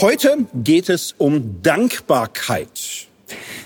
[0.00, 3.09] Heute geht es um Dankbarkeit.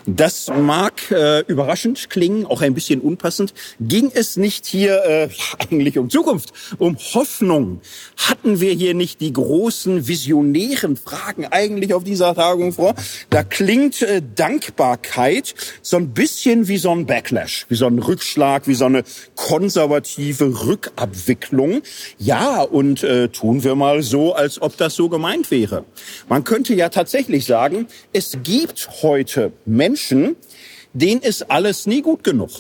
[0.06, 3.54] Das mag äh, überraschend klingen, auch ein bisschen unpassend.
[3.80, 5.28] Ging es nicht hier äh,
[5.58, 7.80] eigentlich um Zukunft, um Hoffnung?
[8.18, 12.94] Hatten wir hier nicht die großen visionären Fragen eigentlich auf dieser Tagung vor?
[13.30, 18.66] Da klingt äh, Dankbarkeit so ein bisschen wie so ein Backlash, wie so ein Rückschlag,
[18.66, 19.04] wie so eine
[19.36, 21.80] konservative Rückabwicklung.
[22.18, 25.86] Ja, und äh, tun wir mal so, als ob das so gemeint wäre.
[26.28, 30.34] Man könnte ja tatsächlich sagen, es gibt heute Menschen, Menschen,
[30.92, 32.50] denen ist alles nie gut genug.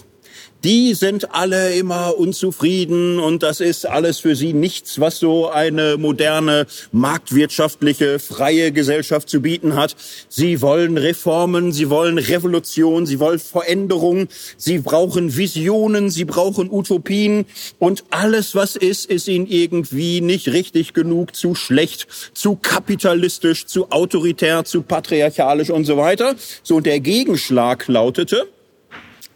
[0.64, 5.98] Die sind alle immer unzufrieden und das ist alles für sie nichts, was so eine
[5.98, 9.94] moderne, marktwirtschaftliche, freie Gesellschaft zu bieten hat.
[10.30, 17.44] Sie wollen Reformen, sie wollen Revolution, sie wollen Veränderung, sie brauchen Visionen, sie brauchen Utopien
[17.78, 23.90] und alles, was ist, ist ihnen irgendwie nicht richtig genug, zu schlecht, zu kapitalistisch, zu
[23.90, 26.36] autoritär, zu patriarchalisch und so weiter.
[26.62, 28.48] So, und der Gegenschlag lautete,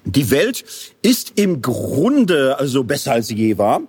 [0.09, 0.65] die Welt
[1.03, 3.83] ist im Grunde also besser als sie je war.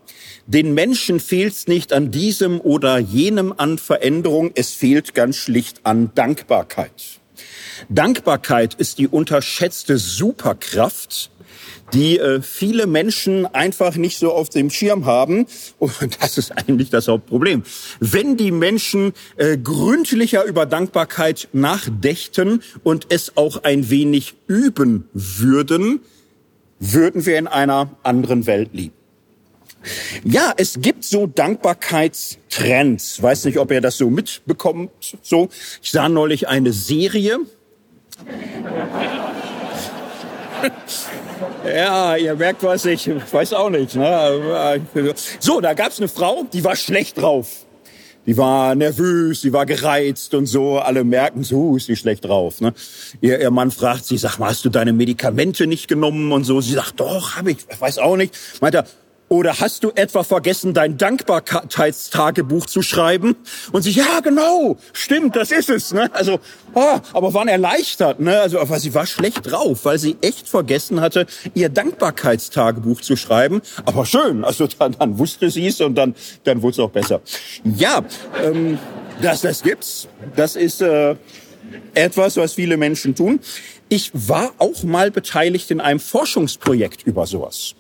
[0.48, 5.82] Den Menschen fehlt es nicht an diesem oder jenem an Veränderung, es fehlt ganz schlicht
[5.84, 6.92] an Dankbarkeit.
[7.88, 11.32] Dankbarkeit ist die unterschätzte Superkraft,
[11.94, 15.46] die äh, viele Menschen einfach nicht so auf dem Schirm haben.
[15.78, 17.64] Und das ist eigentlich das Hauptproblem.
[18.00, 26.02] Wenn die Menschen äh, gründlicher über Dankbarkeit nachdächten und es auch ein wenig üben würden,
[26.80, 28.94] würden wir in einer anderen Welt leben.
[30.24, 33.22] Ja, es gibt so Dankbarkeitstrends.
[33.22, 34.92] Weiß nicht, ob ihr das so mitbekommt.
[35.22, 35.50] So,
[35.82, 37.40] ich sah neulich eine Serie.
[41.66, 43.96] Ja, ihr merkt was, ich weiß auch nicht.
[43.96, 44.82] Ne?
[45.40, 47.66] So, da gab's eine Frau, die war schlecht drauf.
[48.26, 50.78] Die war nervös, die war gereizt und so.
[50.78, 52.62] Alle merken, so ist sie schlecht drauf.
[52.62, 52.74] Ne?
[53.22, 56.62] Ihr, ihr Mann fragt sie, sag mal, hast du deine Medikamente nicht genommen und so?
[56.62, 58.38] Sie sagt, doch, habe ich, weiß auch nicht.
[58.62, 58.86] Meint er,
[59.30, 63.36] oder hast du etwa vergessen, dein Dankbarkeitstagebuch zu schreiben?
[63.72, 65.94] Und sie, ja, genau, stimmt, das ist es.
[65.94, 66.10] Ne?
[66.14, 66.40] Also,
[66.74, 68.20] oh, aber waren erleichtert.
[68.20, 68.40] Ne?
[68.40, 73.62] Also, aber sie war schlecht drauf, weil sie echt vergessen hatte, ihr Dankbarkeitstagebuch zu schreiben.
[73.86, 77.22] Aber schön, also dann, dann wusste sie es und dann, dann wurde es auch besser.
[77.64, 78.04] Ja,
[78.44, 78.80] ähm,
[79.22, 80.08] das, das gibt's.
[80.36, 81.16] Das ist äh,
[81.94, 83.40] etwas, was viele Menschen tun.
[83.90, 87.76] Ich war auch mal beteiligt in einem Forschungsprojekt über sowas.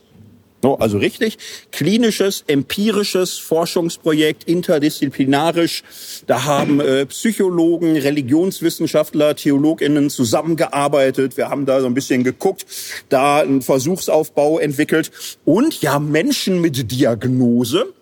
[0.61, 1.37] Also richtig
[1.71, 5.83] klinisches, empirisches Forschungsprojekt, interdisziplinarisch.
[6.27, 11.37] Da haben äh, Psychologen, Religionswissenschaftler, Theologinnen zusammengearbeitet.
[11.37, 12.65] Wir haben da so ein bisschen geguckt,
[13.07, 15.11] da einen Versuchsaufbau entwickelt
[15.45, 17.93] und ja Menschen mit Diagnose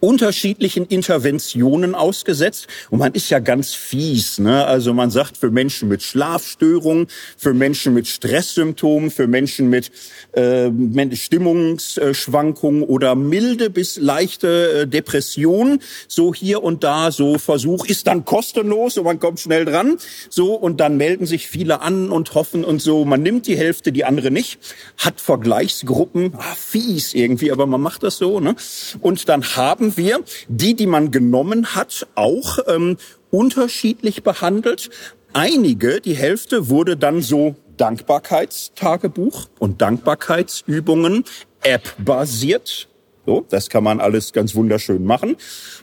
[0.00, 2.66] unterschiedlichen Interventionen ausgesetzt.
[2.90, 4.38] Und man ist ja ganz fies.
[4.38, 4.64] Ne?
[4.64, 9.90] Also man sagt für Menschen mit Schlafstörungen, für Menschen mit Stresssymptomen, für Menschen mit
[10.32, 10.70] äh,
[11.14, 15.80] Stimmungsschwankungen oder milde bis leichte äh, Depression.
[16.08, 19.96] So hier und da so Versuch ist dann kostenlos und man kommt schnell dran.
[20.28, 23.04] So und dann melden sich viele an und hoffen und so.
[23.04, 24.58] Man nimmt die Hälfte, die andere nicht.
[24.96, 26.34] Hat Vergleichsgruppen.
[26.36, 28.40] Ah, fies irgendwie, aber man macht das so.
[28.40, 28.54] Ne?
[29.00, 32.96] Und dann haben wir die, die man genommen hat, auch ähm,
[33.30, 34.88] unterschiedlich behandelt.
[35.34, 41.24] Einige, die Hälfte wurde dann so Dankbarkeitstagebuch und Dankbarkeitsübungen
[41.62, 42.88] App-basiert
[43.30, 45.36] so, das kann man alles ganz wunderschön machen.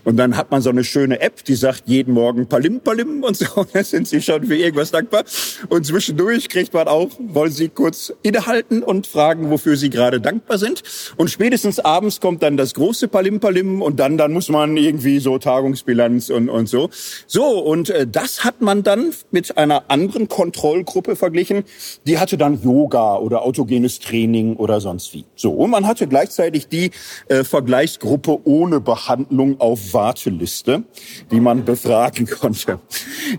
[0.03, 3.37] Und dann hat man so eine schöne App, die sagt jeden Morgen Palim Palim und
[3.37, 3.45] so.
[3.73, 5.23] Da sind Sie schon für irgendwas dankbar.
[5.69, 10.57] Und zwischendurch kriegt man auch, wollen Sie kurz innehalten und fragen, wofür Sie gerade dankbar
[10.57, 10.83] sind.
[11.15, 15.19] Und spätestens abends kommt dann das große Palim Palim und dann, dann muss man irgendwie
[15.19, 16.89] so Tagungsbilanz und, und so.
[17.27, 21.63] So, und äh, das hat man dann mit einer anderen Kontrollgruppe verglichen.
[22.07, 25.23] Die hatte dann Yoga oder autogenes Training oder sonst wie.
[25.35, 26.91] So, und man hatte gleichzeitig die
[27.27, 30.83] äh, Vergleichsgruppe ohne Behandlung auf Warteliste,
[31.31, 32.79] die man befragen konnte.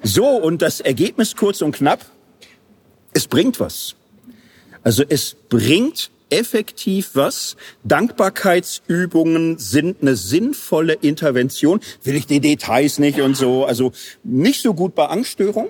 [0.03, 2.05] So, und das Ergebnis kurz und knapp,
[3.13, 3.97] es bringt was.
[4.83, 7.57] Also es bringt effektiv was.
[7.85, 11.81] Dankbarkeitsübungen sind eine sinnvolle Intervention.
[12.03, 13.65] Will ich die Details nicht und so.
[13.65, 13.93] Also
[14.25, 15.69] nicht so gut bei Angststörung,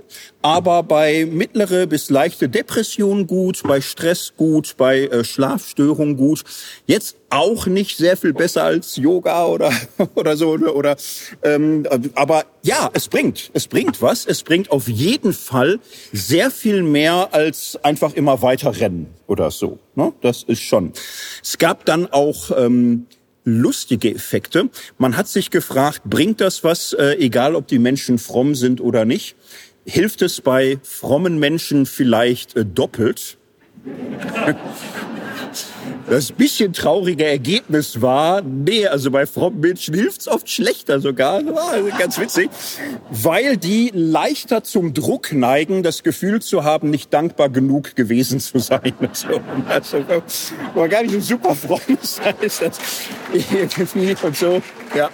[0.49, 6.43] aber bei mittlere bis leichte Depression gut, bei Stress gut, bei äh, Schlafstörung gut.
[6.87, 9.71] Jetzt auch nicht sehr viel besser als Yoga oder
[10.15, 10.97] oder so oder, oder
[11.43, 14.25] ähm, aber ja, es bringt, es bringt was.
[14.25, 15.81] Es bringt auf jeden Fall
[16.13, 19.79] sehr viel mehr als einfach immer weiter rennen oder so.
[19.97, 20.15] Ne?
[20.23, 20.95] Das ist schon.
[21.43, 23.07] Es gab dann auch ähm,
[23.49, 24.69] lustige Effekte.
[24.99, 29.05] Man hat sich gefragt, bringt das was, äh, egal ob die Menschen fromm sind oder
[29.05, 29.37] nicht?
[29.89, 33.39] Hilft es bei frommen Menschen vielleicht äh, doppelt?
[36.11, 41.37] Das bisschen traurige Ergebnis war, nee, also bei frommen Menschen hilft's oft schlechter sogar.
[41.37, 42.51] Also ganz witzig.
[43.11, 48.59] Weil die leichter zum Druck neigen, das Gefühl zu haben, nicht dankbar genug gewesen zu
[48.59, 48.93] sein.
[49.69, 50.23] Also, also
[50.75, 52.79] war gar nicht ein super frommes sein, ist das
[53.33, 54.61] irgendwie und so.
[54.95, 55.09] Ja.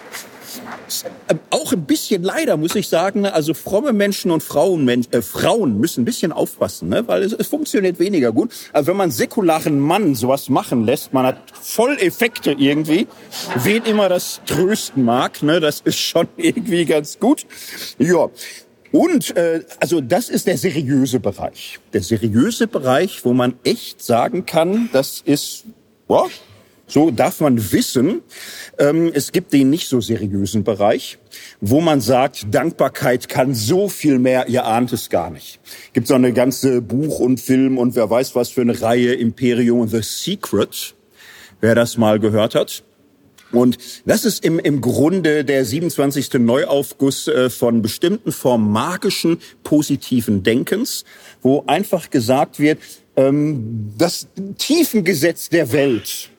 [1.50, 3.32] Auch ein bisschen leider, muss ich sagen, ne?
[3.32, 7.06] also fromme Menschen und Frauen, äh, Frauen müssen ein bisschen aufpassen, ne?
[7.08, 8.52] weil es, es funktioniert weniger gut.
[8.72, 13.06] Also wenn man säkularen Mann sowas machen lässt, man hat voll Effekte irgendwie,
[13.62, 15.60] wen immer das trösten mag, ne?
[15.60, 17.46] das ist schon irgendwie ganz gut.
[17.98, 18.28] Ja,
[18.92, 21.80] und äh, also das ist der seriöse Bereich.
[21.92, 25.64] Der seriöse Bereich, wo man echt sagen kann, das ist
[26.06, 26.28] boah,
[26.94, 28.22] so darf man wissen,
[28.78, 31.18] ähm, es gibt den nicht so seriösen Bereich,
[31.60, 35.58] wo man sagt, Dankbarkeit kann so viel mehr, ihr ahnt es gar nicht.
[35.92, 39.88] Gibt so eine ganze Buch und Film und wer weiß was für eine Reihe Imperium
[39.88, 40.94] The Secret,
[41.60, 42.84] wer das mal gehört hat.
[43.50, 43.76] Und
[44.06, 46.34] das ist im, im Grunde der 27.
[46.34, 51.04] Neuaufguss äh, von bestimmten Formen magischen, positiven Denkens,
[51.42, 52.78] wo einfach gesagt wird,
[53.16, 56.30] ähm, das Tiefengesetz der Welt,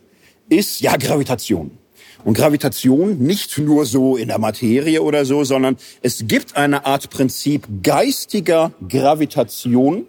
[0.49, 1.77] ist ja Gravitation.
[2.23, 7.11] Und Gravitation nicht nur so in der Materie oder so, sondern es gibt eine Art
[7.11, 10.07] Prinzip geistiger Gravitation.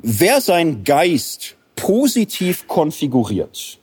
[0.00, 3.80] Wer sein Geist positiv konfiguriert,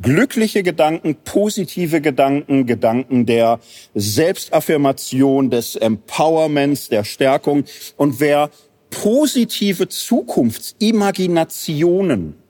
[0.00, 3.60] glückliche Gedanken, positive Gedanken, Gedanken der
[3.94, 7.64] Selbstaffirmation, des Empowerments, der Stärkung
[7.98, 8.48] und wer
[8.88, 12.41] positive Zukunftsimaginationen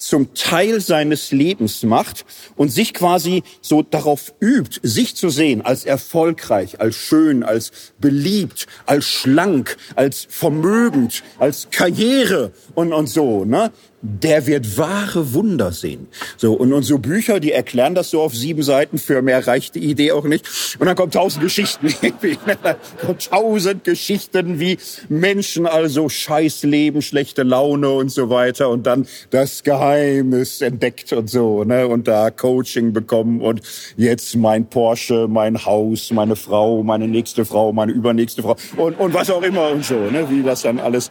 [0.00, 2.24] zum Teil seines Lebens macht
[2.56, 8.66] und sich quasi so darauf übt, sich zu sehen als erfolgreich, als schön, als beliebt,
[8.86, 13.70] als schlank, als vermögend, als Karriere und, und so, ne?
[14.02, 16.08] Der wird wahre Wunder sehen.
[16.38, 19.74] So, und, und so Bücher, die erklären das so auf sieben Seiten, für mehr reicht
[19.74, 20.48] die Idee auch nicht.
[20.78, 21.88] Und dann kommt tausend Geschichten,
[23.30, 24.78] tausend Geschichten, wie
[25.10, 28.70] Menschen also scheiß leben, schlechte Laune und so weiter.
[28.70, 33.42] Und dann das Geheimnis entdeckt und so, ne, und da Coaching bekommen.
[33.42, 33.60] Und
[33.98, 38.56] jetzt mein Porsche, mein Haus, meine Frau, meine nächste Frau, meine übernächste Frau.
[38.78, 41.10] Und, und was auch immer und so, ne, wie das dann alles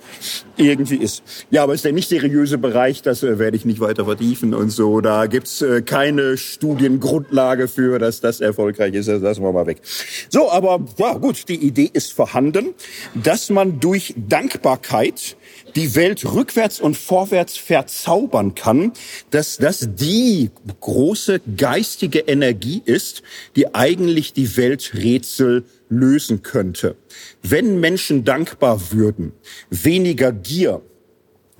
[0.58, 1.22] irgendwie ist.
[1.52, 4.54] Ja, aber ist der nicht seriöse Bereich Bereich, das äh, werde ich nicht weiter vertiefen
[4.54, 5.02] und so.
[5.02, 9.10] Da gibt's äh, keine Studiengrundlage für, dass das erfolgreich ist.
[9.10, 9.82] Das lassen wir mal weg.
[10.30, 12.74] So, aber ja gut, die Idee ist vorhanden,
[13.22, 15.36] dass man durch Dankbarkeit
[15.76, 18.94] die Welt rückwärts und vorwärts verzaubern kann,
[19.30, 20.50] dass das die
[20.80, 23.24] große geistige Energie ist,
[23.58, 26.96] die eigentlich die Welträtsel lösen könnte.
[27.42, 29.34] Wenn Menschen dankbar würden,
[29.70, 30.82] weniger Gier,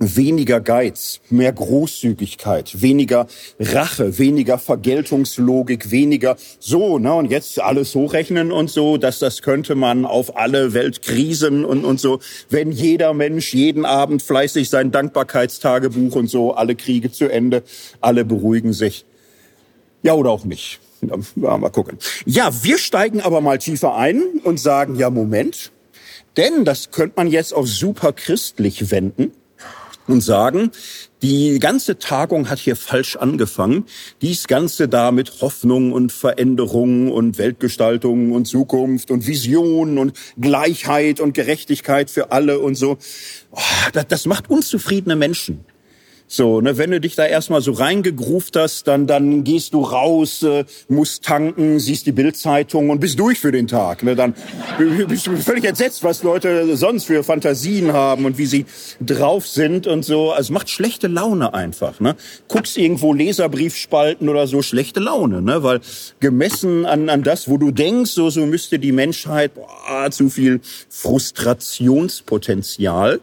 [0.00, 3.26] weniger Geiz, mehr Großzügigkeit, weniger
[3.60, 9.74] Rache, weniger Vergeltungslogik, weniger so, ne, und jetzt alles hochrechnen und so, dass das könnte
[9.74, 12.18] man auf alle Weltkrisen und, und so,
[12.48, 17.62] wenn jeder Mensch jeden Abend fleißig sein Dankbarkeitstagebuch und so, alle Kriege zu Ende,
[18.00, 19.04] alle beruhigen sich.
[20.02, 20.80] Ja, oder auch nicht.
[21.36, 21.98] Ja, mal gucken.
[22.24, 25.72] Ja, wir steigen aber mal tiefer ein und sagen, ja, Moment.
[26.36, 29.32] Denn das könnte man jetzt auf super christlich wenden
[30.10, 30.70] und sagen,
[31.22, 33.84] die ganze Tagung hat hier falsch angefangen.
[34.22, 41.20] Dies Ganze da mit Hoffnung und Veränderung und Weltgestaltung und Zukunft und Vision und Gleichheit
[41.20, 42.98] und Gerechtigkeit für alle und so.
[43.50, 43.58] Oh,
[43.92, 45.64] das, das macht unzufriedene Menschen.
[46.32, 50.44] So, ne, wenn du dich da erstmal so reingegruft hast, dann, dann gehst du raus,
[50.44, 54.04] äh, musst tanken, siehst die Bildzeitung und bist durch für den Tag.
[54.04, 54.34] Ne, dann
[55.08, 58.64] bist du völlig entsetzt, was Leute sonst für Fantasien haben und wie sie
[59.00, 60.30] drauf sind und so.
[60.30, 61.98] Also macht schlechte Laune einfach.
[61.98, 62.14] Ne?
[62.46, 65.64] Guckst irgendwo Leserbriefspalten oder so, schlechte Laune, ne?
[65.64, 65.80] weil
[66.20, 70.60] gemessen an, an das, wo du denkst, so, so müsste die Menschheit boah, zu viel
[70.90, 73.18] Frustrationspotenzial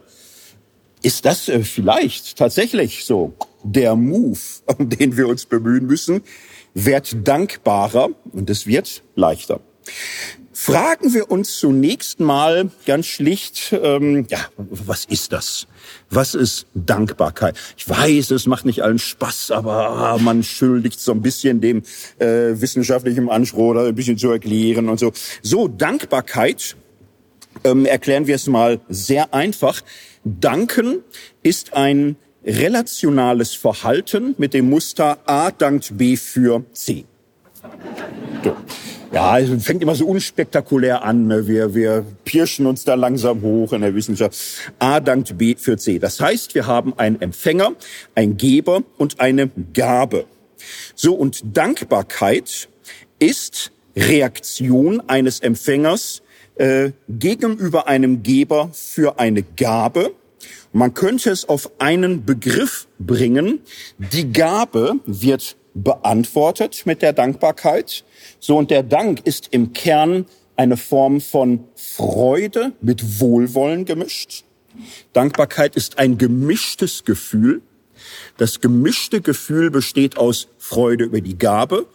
[1.02, 4.38] ist das äh, vielleicht tatsächlich so der Move,
[4.78, 6.22] um den wir uns bemühen müssen,
[6.74, 9.60] wird dankbarer und es wird leichter.
[10.60, 15.68] Fragen wir uns zunächst mal ganz schlicht, ähm, ja, was ist das?
[16.10, 17.56] Was ist Dankbarkeit?
[17.76, 21.84] Ich weiß, es macht nicht allen Spaß, aber ah, man schuldigt so ein bisschen dem
[22.18, 25.12] äh, wissenschaftlichen Anspruch, ein bisschen zu erklären und so.
[25.42, 26.76] So, Dankbarkeit
[27.64, 29.82] ähm, erklären wir es mal sehr einfach.
[30.24, 31.02] Danken
[31.42, 37.04] ist ein relationales Verhalten mit dem Muster A dankt B für C.
[38.44, 38.56] So.
[39.12, 41.26] Ja, es fängt immer so unspektakulär an.
[41.26, 41.46] Ne?
[41.46, 44.38] Wir, wir pirschen uns da langsam hoch in der Wissenschaft.
[44.78, 45.98] A dankt B für C.
[45.98, 47.72] Das heißt, wir haben einen Empfänger,
[48.14, 50.26] einen Geber und eine Gabe.
[50.94, 52.68] So, und Dankbarkeit
[53.18, 56.22] ist Reaktion eines Empfängers
[56.58, 60.12] äh, gegenüber einem Geber für eine Gabe.
[60.72, 63.60] Man könnte es auf einen Begriff bringen.
[63.98, 68.04] Die Gabe wird beantwortet mit der Dankbarkeit.
[68.40, 74.44] So, und der Dank ist im Kern eine Form von Freude mit Wohlwollen gemischt.
[75.12, 77.62] Dankbarkeit ist ein gemischtes Gefühl.
[78.36, 81.86] Das gemischte Gefühl besteht aus Freude über die Gabe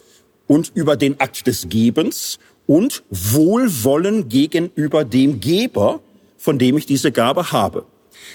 [0.48, 6.01] und über den Akt des Gebens und Wohlwollen gegenüber dem Geber,
[6.38, 7.86] von dem ich diese Gabe habe.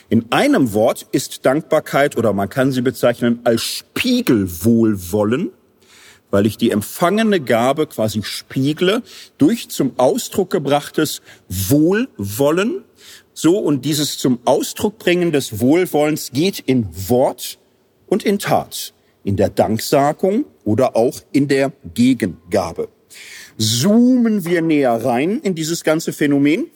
[0.09, 5.51] In einem Wort ist Dankbarkeit oder man kann sie bezeichnen als Spiegelwohlwollen,
[6.31, 9.03] weil ich die empfangene Gabe quasi spiegle
[9.39, 12.85] durch zum Ausdruck gebrachtes Wohlwollen.
[13.33, 17.59] So und dieses zum Ausdruck bringen des Wohlwollens geht in Wort
[18.07, 18.93] und in Tat,
[19.25, 22.89] in der Danksagung oder auch in der Gegengabe.
[23.59, 26.67] Zoomen wir näher rein in dieses ganze Phänomen.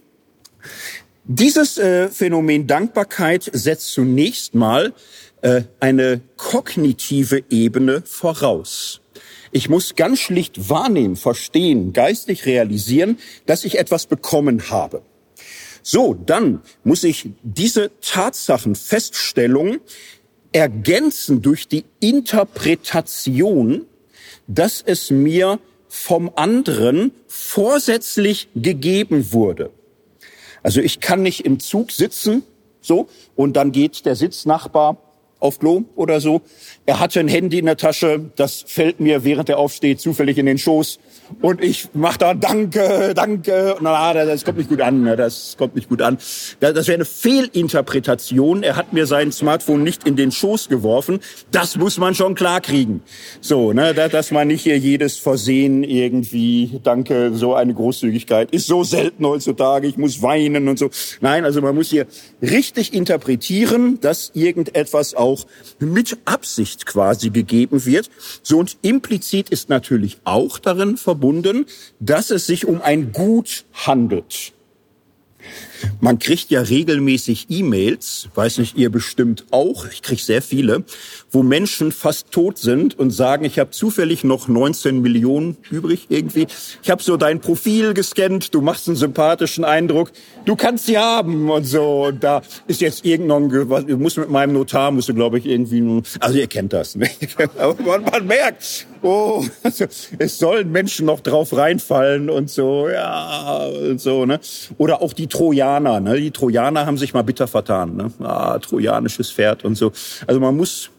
[1.25, 4.93] Dieses äh, Phänomen Dankbarkeit setzt zunächst mal
[5.43, 9.01] äh, eine kognitive Ebene voraus.
[9.53, 15.03] Ich muss ganz schlicht wahrnehmen, verstehen, geistig realisieren, dass ich etwas bekommen habe.
[15.83, 19.79] So, dann muss ich diese Tatsachenfeststellung
[20.53, 23.87] ergänzen durch die Interpretation,
[24.49, 25.61] dass es mir
[25.95, 29.71] vom anderen vorsätzlich gegeben wurde.
[30.63, 32.45] Also ich kann nicht im Zug sitzen,
[32.81, 34.97] so, und dann geht der Sitznachbar
[35.43, 36.43] auf Klo oder so.
[36.87, 40.47] Er hatte ein Handy in der Tasche, das fällt mir, während er aufsteht, zufällig in
[40.47, 40.99] den Schoß.
[41.41, 43.77] Und ich mach da Danke, Danke.
[43.81, 45.03] Na, das kommt nicht gut an.
[45.03, 46.19] Ne, das kommt nicht gut an.
[46.61, 48.63] Das wäre eine Fehlinterpretation.
[48.63, 51.21] Er hat mir sein Smartphone nicht in den Schoß geworfen.
[51.51, 53.03] Das muss man schon klar kriegen.
[53.41, 58.85] So, ne, dass man nicht hier jedes Versehen irgendwie, Danke, so eine Großzügigkeit ist so
[58.85, 59.87] selten heutzutage.
[59.87, 60.91] Ich muss weinen und so.
[61.21, 62.07] Nein, also man muss hier
[62.43, 65.32] richtig interpretieren, dass irgendetwas auch
[65.79, 68.11] mit Absicht quasi gegeben wird.
[68.43, 71.67] So und implizit ist natürlich auch darin verbunden,
[72.01, 74.53] dass es sich um ein Gut handelt.
[76.01, 80.85] Man kriegt ja regelmäßig E-Mails, weiß nicht, ihr bestimmt auch, ich kriege sehr viele,
[81.31, 86.47] wo Menschen fast tot sind und sagen, ich habe zufällig noch 19 Millionen übrig irgendwie.
[86.83, 90.13] Ich habe so dein Profil gescannt, du machst einen sympathischen Eindruck,
[90.45, 92.07] du kannst sie haben und so.
[92.07, 96.39] Und da ist jetzt irgendein, musst mit meinem Notar, musst du glaube ich irgendwie, also
[96.39, 96.97] ihr kennt das.
[96.97, 97.09] Ne?
[97.59, 99.87] Aber man, man merkt, oh, also,
[100.19, 104.41] es sollen Menschen noch drauf reinfallen und so, ja, und so, ne?
[104.79, 106.21] Oder auch die Trojaner, ne?
[106.21, 108.13] Die Trojaner haben sich mal bitter vertan, ne?
[108.21, 109.93] Ah, trojanisches Pferd und so.
[110.27, 110.91] Also man muss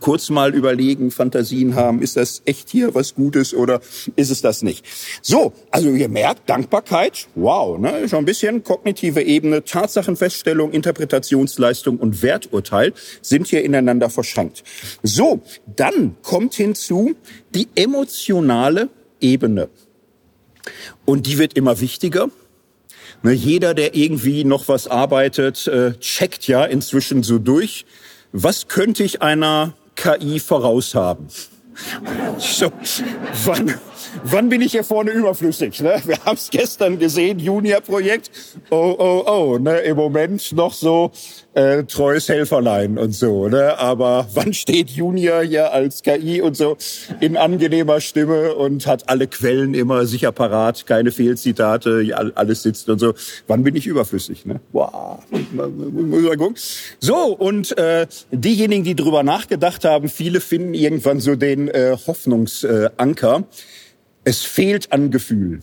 [0.00, 3.80] kurz mal überlegen, Fantasien haben, ist das echt hier was Gutes oder
[4.16, 4.84] ist es das nicht?
[5.22, 12.22] So, also ihr merkt, Dankbarkeit, wow, ne, schon ein bisschen kognitive Ebene, Tatsachenfeststellung, Interpretationsleistung und
[12.22, 14.62] Werturteil sind hier ineinander verschränkt.
[15.02, 17.14] So, dann kommt hinzu
[17.54, 18.88] die emotionale
[19.20, 19.68] Ebene.
[21.04, 22.30] Und die wird immer wichtiger.
[23.22, 27.84] Ne, jeder, der irgendwie noch was arbeitet, äh, checkt ja inzwischen so durch
[28.32, 31.28] was könnte ich einer KI voraushaben?
[32.38, 32.72] So,
[33.44, 33.74] wann,
[34.24, 35.80] wann bin ich hier vorne überflüssig?
[35.80, 36.00] Ne?
[36.04, 38.30] Wir haben es gestern gesehen, Junior-Projekt.
[38.70, 39.58] Oh, oh, oh.
[39.58, 39.78] Ne?
[39.80, 41.12] Im Moment noch so
[41.54, 43.48] äh, treues Helferlein und so.
[43.48, 43.78] Ne?
[43.78, 46.76] Aber wann steht Junior hier als KI und so
[47.20, 52.98] in angenehmer Stimme und hat alle Quellen immer sicher parat, keine Fehlzitate, alles sitzt und
[52.98, 53.14] so.
[53.46, 54.46] Wann bin ich überflüssig?
[54.46, 54.60] Ne?
[54.72, 55.18] Wow.
[57.00, 63.44] So, und äh, diejenigen, die drüber nachgedacht haben, viele finden irgendwann so den äh, Hoffnungsanker.
[64.28, 65.62] Es fehlt an Gefühl.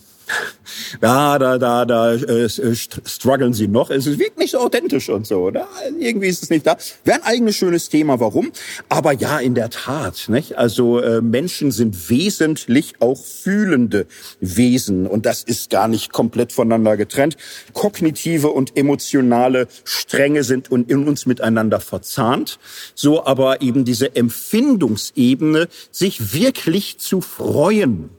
[1.01, 3.91] Da, da, da äh, äh strugglen sie noch.
[3.91, 5.41] Es wirkt nicht so authentisch und so.
[5.41, 5.67] Oder?
[5.99, 6.77] Irgendwie ist es nicht da.
[7.03, 8.51] Wäre ein eigenes schönes Thema, warum?
[8.89, 10.25] Aber ja, in der Tat.
[10.29, 10.57] Nicht?
[10.57, 14.07] Also äh, Menschen sind wesentlich auch fühlende
[14.39, 15.05] Wesen.
[15.05, 17.37] Und das ist gar nicht komplett voneinander getrennt.
[17.73, 22.57] Kognitive und emotionale Stränge sind in uns miteinander verzahnt.
[22.95, 28.09] So aber eben diese Empfindungsebene, sich wirklich zu freuen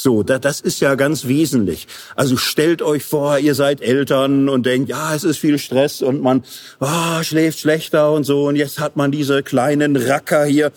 [0.00, 1.88] So, da, das ist ja ganz wesentlich.
[2.14, 6.22] Also stellt euch vor, ihr seid Eltern und denkt, ja, es ist viel Stress und
[6.22, 6.44] man
[6.78, 10.70] oh, schläft schlechter und so und jetzt hat man diese kleinen Racker hier.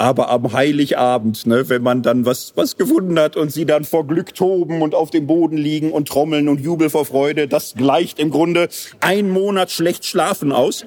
[0.00, 4.06] Aber am Heiligabend, ne, wenn man dann was, was gefunden hat und sie dann vor
[4.06, 8.18] Glück toben und auf dem Boden liegen und trommeln und Jubel vor Freude, das gleicht
[8.18, 10.86] im Grunde ein Monat schlecht schlafen aus.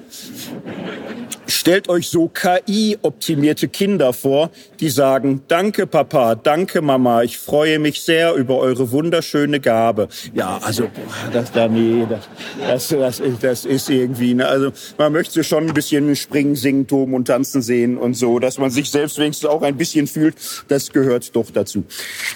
[1.45, 8.01] Stellt euch so KI-optimierte Kinder vor, die sagen, danke Papa, danke Mama, ich freue mich
[8.01, 10.07] sehr über eure wunderschöne Gabe.
[10.33, 10.89] Ja, also,
[11.33, 12.29] das, da, nee, das,
[12.65, 16.87] das, das, ist, das ist irgendwie, ne, also, man möchte schon ein bisschen springen, singen,
[16.87, 20.35] toben und tanzen sehen und so, dass man sich selbst wenigstens auch ein bisschen fühlt,
[20.67, 21.83] das gehört doch dazu.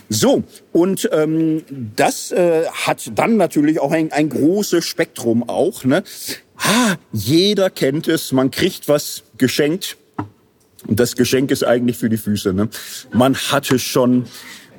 [0.09, 1.63] So, und ähm,
[1.95, 6.03] das äh, hat dann natürlich auch ein, ein großes Spektrum auch, ne?
[6.57, 9.97] Ah, jeder kennt es, man kriegt was geschenkt.
[10.87, 12.53] Und das Geschenk ist eigentlich für die Füße.
[12.53, 12.69] Ne?
[13.11, 14.25] Man hat es schon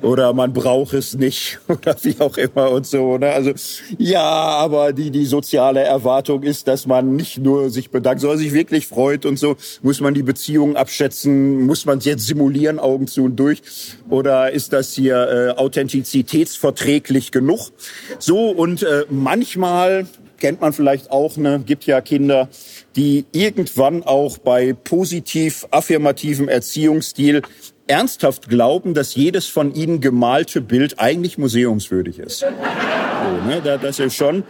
[0.01, 3.17] oder man braucht es nicht oder wie auch immer und so.
[3.17, 3.31] Ne?
[3.31, 3.51] Also
[3.97, 8.53] ja, aber die die soziale Erwartung ist, dass man nicht nur sich bedankt, sondern sich
[8.53, 9.55] wirklich freut und so.
[9.81, 11.65] Muss man die Beziehung abschätzen?
[11.65, 13.61] Muss man es jetzt simulieren, Augen zu und durch?
[14.09, 17.71] Oder ist das hier äh, authentizitätsverträglich genug?
[18.19, 20.07] So und äh, manchmal
[20.39, 22.49] kennt man vielleicht auch, ne, gibt ja Kinder,
[22.95, 27.41] die irgendwann auch bei positiv affirmativem Erziehungsstil
[27.89, 32.39] ernsthaft glauben, dass jedes von ihnen gemalte Bild eigentlich museumswürdig ist.
[32.39, 34.43] So, ne, das ist schon.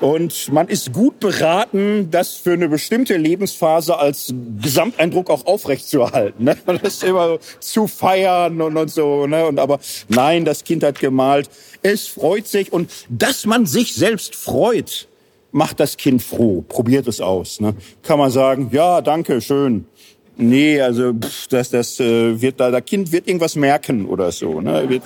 [0.00, 6.44] Und man ist gut beraten, das für eine bestimmte Lebensphase als Gesamteindruck auch aufrechtzuerhalten.
[6.44, 6.56] Ne?
[6.66, 9.26] Das ist immer so zu feiern und, und so.
[9.26, 9.46] Ne?
[9.46, 9.78] Und aber
[10.08, 11.48] nein, das Kind hat gemalt.
[11.82, 15.08] Es freut sich und dass man sich selbst freut,
[15.52, 16.64] macht das Kind froh.
[16.68, 17.60] Probiert es aus.
[17.60, 17.74] Ne?
[18.02, 19.86] Kann man sagen, ja, danke, schön.
[20.36, 24.60] Nee, also pff, das, das äh, wird da, das Kind wird irgendwas merken oder so.
[24.60, 24.88] Ne?
[24.88, 25.04] Wird,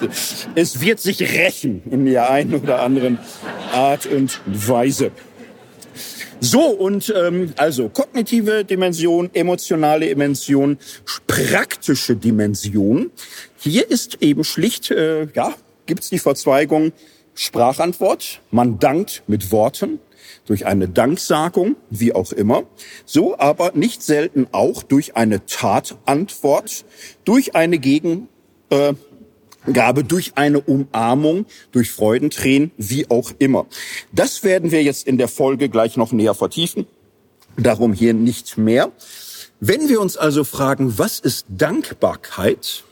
[0.55, 3.19] es wird sich rächen in der einen oder anderen
[3.73, 5.11] Art und Weise.
[6.41, 10.79] So, und ähm, also kognitive Dimension, emotionale Dimension,
[11.27, 13.11] praktische Dimension.
[13.59, 15.55] Hier ist eben schlicht, äh, ja,
[15.87, 16.93] gibt's die Verzweigung
[17.35, 18.41] Sprachantwort.
[18.51, 19.99] Man dankt mit Worten
[20.49, 22.65] durch eine Danksagung, wie auch immer,
[23.05, 26.87] so aber nicht selten auch durch eine Tatantwort,
[27.25, 28.29] durch eine Gegengabe,
[29.71, 33.67] äh, durch eine Umarmung, durch Freudentränen, wie auch immer.
[34.11, 36.87] Das werden wir jetzt in der Folge gleich noch näher vertiefen.
[37.59, 38.91] Darum hier nicht mehr.
[39.61, 42.85] Wenn wir uns also fragen, was ist Dankbarkeit?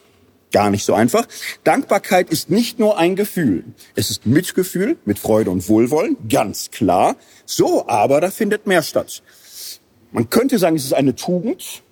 [0.53, 1.27] Gar nicht so einfach.
[1.65, 3.65] Dankbarkeit ist nicht nur ein Gefühl.
[3.95, 7.17] Es ist Mitgefühl mit Freude und Wohlwollen, ganz klar.
[7.45, 9.23] So, aber da findet mehr statt.
[10.13, 11.83] Man könnte sagen, es ist eine Tugend.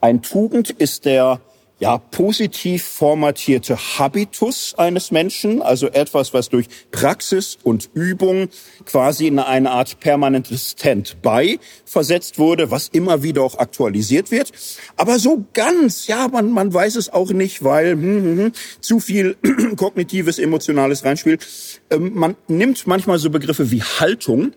[0.00, 1.40] Ein Tugend ist der
[1.84, 8.48] ja, positiv formatierte Habitus eines Menschen, also etwas, was durch Praxis und Übung
[8.86, 14.50] quasi in eine Art permanentes Stand-by versetzt wurde, was immer wieder auch aktualisiert wird.
[14.96, 18.98] Aber so ganz, ja, man, man weiß es auch nicht, weil hm, hm, hm, zu
[18.98, 19.36] viel
[19.76, 21.46] kognitives, emotionales reinspielt.
[21.90, 24.54] Ähm, man nimmt manchmal so Begriffe wie Haltung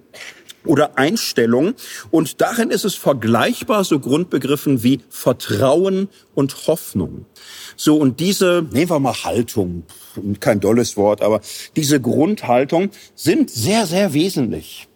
[0.68, 1.74] oder Einstellung.
[2.12, 7.26] Und darin ist es vergleichbar so Grundbegriffen wie Vertrauen und Hoffnung.
[7.76, 9.84] So, und diese, nehmen wir mal Haltung,
[10.40, 11.42] kein dolles Wort, aber
[11.76, 14.88] diese Grundhaltung sind sehr, sehr wesentlich.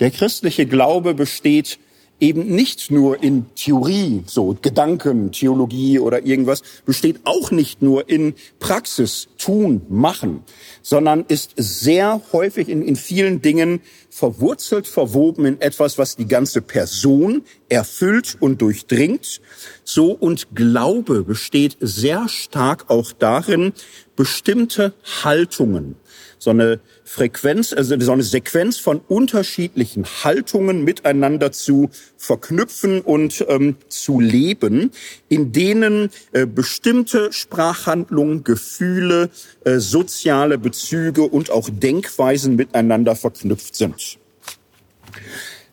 [0.00, 1.78] Der christliche Glaube besteht
[2.20, 8.34] eben nicht nur in Theorie, so Gedanken, Theologie oder irgendwas, besteht auch nicht nur in
[8.60, 10.42] Praxis, tun, machen,
[10.80, 16.62] sondern ist sehr häufig in, in vielen Dingen verwurzelt, verwoben in etwas, was die ganze
[16.62, 19.40] Person erfüllt und durchdringt.
[19.82, 23.72] So und Glaube besteht sehr stark auch darin,
[24.16, 25.96] bestimmte Haltungen,
[26.44, 33.76] so eine Frequenz, also so eine Sequenz von unterschiedlichen Haltungen miteinander zu verknüpfen und ähm,
[33.88, 34.92] zu leben,
[35.28, 39.30] in denen äh, bestimmte Sprachhandlungen, Gefühle,
[39.64, 44.18] äh, soziale Bezüge und auch Denkweisen miteinander verknüpft sind.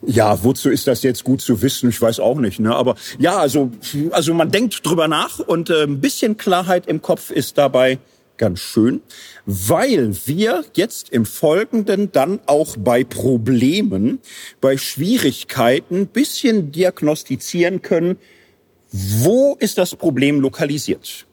[0.04, 1.90] Ja, wozu ist das jetzt gut zu wissen?
[1.90, 2.60] Ich weiß auch nicht.
[2.60, 2.76] Ne?
[2.76, 3.72] Aber ja, also,
[4.12, 8.00] also man denkt drüber nach und äh, ein bisschen Klarheit im Kopf ist dabei
[8.38, 9.02] ganz schön,
[9.46, 14.20] weil wir jetzt im Folgenden dann auch bei Problemen,
[14.60, 18.18] bei Schwierigkeiten bisschen diagnostizieren können,
[18.92, 21.26] wo ist das Problem lokalisiert.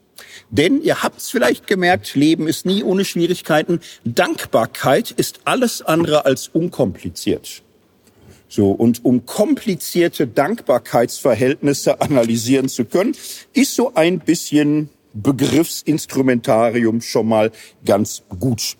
[0.49, 3.79] Denn ihr habt es vielleicht gemerkt, Leben ist nie ohne Schwierigkeiten.
[4.03, 7.63] Dankbarkeit ist alles andere als unkompliziert.
[8.47, 13.15] So, und um komplizierte Dankbarkeitsverhältnisse analysieren zu können,
[13.53, 17.51] ist so ein bisschen Begriffsinstrumentarium schon mal
[17.85, 18.77] ganz gut.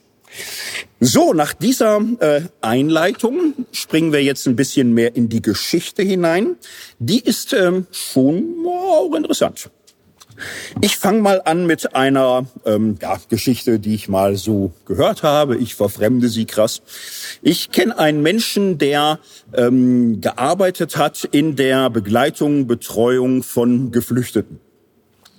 [1.00, 6.56] So, nach dieser äh, Einleitung springen wir jetzt ein bisschen mehr in die Geschichte hinein.
[7.00, 9.72] Die ist ähm, schon auch interessant.
[10.82, 15.58] Ich fange mal an mit einer ähm, ja, Geschichte, die ich mal so gehört habe.
[15.58, 16.82] Ich verfremde sie krass.
[17.42, 19.20] Ich kenne einen Menschen, der
[19.54, 24.60] ähm, gearbeitet hat in der Begleitung, Betreuung von Geflüchteten.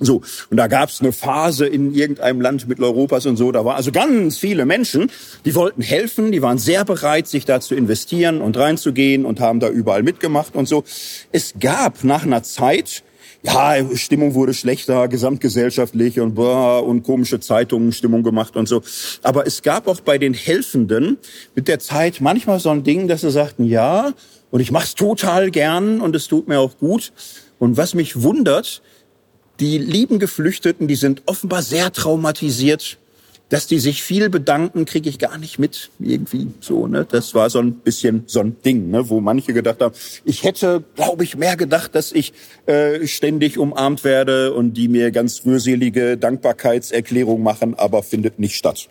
[0.00, 3.76] So, und da gab es eine Phase in irgendeinem Land Mitteleuropas und so, da waren
[3.76, 5.10] also ganz viele Menschen,
[5.44, 9.60] die wollten helfen, die waren sehr bereit, sich da zu investieren und reinzugehen und haben
[9.60, 10.84] da überall mitgemacht und so.
[11.32, 13.02] Es gab nach einer Zeit
[13.42, 18.82] ja, Stimmung wurde schlechter, gesamtgesellschaftlich und boah, und komische Zeitungen Stimmung gemacht und so.
[19.22, 21.16] Aber es gab auch bei den Helfenden
[21.54, 24.12] mit der Zeit manchmal so ein Ding, dass sie sagten, ja,
[24.50, 27.12] und ich mach's total gern und es tut mir auch gut.
[27.58, 28.82] Und was mich wundert,
[29.60, 32.98] die lieben Geflüchteten, die sind offenbar sehr traumatisiert
[33.50, 36.86] dass die sich viel bedanken, kriege ich gar nicht mit irgendwie so.
[36.86, 37.04] Ne?
[37.10, 39.10] Das war so ein bisschen so ein Ding, ne?
[39.10, 39.94] wo manche gedacht haben,
[40.24, 42.32] ich hätte, glaube ich, mehr gedacht, dass ich
[42.66, 48.88] äh, ständig umarmt werde und die mir ganz rührselige Dankbarkeitserklärung machen, aber findet nicht statt.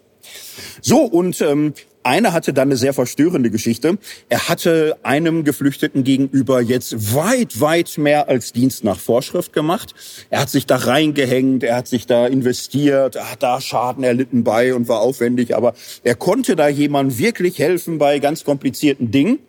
[0.81, 3.97] So, und ähm, einer hatte dann eine sehr verstörende Geschichte.
[4.29, 9.93] Er hatte einem Geflüchteten gegenüber jetzt weit, weit mehr als Dienst nach Vorschrift gemacht.
[10.29, 14.43] Er hat sich da reingehängt, er hat sich da investiert, er hat da Schaden erlitten
[14.43, 19.39] bei und war aufwendig, aber er konnte da jemandem wirklich helfen bei ganz komplizierten Dingen.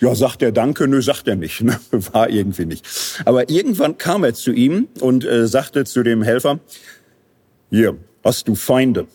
[0.00, 0.86] Ja, sagt er Danke?
[0.86, 1.60] Nö, sagt er nicht.
[1.68, 1.78] Ne?
[1.90, 2.86] War irgendwie nicht.
[3.24, 6.60] Aber irgendwann kam er zu ihm und äh, sagte zu dem Helfer,
[7.70, 9.06] hier, hast du Feinde?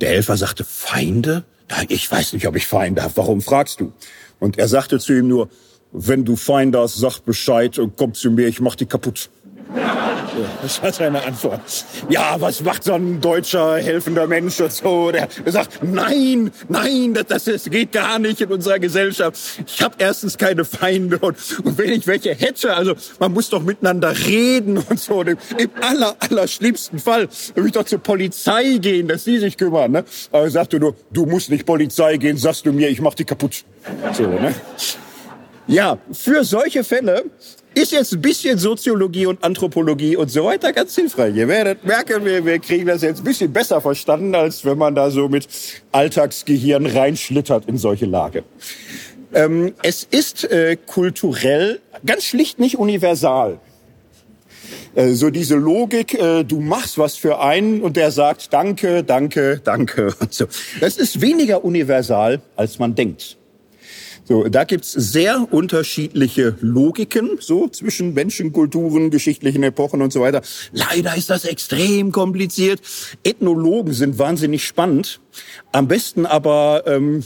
[0.00, 1.44] Der Helfer sagte, Feinde?
[1.88, 3.16] Ich weiß nicht, ob ich Feinde habe.
[3.16, 3.92] Warum fragst du?
[4.38, 5.48] Und er sagte zu ihm nur,
[5.92, 9.30] wenn du Feinde hast, sag Bescheid und komm zu mir, ich mach die kaputt.
[10.62, 11.60] Das war seine Antwort.
[12.08, 15.10] Ja, was macht so ein deutscher helfender Mensch und so?
[15.10, 19.38] Der, sagt, nein, nein, das, das, geht gar nicht in unserer Gesellschaft.
[19.66, 23.62] Ich habe erstens keine Feinde und, und wenn ich welche hätte, also man muss doch
[23.62, 25.22] miteinander reden und so.
[25.22, 29.56] Im, im aller, aller schlimmsten Fall würde ich doch zur Polizei gehen, dass die sich
[29.56, 29.92] kümmern.
[29.92, 30.04] Ne?
[30.32, 33.24] Aber er sagte nur, du musst nicht Polizei gehen, sagst du mir, ich mach die
[33.24, 33.64] kaputt.
[34.12, 34.54] So, ne?
[35.66, 37.24] Ja, für solche Fälle
[37.80, 41.34] ist jetzt ein bisschen Soziologie und Anthropologie und so weiter ganz hilfreich.
[41.34, 44.94] Ihr werdet merken, wir, wir kriegen das jetzt ein bisschen besser verstanden, als wenn man
[44.94, 45.48] da so mit
[45.92, 48.44] Alltagsgehirn reinschlittert in solche Lage.
[49.32, 53.58] Ähm, es ist äh, kulturell ganz schlicht nicht universal.
[54.94, 59.60] Äh, so diese Logik, äh, du machst was für einen und der sagt Danke, danke,
[59.64, 60.46] danke und so.
[60.80, 63.38] Das ist weniger universal, als man denkt.
[64.30, 70.42] So, da gibt's sehr unterschiedliche Logiken so zwischen Menschen, Kulturen, geschichtlichen Epochen und so weiter.
[70.70, 72.80] Leider ist das extrem kompliziert.
[73.24, 75.18] Ethnologen sind wahnsinnig spannend.
[75.72, 77.24] Am besten aber ähm,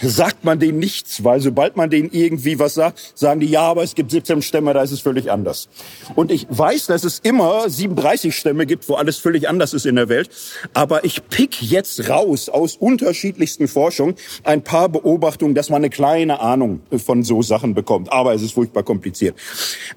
[0.00, 3.82] sagt man denen nichts, weil sobald man denen irgendwie was sagt, sagen die, ja, aber
[3.82, 5.68] es gibt 17 Stämme, da ist es völlig anders.
[6.14, 9.96] Und ich weiß, dass es immer 37 Stämme gibt, wo alles völlig anders ist in
[9.96, 10.30] der Welt.
[10.72, 16.40] Aber ich pick jetzt raus aus unterschiedlichsten Forschungen ein paar Beobachtungen, dass man eine kleine
[16.40, 18.10] Ahnung von so Sachen bekommt.
[18.10, 19.36] Aber es ist furchtbar kompliziert.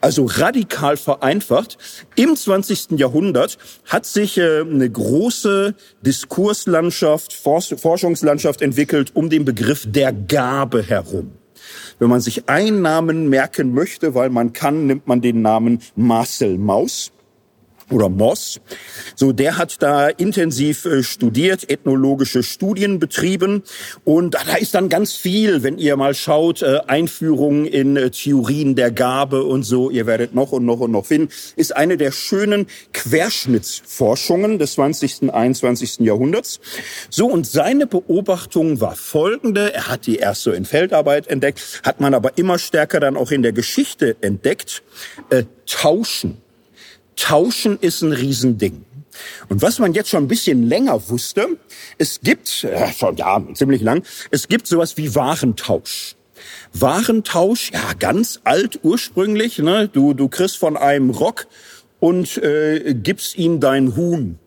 [0.01, 1.77] Also radikal vereinfacht.
[2.15, 2.99] Im 20.
[2.99, 10.81] Jahrhundert hat sich äh, eine große Diskurslandschaft, Forschungslandschaft entwickelt um den Begriff Begriff der Gabe
[10.81, 11.33] herum.
[11.99, 16.57] Wenn man sich einen Namen merken möchte, weil man kann, nimmt man den Namen Marcel
[16.57, 17.11] Maus
[17.91, 18.59] oder Moss.
[19.15, 23.63] So, der hat da intensiv äh, studiert, ethnologische Studien betrieben
[24.03, 28.75] und da ist dann ganz viel, wenn ihr mal schaut, äh, Einführung in äh, Theorien
[28.75, 32.11] der Gabe und so, ihr werdet noch und noch und noch finden, ist eine der
[32.11, 35.23] schönen Querschnittsforschungen des 20.
[35.23, 35.99] und 21.
[35.99, 36.59] Jahrhunderts.
[37.09, 41.99] So, und seine Beobachtung war folgende, er hat die erst so in Feldarbeit entdeckt, hat
[41.99, 44.83] man aber immer stärker dann auch in der Geschichte entdeckt,
[45.29, 46.41] äh, Tauschen
[47.21, 48.83] Tauschen ist ein Riesending.
[49.47, 51.59] Und was man jetzt schon ein bisschen länger wusste,
[51.99, 56.15] es gibt, äh, schon ja, ziemlich lang, es gibt sowas wie Warentausch.
[56.73, 59.87] Warentausch, ja, ganz alt ursprünglich, ne?
[59.87, 61.45] Du, du kriegst von einem Rock
[61.99, 64.39] und äh, gibst ihm dein Huhn.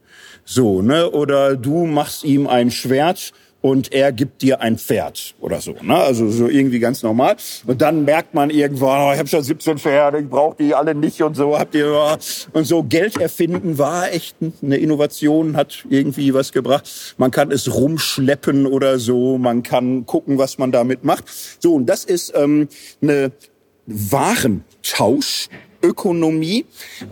[0.45, 1.09] So, ne?
[1.11, 3.33] Oder du machst ihm ein Schwert
[3.64, 5.74] und er gibt dir ein Pferd oder so.
[5.81, 5.96] Ne?
[5.96, 7.37] Also so irgendwie ganz normal.
[7.66, 10.94] Und dann merkt man irgendwann, oh, ich habe schon 17 Pferde, ich brauche die alle
[10.94, 11.59] nicht und so.
[11.59, 12.14] Habt ihr oh.
[12.53, 17.14] und so Geld erfinden war echt eine Innovation, hat irgendwie was gebracht.
[17.16, 21.24] Man kann es rumschleppen oder so, man kann gucken, was man damit macht.
[21.59, 22.68] So und das ist ähm,
[23.00, 23.33] eine
[23.87, 25.48] Warentausch
[25.85, 26.64] Ökonomie,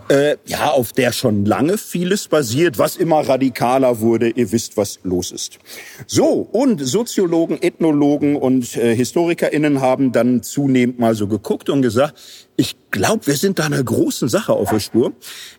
[0.09, 4.29] äh, ja, auf der schon lange vieles basiert, was immer radikaler wurde.
[4.29, 5.59] Ihr wisst, was los ist.
[6.07, 12.19] So, und Soziologen, Ethnologen und äh, HistorikerInnen haben dann zunehmend mal so geguckt und gesagt,
[12.55, 15.13] ich glaube, wir sind da einer großen Sache auf der Spur.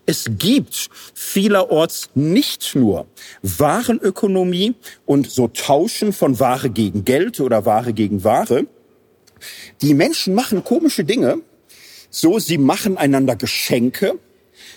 [0.06, 3.06] Es gibt vielerorts nicht nur
[3.42, 4.74] Warenökonomie
[5.06, 8.66] und so Tauschen von Ware gegen Geld oder Ware gegen Ware.
[9.82, 11.38] Die Menschen machen komische Dinge.
[12.14, 14.20] So, sie machen einander Geschenke,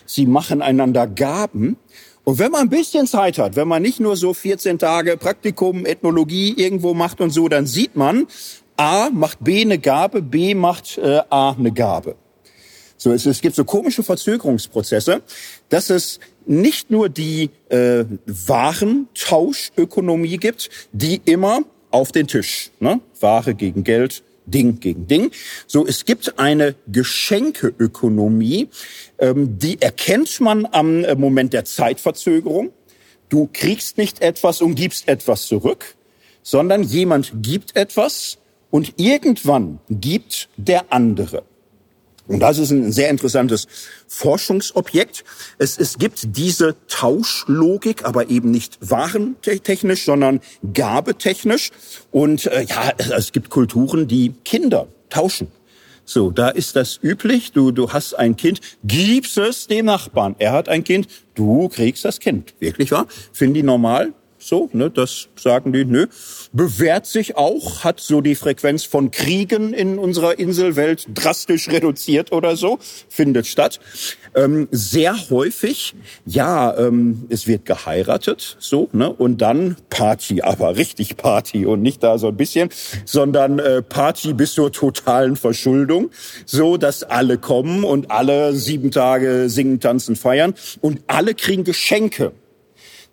[0.07, 1.77] sie machen einander Gaben.
[2.23, 5.85] Und wenn man ein bisschen Zeit hat, wenn man nicht nur so 14 Tage Praktikum,
[5.85, 8.25] Ethnologie irgendwo macht und so, dann sieht man,
[8.75, 12.15] A macht B eine Gabe, B macht äh, A eine Gabe.
[12.97, 15.21] So, es, es gibt so komische Verzögerungsprozesse,
[15.69, 22.99] dass es nicht nur die äh, Warentauschökonomie gibt, die immer auf den Tisch, ne?
[23.19, 25.31] Ware gegen Geld, Ding gegen Ding.
[25.67, 28.69] So, es gibt eine Geschenkeökonomie,
[29.19, 32.71] ähm, die erkennt man am äh, Moment der Zeitverzögerung.
[33.29, 35.95] Du kriegst nicht etwas und gibst etwas zurück,
[36.43, 38.37] sondern jemand gibt etwas
[38.71, 41.43] und irgendwann gibt der andere.
[42.27, 43.67] Und das ist ein sehr interessantes
[44.07, 45.23] Forschungsobjekt.
[45.57, 50.41] Es, es gibt diese Tauschlogik, aber eben nicht warentechnisch, sondern
[50.73, 51.71] gabetechnisch.
[52.11, 55.47] Und äh, ja, es gibt Kulturen, die Kinder tauschen.
[56.03, 57.51] So, da ist das üblich.
[57.51, 60.35] Du, du hast ein Kind, gibst es dem Nachbarn.
[60.39, 62.53] Er hat ein Kind, du kriegst das Kind.
[62.59, 63.07] Wirklich wahr?
[63.33, 64.13] Finden die normal?
[64.47, 66.07] So, ne, das sagen die, nö.
[66.53, 72.55] Bewährt sich auch, hat so die Frequenz von Kriegen in unserer Inselwelt drastisch reduziert oder
[72.55, 72.79] so,
[73.09, 73.81] findet statt.
[74.35, 81.17] Ähm, sehr häufig, ja, ähm, es wird geheiratet, so, ne, und dann Party, aber richtig
[81.17, 82.69] Party und nicht da so ein bisschen,
[83.03, 86.09] sondern äh, Party bis zur totalen Verschuldung,
[86.45, 92.31] so dass alle kommen und alle sieben Tage singen, tanzen, feiern und alle kriegen Geschenke.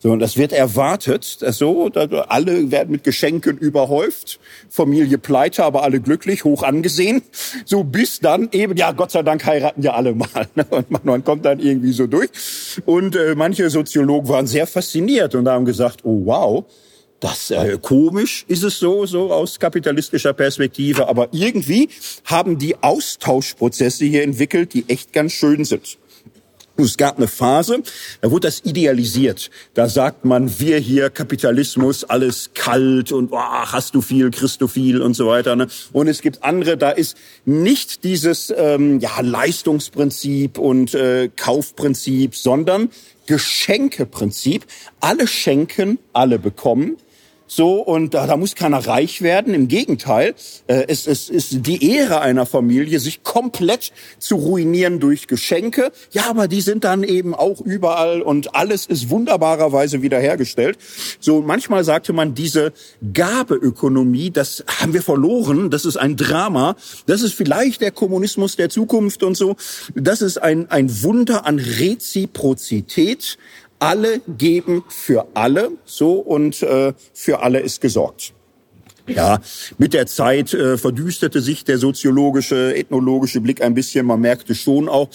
[0.05, 4.39] So, und das wird erwartet, dass so, dass alle werden mit Geschenken überhäuft,
[4.69, 7.23] Familie pleite, aber alle glücklich, hoch angesehen.
[7.65, 10.47] So bis dann eben, ja, Gott sei Dank heiraten ja alle mal.
[10.57, 10.67] Ne?
[10.69, 12.29] Und man, kommt dann irgendwie so durch.
[12.85, 16.67] Und äh, manche Soziologen waren sehr fasziniert und haben gesagt, oh wow,
[17.21, 21.89] das äh, komisch ist es so, so aus kapitalistischer Perspektive, aber irgendwie
[22.27, 25.97] haben die Austauschprozesse hier entwickelt, die echt ganz schön sind.
[26.77, 27.83] Es gab eine Phase,
[28.21, 29.51] da wurde das idealisiert.
[29.75, 34.67] Da sagt man, wir hier Kapitalismus, alles kalt und oh, hast du viel, kriegst du
[34.67, 35.55] viel und so weiter.
[35.55, 35.69] Ne?
[35.93, 42.91] Und es gibt andere, da ist nicht dieses ähm, ja, Leistungsprinzip und äh, Kaufprinzip, sondern
[43.27, 44.67] Geschenkeprinzip.
[44.99, 46.97] Alle schenken, alle bekommen.
[47.57, 49.55] So, und da, da muss keiner reich werden.
[49.55, 50.35] Im Gegenteil,
[50.67, 55.93] äh, es, es ist die Ehre einer Familie, sich komplett zu ruinieren durch Geschenke.
[56.11, 60.79] Ja, aber die sind dann eben auch überall und alles ist wunderbarerweise wiederhergestellt.
[61.21, 62.73] So, manchmal sagte man, diese
[63.13, 66.75] Gabeökonomie, das haben wir verloren, das ist ein Drama,
[67.07, 69.55] das ist vielleicht der Kommunismus der Zukunft und so.
[69.95, 73.39] Das ist ein, ein Wunder an Reziprozität
[73.85, 78.33] alle geben für alle, so und äh, für alle ist gesorgt.
[79.07, 79.41] Ja,
[79.77, 84.07] mit der Zeit äh, verdüsterte sich der soziologische, ethnologische Blick ein bisschen.
[84.07, 85.11] Man merkte schon auch,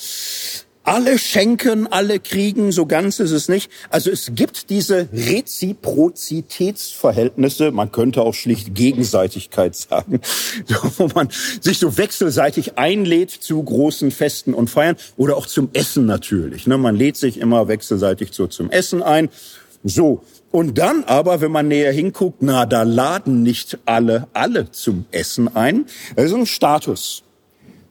[0.84, 3.70] alle schenken, alle kriegen, so ganz ist es nicht.
[3.90, 10.22] Also es gibt diese Reziprozitätsverhältnisse, man könnte auch schlicht Gegenseitigkeit sagen,
[10.98, 11.28] wo man
[11.62, 16.68] sich so wechselseitig einlädt zu großen Festen und Feiern oder auch zum Essen natürlich.
[16.68, 16.78] Ne?
[16.78, 19.28] Man lädt sich immer wechselseitig so zum Essen ein.
[19.84, 25.06] So, und dann aber, wenn man näher hinguckt, na, da laden nicht alle, alle zum
[25.12, 25.86] Essen ein.
[26.16, 27.24] Das ist ein Status.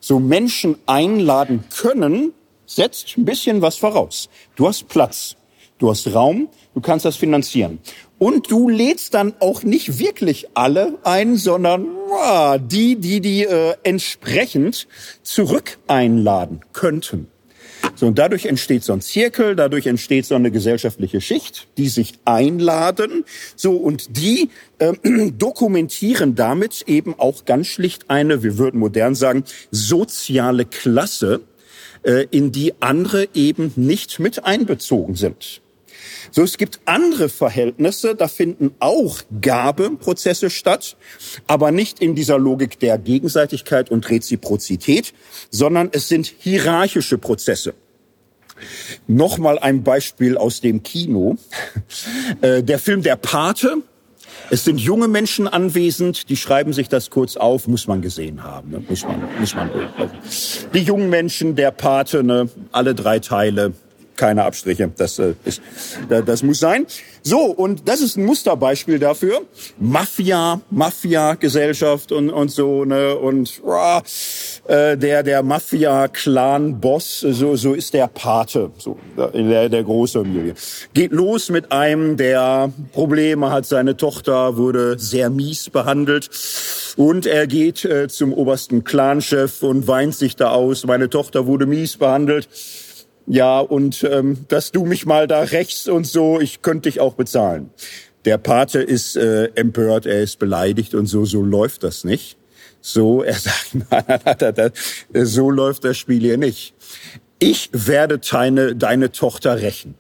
[0.01, 2.33] So Menschen einladen können,
[2.69, 4.29] setzt ein bisschen was voraus.
[4.55, 5.37] Du hast Platz,
[5.79, 7.81] du hast Raum, du kannst das finanzieren.
[8.19, 13.75] Und du lädst dann auch nicht wirklich alle ein, sondern ah, die, die die äh,
[13.83, 14.87] entsprechend
[15.23, 17.29] zurück einladen könnten.
[17.95, 22.15] So, und dadurch entsteht so ein Zirkel, dadurch entsteht so eine gesellschaftliche Schicht, die sich
[22.25, 23.25] einladen.
[23.57, 24.93] So, und die äh,
[25.33, 31.41] dokumentieren damit eben auch ganz schlicht eine, wir würden modern sagen, soziale Klasse,
[32.31, 35.61] in die andere eben nicht mit einbezogen sind.
[36.31, 40.97] So, es gibt andere Verhältnisse, da finden auch Gabeprozesse statt,
[41.47, 45.15] aber nicht in dieser Logik der Gegenseitigkeit und Reziprozität,
[45.51, 47.75] sondern es sind hierarchische Prozesse.
[49.07, 51.37] Nochmal ein Beispiel aus dem Kino.
[52.43, 53.79] Äh, der Film Der Pate
[54.51, 58.71] Es sind junge Menschen anwesend, die schreiben sich das kurz auf, muss man gesehen haben,
[58.71, 58.83] ne?
[58.89, 59.71] muss man, muss man.
[60.73, 62.49] Die jungen Menschen, der Pate, ne?
[62.73, 63.73] alle drei Teile,
[64.19, 64.91] keine Abstriche.
[64.95, 65.63] Das, äh, ist,
[66.09, 66.87] das muss sein.
[67.23, 69.43] So, und das ist ein Musterbeispiel dafür.
[69.79, 73.63] Mafia, Mafia-Gesellschaft und, und so, ne, und
[74.67, 80.55] äh, der, der Mafia-Clan-Boss, so, so ist der Pate, so, der, der Großfamilie.
[80.93, 86.29] Geht los mit einem, der Probleme hat, seine Tochter wurde sehr mies behandelt.
[86.97, 91.67] Und er geht äh, zum obersten Clanchef und weint sich da aus, meine Tochter wurde
[91.67, 92.49] mies behandelt
[93.29, 97.13] ja, und ähm, dass du mich mal da rächst und so, ich könnte dich auch
[97.13, 97.69] bezahlen.
[98.25, 102.39] Der Pate ist äh, empört, er ist beleidigt und so, so läuft das nicht.
[102.81, 106.75] So, er sagt, nein, nein, nein, so läuft das Spiel hier nicht.
[107.39, 109.95] Ich werde deine, deine Tochter rächen.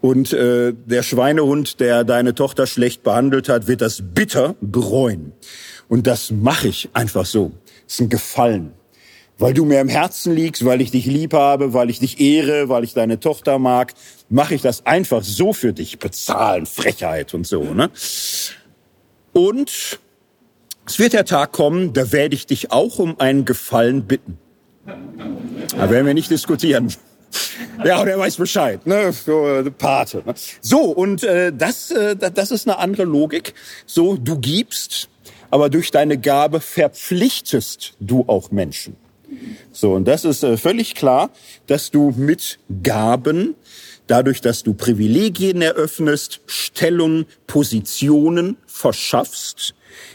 [0.00, 5.32] Und äh, der Schweinehund, der deine Tochter schlecht behandelt hat, wird das bitter bereuen.
[5.88, 7.52] Und das mache ich einfach so.
[7.84, 8.72] Das ist ein Gefallen
[9.40, 12.68] weil du mir im Herzen liegst, weil ich dich lieb habe, weil ich dich ehre,
[12.68, 13.94] weil ich deine Tochter mag,
[14.28, 15.98] mache ich das einfach so für dich.
[15.98, 17.62] Bezahlen, Frechheit und so.
[17.62, 17.90] Ne?
[19.32, 19.98] Und
[20.86, 24.38] es wird der Tag kommen, da werde ich dich auch um einen Gefallen bitten.
[24.84, 26.92] Da werden wir nicht diskutieren.
[27.84, 29.12] Ja, der weiß Bescheid, ne?
[29.12, 30.22] So, äh, Pate.
[30.26, 30.34] Ne?
[30.60, 33.54] So, und äh, das, äh, das ist eine andere Logik.
[33.86, 35.08] So, du gibst,
[35.50, 38.96] aber durch deine Gabe verpflichtest du auch Menschen.
[39.72, 41.30] So, und das ist äh, völlig klar,
[41.66, 43.54] dass du mit Gaben,
[44.06, 49.74] dadurch, dass du Privilegien eröffnest, Stellung, Positionen verschaffst,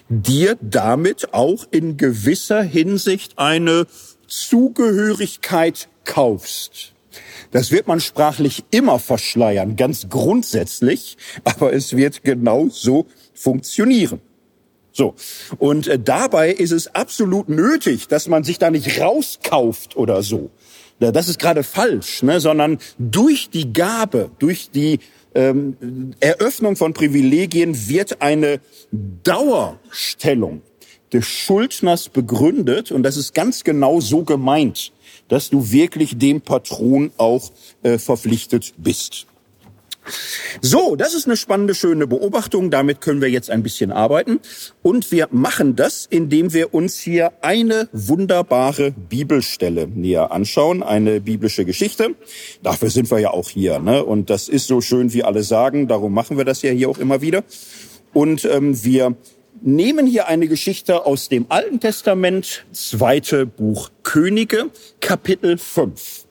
[0.09, 3.87] dir damit auch in gewisser Hinsicht eine
[4.27, 6.93] Zugehörigkeit kaufst.
[7.51, 14.19] Das wird man sprachlich immer verschleiern, ganz grundsätzlich, aber es wird genau so funktionieren.
[14.95, 15.13] So.
[15.59, 20.51] Und äh, dabei ist es absolut nötig, dass man sich da nicht rauskauft oder so.
[20.99, 22.39] Das ist gerade falsch, ne?
[22.39, 24.99] sondern durch die Gabe, durch die
[25.33, 30.61] ähm, Eröffnung von Privilegien wird eine Dauerstellung
[31.11, 34.93] des Schuldners begründet und das ist ganz genau so gemeint,
[35.27, 37.51] dass du wirklich dem Patron auch
[37.83, 39.27] äh, verpflichtet bist.
[40.61, 42.71] So, das ist eine spannende, schöne Beobachtung.
[42.71, 44.39] Damit können wir jetzt ein bisschen arbeiten.
[44.81, 51.65] Und wir machen das, indem wir uns hier eine wunderbare Bibelstelle näher anschauen, eine biblische
[51.65, 52.15] Geschichte.
[52.63, 53.79] Dafür sind wir ja auch hier.
[53.79, 54.03] Ne?
[54.03, 55.87] Und das ist so schön, wie alle sagen.
[55.87, 57.43] Darum machen wir das ja hier auch immer wieder.
[58.13, 59.15] Und ähm, wir
[59.61, 66.24] nehmen hier eine Geschichte aus dem Alten Testament, zweite Buch Könige, Kapitel 5.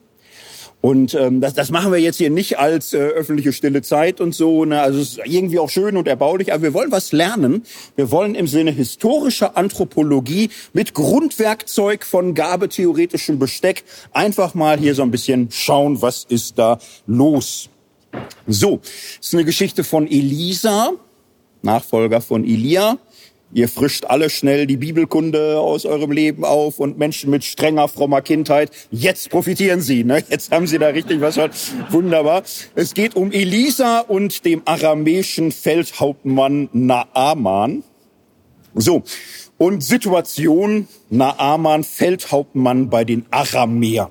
[0.84, 4.34] Und ähm, das, das machen wir jetzt hier nicht als äh, öffentliche stille Zeit und
[4.34, 4.66] so.
[4.66, 4.82] Ne?
[4.82, 7.62] Also es ist irgendwie auch schön und erbaulich, aber wir wollen was lernen.
[7.96, 15.00] Wir wollen im Sinne historischer Anthropologie mit Grundwerkzeug von gabetheoretischem Besteck einfach mal hier so
[15.00, 17.70] ein bisschen schauen, was ist da los.
[18.46, 20.90] So, das ist eine Geschichte von Elisa,
[21.62, 22.98] Nachfolger von Elia.
[23.54, 28.20] Ihr frischt alle schnell die Bibelkunde aus eurem Leben auf und Menschen mit strenger, frommer
[28.20, 28.72] Kindheit.
[28.90, 30.02] Jetzt profitieren sie.
[30.02, 30.24] Ne?
[30.28, 31.38] Jetzt haben sie da richtig was.
[31.90, 32.42] Wunderbar.
[32.74, 37.84] Es geht um Elisa und dem aramäischen Feldhauptmann Naaman.
[38.74, 39.04] So.
[39.56, 44.10] Und Situation Naaman, Feldhauptmann bei den Aramäern.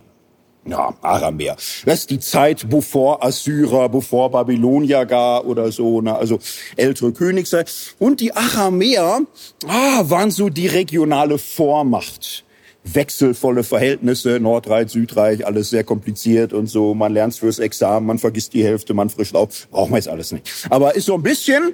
[0.65, 1.58] Ja, Aramäer.
[1.86, 6.39] Das ist die Zeit, bevor Assyrer, bevor Babylonier gar oder so, ne, also
[6.78, 7.69] ältere Königszeit.
[7.99, 9.21] Und die Aramäer
[9.67, 12.45] ah, waren so die regionale Vormacht.
[12.86, 16.93] Wechselvolle Verhältnisse, Nordreich, Südreich, alles sehr kompliziert und so.
[16.93, 19.67] Man lernt fürs Examen, man vergisst die Hälfte, man frischt auf.
[19.69, 20.49] Brauchen wir jetzt alles nicht.
[20.69, 21.73] Aber ist so ein bisschen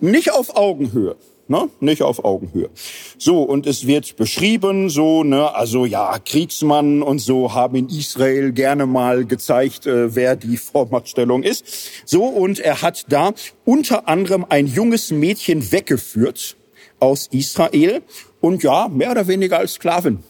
[0.00, 1.16] nicht auf Augenhöhe
[1.48, 1.68] ne?
[1.80, 2.70] nicht auf Augenhöhe.
[3.18, 8.52] So, und es wird beschrieben, so, ne, also ja, Kriegsmann und so haben in Israel
[8.52, 11.64] gerne mal gezeigt, äh, wer die Vormachtstellung ist.
[12.04, 13.32] So, und er hat da
[13.64, 16.56] unter anderem ein junges Mädchen weggeführt
[16.98, 18.02] aus Israel
[18.40, 20.20] und ja, mehr oder weniger als Sklavin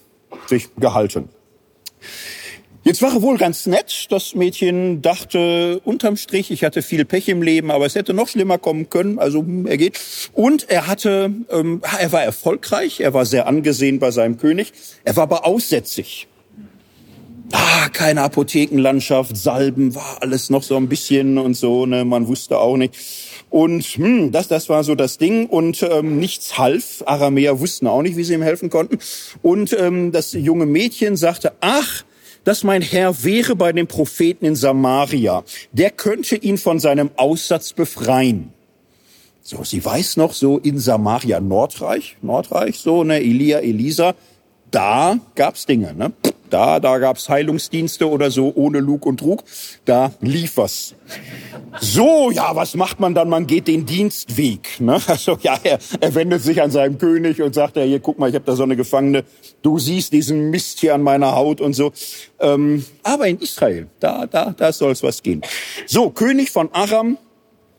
[0.46, 1.28] sich gehalten.
[2.86, 4.06] Jetzt war er wohl ganz nett.
[4.10, 8.28] Das Mädchen dachte unterm Strich, ich hatte viel Pech im Leben, aber es hätte noch
[8.28, 9.18] schlimmer kommen können.
[9.18, 9.98] Also hm, er geht.
[10.34, 14.72] Und er hatte, ähm, er war erfolgreich, er war sehr angesehen bei seinem König.
[15.02, 16.28] Er war aber aussätzig.
[17.50, 21.86] Ah, keine Apothekenlandschaft, Salben, war alles noch so ein bisschen und so.
[21.86, 22.94] Ne, man wusste auch nicht.
[23.50, 27.02] Und hm, das, das war so das Ding und ähm, nichts half.
[27.04, 29.00] Aramäer wussten auch nicht, wie sie ihm helfen konnten.
[29.42, 32.04] Und ähm, das junge Mädchen sagte, ach,
[32.46, 35.42] dass mein Herr wäre bei dem Propheten in Samaria.
[35.72, 38.52] Der könnte ihn von seinem Aussatz befreien.
[39.42, 44.14] So, sie weiß noch so in Samaria Nordreich, Nordreich, so, ne, Elia, Elisa,
[44.70, 46.12] da gab's Dinge, ne?
[46.50, 49.42] Da, da gab's Heilungsdienste oder so ohne Lug und Trug.
[49.84, 50.94] Da lief was.
[51.80, 53.28] So, ja, was macht man dann?
[53.28, 54.80] Man geht den Dienstweg.
[54.80, 55.00] Ne?
[55.08, 58.28] Also ja, er, er wendet sich an seinem König und sagt, ja, hier, guck mal,
[58.28, 59.24] ich habe da so eine Gefangene.
[59.62, 61.92] Du siehst diesen Mist hier an meiner Haut und so.
[62.38, 65.42] Ähm, aber in Israel, da, da, da soll's was gehen.
[65.86, 67.18] So, König von Aram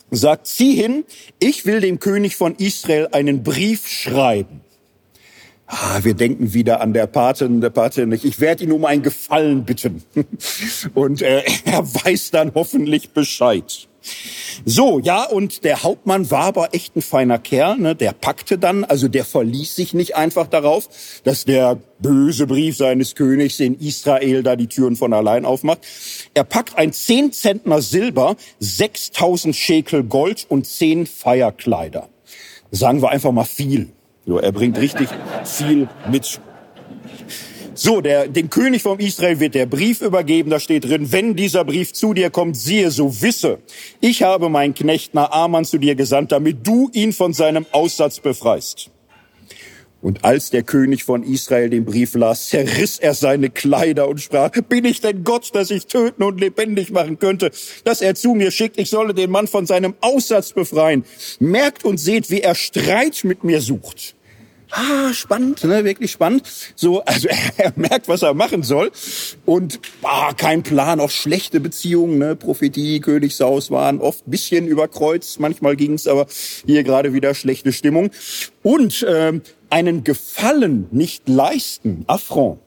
[0.09, 1.05] sagt, zieh hin,
[1.39, 4.61] ich will dem König von Israel einen Brief schreiben.
[5.67, 8.13] Ah, wir denken wieder an der Patin, der Patin.
[8.13, 10.01] Ich werde ihn um einen Gefallen bitten.
[10.93, 13.87] Und äh, er weiß dann hoffentlich Bescheid.
[14.63, 17.93] So, ja, und der Hauptmann war aber echt ein feiner Kerl, ne?
[17.93, 20.87] der packte dann, also der verließ sich nicht einfach darauf,
[21.25, 25.79] dass der böse Brief seines Königs in Israel da die Türen von allein aufmacht.
[26.33, 32.07] Er packt ein zehn Zentner Silber, 6000 Schekel Gold und zehn Feierkleider.
[32.71, 33.89] Sagen wir einfach mal viel.
[34.27, 35.07] So, er bringt richtig
[35.45, 36.41] viel mit.
[37.73, 41.63] So, der, dem König von Israel wird der Brief übergeben, da steht drin, wenn dieser
[41.63, 43.59] Brief zu dir kommt, siehe, so wisse,
[44.01, 48.91] ich habe meinen Knecht Naaman zu dir gesandt, damit du ihn von seinem Aussatz befreist.
[50.01, 54.51] Und als der König von Israel den Brief las, zerriss er seine Kleider und sprach,
[54.51, 57.51] bin ich denn Gott, dass ich töten und lebendig machen könnte,
[57.85, 61.05] dass er zu mir schickt, ich solle den Mann von seinem Aussatz befreien.
[61.39, 64.16] Merkt und seht, wie er Streit mit mir sucht.
[64.71, 65.85] Ah, spannend, ne?
[65.85, 66.43] wirklich spannend.
[66.75, 68.91] So, also er, er merkt, was er machen soll
[69.45, 72.35] und ah, kein Plan, auch schlechte Beziehungen, ne?
[72.35, 76.27] Prophetie, Königshaus waren oft bisschen überkreuzt, manchmal ging's, aber
[76.65, 78.11] hier gerade wieder schlechte Stimmung
[78.63, 82.59] und ähm, einen Gefallen nicht leisten, Affront.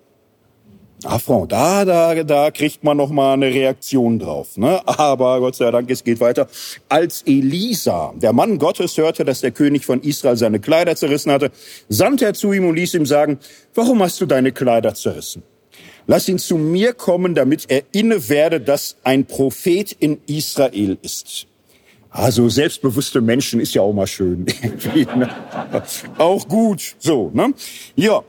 [1.04, 4.56] Affront, da, da, da kriegt man noch mal eine Reaktion drauf.
[4.56, 4.80] Ne?
[4.86, 6.46] Aber Gott sei Dank, es geht weiter.
[6.88, 11.50] Als Elisa, der Mann Gottes, hörte, dass der König von Israel seine Kleider zerrissen hatte,
[11.88, 13.38] sandte er zu ihm und ließ ihm sagen,
[13.74, 15.42] warum hast du deine Kleider zerrissen?
[16.06, 21.46] Lass ihn zu mir kommen, damit er inne werde, dass ein Prophet in Israel ist.
[22.10, 24.44] Also selbstbewusste Menschen ist ja auch mal schön.
[26.18, 26.96] Auch gut.
[26.98, 27.54] So, ne?
[27.94, 28.24] Ja,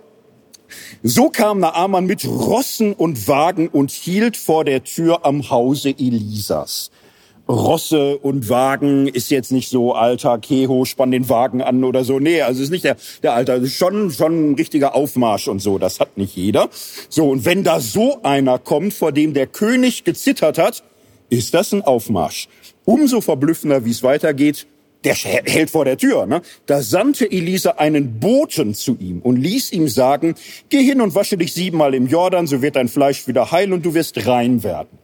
[1.03, 6.91] so kam Naaman mit Rossen und Wagen und hielt vor der Tür am Hause Elisas.
[7.47, 12.19] Rosse und Wagen ist jetzt nicht so alter Keho, spann den Wagen an oder so.
[12.19, 15.77] Nee, also ist nicht der, der Alter, ist schon, schon ein richtiger Aufmarsch und so.
[15.77, 16.69] Das hat nicht jeder.
[17.09, 20.83] So, und wenn da so einer kommt, vor dem der König gezittert hat,
[21.29, 22.47] ist das ein Aufmarsch.
[22.85, 24.67] Umso verblüffender, wie es weitergeht,
[25.03, 26.25] der hält vor der Tür.
[26.25, 26.41] Ne?
[26.65, 30.35] Da sandte Elisa einen Boten zu ihm und ließ ihm sagen,
[30.69, 33.85] geh hin und wasche dich siebenmal im Jordan, so wird dein Fleisch wieder heil und
[33.85, 34.99] du wirst rein werden.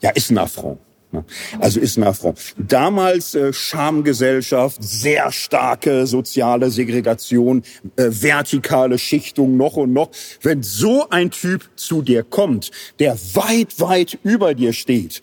[0.00, 0.78] Ja, ist ein Affront.
[1.12, 1.24] Ne?
[1.60, 2.54] Also ist ein Affront.
[2.58, 7.62] Damals äh, Schamgesellschaft, sehr starke soziale Segregation,
[7.96, 10.10] äh, vertikale Schichtung noch und noch.
[10.42, 15.22] Wenn so ein Typ zu dir kommt, der weit, weit über dir steht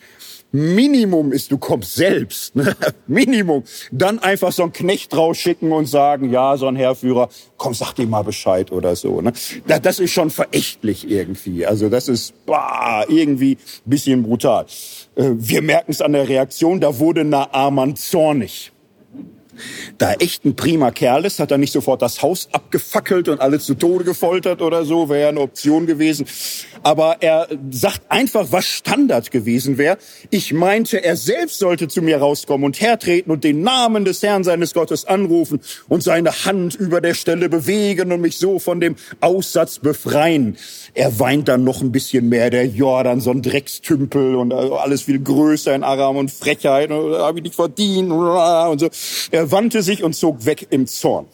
[0.56, 2.56] Minimum ist, du kommst selbst.
[2.56, 2.76] Ne?
[3.08, 3.64] Minimum.
[3.92, 8.06] Dann einfach so einen Knecht rausschicken und sagen, ja, so ein Herrführer, komm, sag dir
[8.06, 9.20] mal Bescheid oder so.
[9.20, 9.34] Ne?
[9.66, 11.66] Das ist schon verächtlich irgendwie.
[11.66, 14.68] Also das ist bah, irgendwie bisschen brutal.
[15.16, 18.73] Äh, wir merken es an der Reaktion, da wurde Naaman zornig.
[19.98, 23.42] Da er echt ein prima Kerl ist, hat er nicht sofort das Haus abgefackelt und
[23.42, 26.26] alle zu Tode gefoltert oder so, wäre ja eine Option gewesen.
[26.84, 29.98] Aber er sagt einfach, was Standard gewesen wäre.
[30.30, 34.44] Ich meinte, er selbst sollte zu mir rauskommen und hertreten und den Namen des Herrn
[34.44, 38.96] seines Gottes anrufen und seine Hand über der Stelle bewegen und mich so von dem
[39.22, 40.58] Aussatz befreien.
[40.96, 45.20] Er weint dann noch ein bisschen mehr, der Jordan, so ein Dreckstümpel und alles viel
[45.20, 48.90] größer in Aram und Frechheit, und habe ich nicht verdient und so.
[49.32, 51.26] Er wandte sich und zog weg im Zorn.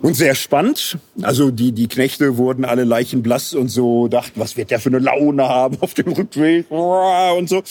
[0.00, 0.98] Und sehr spannend.
[1.22, 5.00] Also die, die Knechte wurden alle leichenblass und so dachten, was wird der für eine
[5.00, 7.62] Laune haben auf dem Rückweg und so.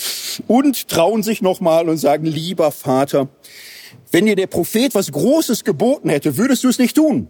[0.47, 3.30] Und trauen sich nochmal und sagen, lieber Vater,
[4.12, 7.30] wenn dir der Prophet was Großes geboten hätte, würdest du es nicht tun.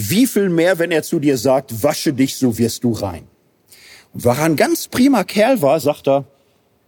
[0.00, 3.26] Wie viel mehr, wenn er zu dir sagt, wasche dich, so wirst du rein.
[4.14, 6.24] Und er ein ganz prima Kerl war, sagt er,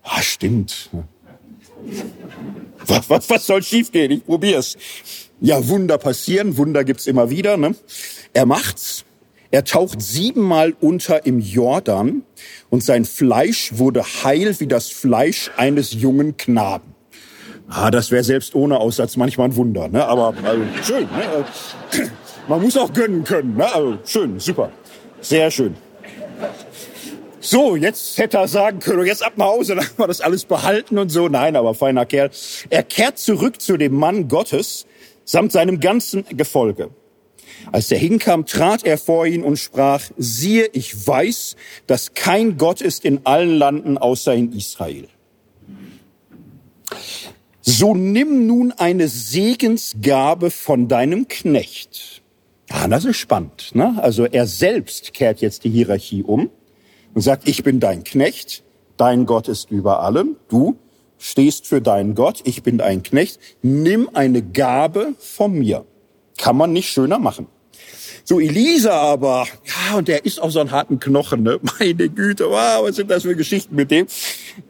[0.05, 0.91] ah, stimmt.
[2.87, 4.11] Was, was, was soll schiefgehen?
[4.11, 4.77] Ich probier's.
[5.41, 7.59] Ja, Wunder passieren, Wunder gibt's immer wieder.
[7.59, 7.75] Ne?
[8.33, 9.05] Er macht's.
[9.51, 12.23] Er taucht siebenmal unter im Jordan
[12.71, 16.95] und sein Fleisch wurde heil wie das Fleisch eines jungen Knaben.
[17.69, 20.05] Ah, das wäre selbst ohne Aussatz manchmal ein Wunder, ne?
[20.05, 21.03] Aber also, schön.
[21.05, 22.09] Ne?
[22.51, 23.73] Man muss auch gönnen können, ne?
[23.73, 24.73] Also schön, super,
[25.21, 25.77] sehr schön.
[27.39, 30.47] So, jetzt hätte er sagen können, jetzt ab nach Hause, dann haben wir das alles
[30.47, 31.29] behalten und so.
[31.29, 32.33] Nein, aber feiner Kerl.
[32.69, 34.87] Er kehrt zurück zu dem Mann Gottes
[35.25, 36.91] samt seinem ganzen Gefolge.
[37.71, 41.55] Als er hinkam, trat er vor ihn und sprach, siehe, ich weiß,
[41.87, 45.07] dass kein Gott ist in allen Landen außer in Israel.
[47.61, 52.20] So nimm nun eine Segensgabe von deinem Knecht.
[52.73, 53.75] Ah, das ist spannend.
[53.75, 53.99] Ne?
[54.01, 56.51] Also er selbst kehrt jetzt die Hierarchie um
[57.15, 58.63] und sagt, ich bin dein Knecht,
[58.97, 60.77] dein Gott ist über allem, du
[61.19, 65.85] stehst für deinen Gott, ich bin dein Knecht, nimm eine Gabe von mir.
[66.39, 67.49] Kann man nicht schöner machen.
[68.25, 71.59] So Elisa aber, ja, und der ist auch so einen harten Knochen, ne?
[71.81, 74.07] Meine Güte, wow, was sind das für Geschichten mit dem?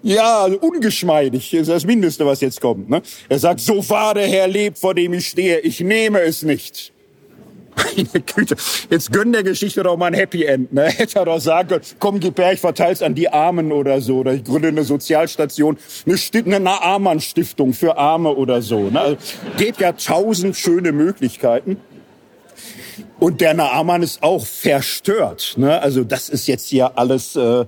[0.03, 2.89] Ja, also ungeschmeidig ist das Mindeste, was jetzt kommt.
[2.89, 3.03] Ne?
[3.29, 6.93] Er sagt, so wahr der Herr lebt, vor dem ich stehe, ich nehme es nicht.
[7.77, 8.57] Meine Güte,
[8.91, 10.73] jetzt gönn der Geschichte doch mal ein Happy End.
[10.73, 10.85] Ne?
[10.89, 14.19] Hätte er doch sagen können, komm, gib her, ich verteil's an die Armen oder so.
[14.19, 18.91] Oder ich gründe eine Sozialstation, eine, Sti eine Naaman-Stiftung für Arme oder so.
[18.91, 19.01] Ne?
[19.01, 19.17] Also,
[19.57, 21.79] geht ja tausend schöne Möglichkeiten.
[23.19, 25.55] Und der Naaman ist auch verstört.
[25.57, 25.81] Ne?
[25.81, 27.67] Also das ist jetzt hier alles äh,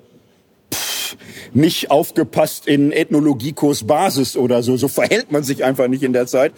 [0.72, 1.16] pff,
[1.52, 4.76] nicht aufgepasst in Ethnologiekurs Basis oder so.
[4.76, 6.52] So verhält man sich einfach nicht in der Zeit.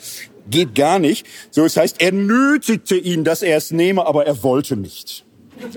[0.48, 1.26] Geht gar nicht.
[1.50, 5.24] So, das heißt, er nötigte ihn, dass er es nehme, aber er wollte nicht.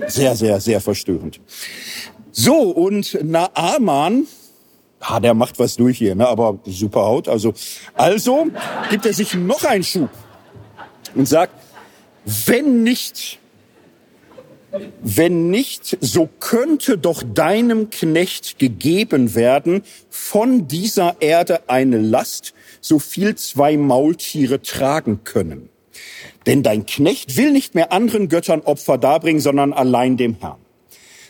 [0.06, 1.40] Sehr, sehr, sehr verstörend.
[2.32, 4.26] So, und Naaman,
[5.00, 6.28] ah, der macht was durch hier, ne?
[6.28, 7.28] aber super Haut.
[7.28, 7.54] Also,
[7.94, 8.46] also
[8.90, 10.10] gibt er sich noch einen Schub
[11.14, 11.52] und sagt,
[12.46, 13.38] wenn nicht,
[15.02, 22.98] wenn nicht, so könnte doch deinem Knecht gegeben werden von dieser Erde eine Last, so
[22.98, 25.68] viel zwei Maultiere tragen können.
[26.46, 30.58] Denn dein Knecht will nicht mehr anderen Göttern Opfer darbringen, sondern allein dem Herrn.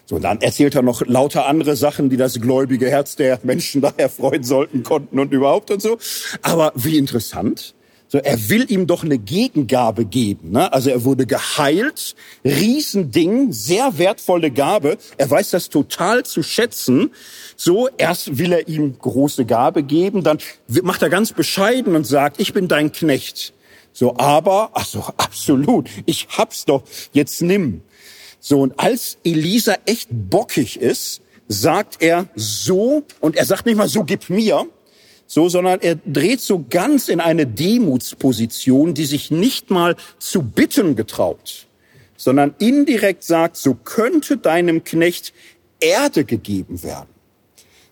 [0.07, 3.83] So, und dann erzählt er noch lauter andere Sachen, die das gläubige Herz der Menschen
[3.83, 5.99] daher freuen sollten, konnten und überhaupt und so.
[6.41, 7.75] Aber wie interessant.
[8.11, 10.53] So, er will ihm doch eine Gegengabe geben.
[10.53, 10.73] Ne?
[10.73, 14.97] Also er wurde geheilt, Riesending, sehr wertvolle Gabe.
[15.19, 17.11] Er weiß das total zu schätzen.
[17.61, 20.39] So, erst will er ihm große Gabe geben, dann
[20.83, 23.53] macht er ganz bescheiden und sagt, ich bin dein Knecht.
[23.93, 27.83] So, aber, ach so, absolut, ich hab's doch, jetzt nimm.
[28.39, 33.89] So, und als Elisa echt bockig ist, sagt er so, und er sagt nicht mal
[33.89, 34.69] so, gib mir,
[35.27, 40.95] so, sondern er dreht so ganz in eine Demutsposition, die sich nicht mal zu bitten
[40.95, 41.67] getraut,
[42.17, 45.33] sondern indirekt sagt, so könnte deinem Knecht
[45.81, 47.18] Erde gegeben werden.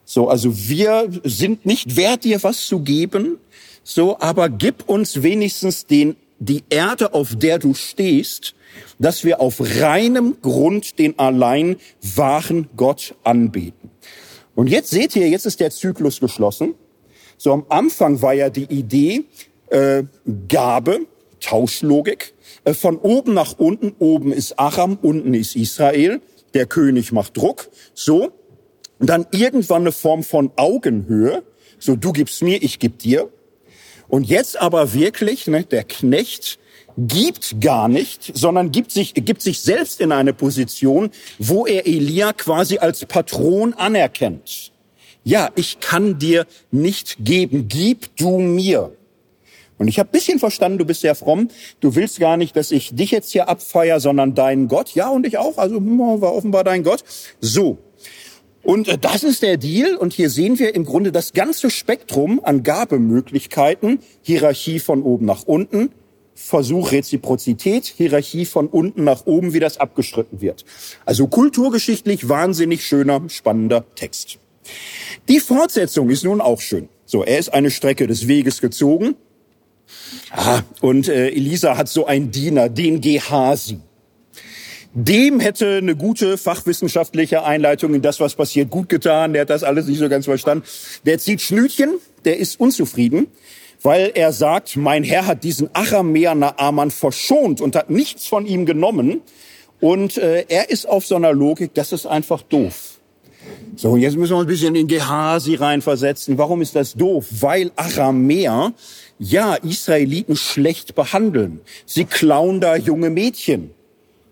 [0.09, 3.39] So, also wir sind nicht wert, dir was zu geben,
[3.83, 8.55] so, aber gib uns wenigstens den, die Erde, auf der du stehst,
[9.01, 13.91] dass wir auf reinem Grund den allein wahren Gott anbeten.
[14.55, 16.75] Und jetzt seht ihr, jetzt ist der Zyklus geschlossen.
[17.37, 19.25] So am Anfang war ja die Idee
[19.71, 20.05] äh,
[20.49, 21.01] Gabe,
[21.41, 22.33] Tauschlogik.
[22.65, 26.21] Äh, von oben nach unten, oben ist Aram, unten ist Israel.
[26.55, 27.69] Der König macht Druck.
[27.93, 28.33] So.
[28.99, 31.43] Und dann irgendwann eine Form von Augenhöhe.
[31.79, 33.31] So, du gibst mir, ich geb dir.
[34.09, 36.59] Und jetzt aber wirklich, ne, der Knecht
[36.97, 42.33] gibt gar nicht, sondern gibt sich, gibt sich selbst in eine Position, wo er Elia
[42.33, 44.73] quasi als Patron anerkennt
[45.27, 48.97] ja, ich kann dir nicht geben, gib du mir.
[49.77, 51.49] Und ich habe bisschen verstanden, du bist sehr fromm.
[51.81, 54.95] Du willst gar nicht, dass ich dich jetzt hier abfeier, sondern deinen Gott.
[54.95, 55.59] Ja, und ich auch.
[55.59, 57.03] Also hm, war offenbar dein Gott.
[57.41, 57.79] So.
[58.67, 59.97] Und äh, das ist der Deal.
[59.97, 64.01] Und hier sehen wir im Grunde das ganze Spektrum an Gabemöglichkeiten.
[64.23, 65.91] Hierarchie von oben nach unten.
[66.35, 70.67] Versuch Reziprozität, Hierarchie von unten nach oben, wie das abgestritten wird.
[71.07, 74.39] Also kulturgeschichtlich wahnsinnig schöner, spannender Text.
[75.29, 76.91] Die Fortsetzung ist nun auch schön.
[77.07, 79.15] So, er ist eine Strecke des Weges gezogen.
[80.31, 83.79] Ah, und äh, Elisa hat so einen Diener, den Gehasi.
[84.99, 89.35] Dem hätte eine gute fachwissenschaftliche Einleitung in das, was passiert, gut getan.
[89.35, 90.65] Der hat das alles nicht so ganz verstanden.
[91.05, 93.27] Der zieht Schnütchen, der ist unzufrieden,
[93.83, 98.65] weil er sagt, mein Herr hat diesen Aramäer Naaman verschont und hat nichts von ihm
[98.65, 99.21] genommen.
[99.81, 102.99] Und äh, er ist auf so einer Logik, das ist einfach doof.
[103.77, 106.39] So, jetzt müssen wir ein bisschen in Gehasi reinversetzen.
[106.39, 107.27] Warum ist das doof?
[107.41, 108.73] Weil Aramäer
[109.19, 111.61] ja Israeliten schlecht behandeln.
[111.85, 113.76] Sie klauen da junge Mädchen.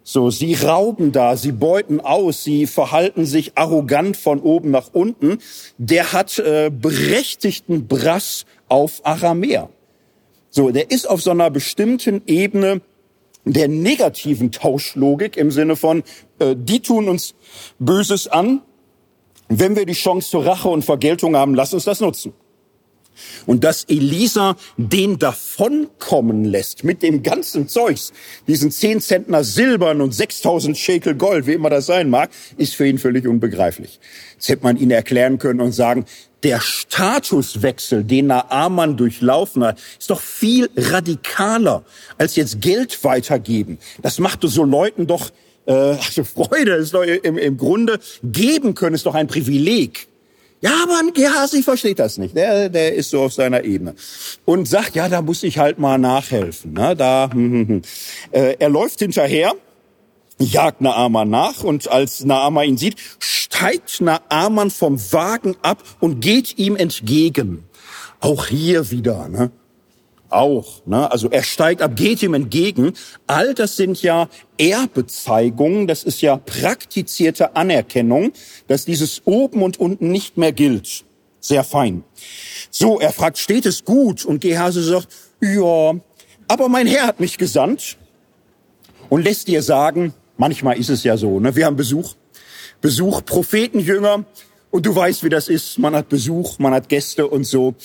[0.07, 5.38] So, sie rauben da, sie beuten aus, sie verhalten sich arrogant von oben nach unten.
[5.78, 9.70] Der hat äh, berechtigten Brass auf Aramäer.
[10.50, 12.82] So, der ist auf so einer bestimmten Ebene
[13.46, 16.02] der negativen Tauschlogik im Sinne von,
[16.38, 17.34] äh, die tun uns
[17.78, 18.61] Böses an,
[19.48, 22.34] wenn wir die Chance zur Rache und Vergeltung haben, lass uns das nutzen.
[23.46, 28.12] Und dass Elisa den davonkommen lässt mit dem ganzen Zeugs,
[28.46, 32.86] diesen zehn Zentner Silbern und 6000 Schekel Gold, wie immer das sein mag, ist für
[32.86, 34.00] ihn völlig unbegreiflich.
[34.34, 36.04] Jetzt hätte man ihn erklären können und sagen,
[36.42, 41.84] der Statuswechsel, den Naaman durchlaufen hat, ist doch viel radikaler
[42.18, 43.78] als jetzt Geld weitergeben.
[44.02, 45.30] Das macht so Leuten doch
[45.66, 50.08] äh, also Freude ist doch im, im Grunde geben können, ist doch ein Privileg.
[50.64, 52.34] Ja, aber ein Gehasi versteht das nicht.
[52.34, 53.94] Der, der ist so auf seiner Ebene.
[54.46, 56.72] Und sagt, ja, da muss ich halt mal nachhelfen.
[56.72, 56.96] Ne?
[56.96, 57.82] Da, hm, hm, hm.
[58.30, 59.52] Äh, er läuft hinterher,
[60.38, 66.56] jagt Naaman nach und als Naaman ihn sieht, steigt Naaman vom Wagen ab und geht
[66.58, 67.64] ihm entgegen.
[68.20, 69.50] Auch hier wieder, ne?
[70.35, 70.85] Auch.
[70.87, 71.11] Ne?
[71.11, 72.93] Also er steigt ab, geht ihm entgegen.
[73.26, 74.28] All das sind ja
[74.59, 78.32] Ehrbezeigungen, das ist ja praktizierte Anerkennung,
[78.66, 81.05] dass dieses oben und unten nicht mehr gilt.
[81.41, 82.05] Sehr fein.
[82.70, 84.24] So, er fragt, steht es gut?
[84.24, 85.09] Und Gehase sagt,
[85.41, 85.93] ja,
[86.49, 87.97] aber mein Herr hat mich gesandt
[89.09, 91.55] und lässt dir sagen, manchmal ist es ja so, ne?
[91.55, 92.14] wir haben Besuch,
[92.80, 94.24] Besuch, Prophetenjünger,
[94.74, 97.76] und du weißt, wie das ist, man hat Besuch, man hat Gäste und so.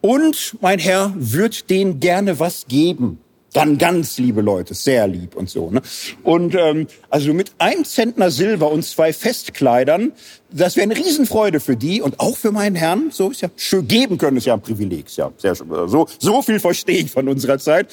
[0.00, 3.18] Und mein Herr wird denen gerne was geben.
[3.52, 5.70] Dann ganz liebe Leute, sehr lieb und so.
[5.70, 5.82] Ne?
[6.22, 10.12] Und ähm, also mit einem Zentner Silber und zwei Festkleidern,
[10.52, 13.10] das wäre eine Riesenfreude für die und auch für meinen Herrn.
[13.10, 15.06] So ist ja schön geben können, ist ja ein Privileg.
[15.06, 15.68] Ist ja sehr schön.
[15.88, 17.88] So so viel verstehe ich von unserer Zeit.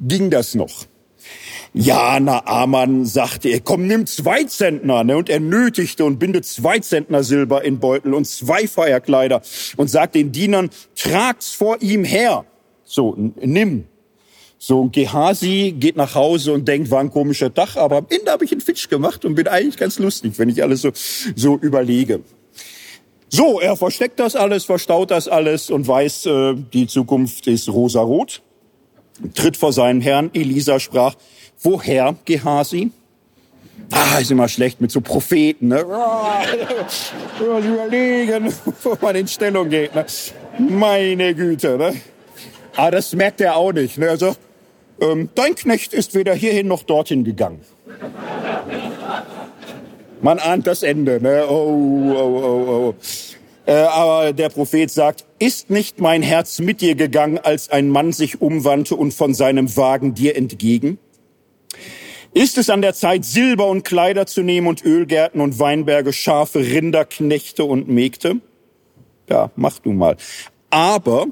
[0.00, 0.86] Ging das noch?
[1.76, 5.16] Ja, Naaman sagte er, komm, nimm zwei Zentner, ne?
[5.16, 9.42] Und er nötigte und bindet zwei Zentner Silber in Beutel und zwei Feierkleider
[9.76, 12.44] und sagt den Dienern, tragt's vor ihm her.
[12.84, 13.86] So, nimm.
[14.56, 18.44] So, Gehasi geht nach Hause und denkt, war ein komischer Tag, aber am Ende habe
[18.44, 20.92] ich einen Fitch gemacht und bin eigentlich ganz lustig, wenn ich alles so,
[21.34, 22.20] so überlege.
[23.28, 28.42] So, er versteckt das alles, verstaut das alles und weiß, äh, die Zukunft ist rosarot.
[29.34, 30.30] Tritt vor seinen Herrn.
[30.34, 31.16] Elisa sprach,
[31.62, 32.90] Woher, Gehasi?
[33.90, 35.80] Ah, ist immer schlecht mit so Propheten, ne?
[37.40, 38.52] überlegen,
[38.82, 40.06] wo man in Stellung geht, ne?
[40.58, 41.94] Meine Güte, ne?
[42.76, 44.10] Aber das merkt er auch nicht, ne?
[44.10, 44.34] Also,
[45.00, 47.60] ähm, dein Knecht ist weder hierhin noch dorthin gegangen.
[50.22, 51.44] Man ahnt das Ende, ne?
[51.48, 52.94] Oh, oh, oh, oh.
[53.66, 58.12] Äh, aber der Prophet sagt, ist nicht mein Herz mit dir gegangen, als ein Mann
[58.12, 60.98] sich umwandte und von seinem Wagen dir entgegen?
[62.34, 66.58] Ist es an der Zeit, Silber und Kleider zu nehmen und Ölgärten und Weinberge, Schafe,
[66.58, 68.40] Rinder, Knechte und Mägde?
[69.30, 70.16] Ja, mach du mal.
[70.68, 71.28] Aber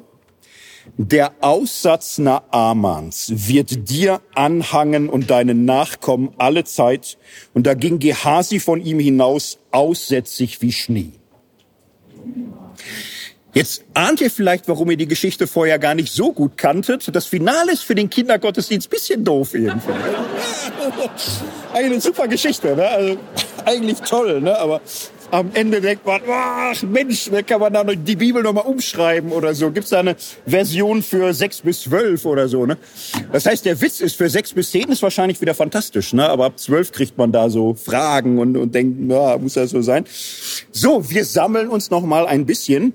[0.96, 7.18] der Aussatz Naamans wird dir anhangen und deinen Nachkommen alle Zeit.
[7.52, 11.10] Und da ging Gehasi von ihm hinaus aussätzig wie Schnee.
[13.54, 17.14] Jetzt ahnt ihr vielleicht, warum ihr die Geschichte vorher gar nicht so gut kanntet.
[17.14, 19.92] Das Finale ist für den Kindergottesdienst bisschen doof irgendwie.
[21.74, 22.88] Eine super Geschichte, ne?
[22.88, 23.18] Also,
[23.66, 24.58] eigentlich toll, ne?
[24.58, 24.80] Aber
[25.30, 29.54] am Ende denkt man, ach Mensch, da kann man da die Bibel nochmal umschreiben oder
[29.54, 29.70] so.
[29.70, 32.78] Gibt's da eine Version für sechs bis zwölf oder so, ne?
[33.32, 36.26] Das heißt, der Witz ist für sechs bis zehn ist wahrscheinlich wieder fantastisch, ne?
[36.26, 39.82] Aber ab zwölf kriegt man da so Fragen und, und denkt, na, muss das so
[39.82, 40.06] sein?
[40.70, 42.94] So, wir sammeln uns nochmal ein bisschen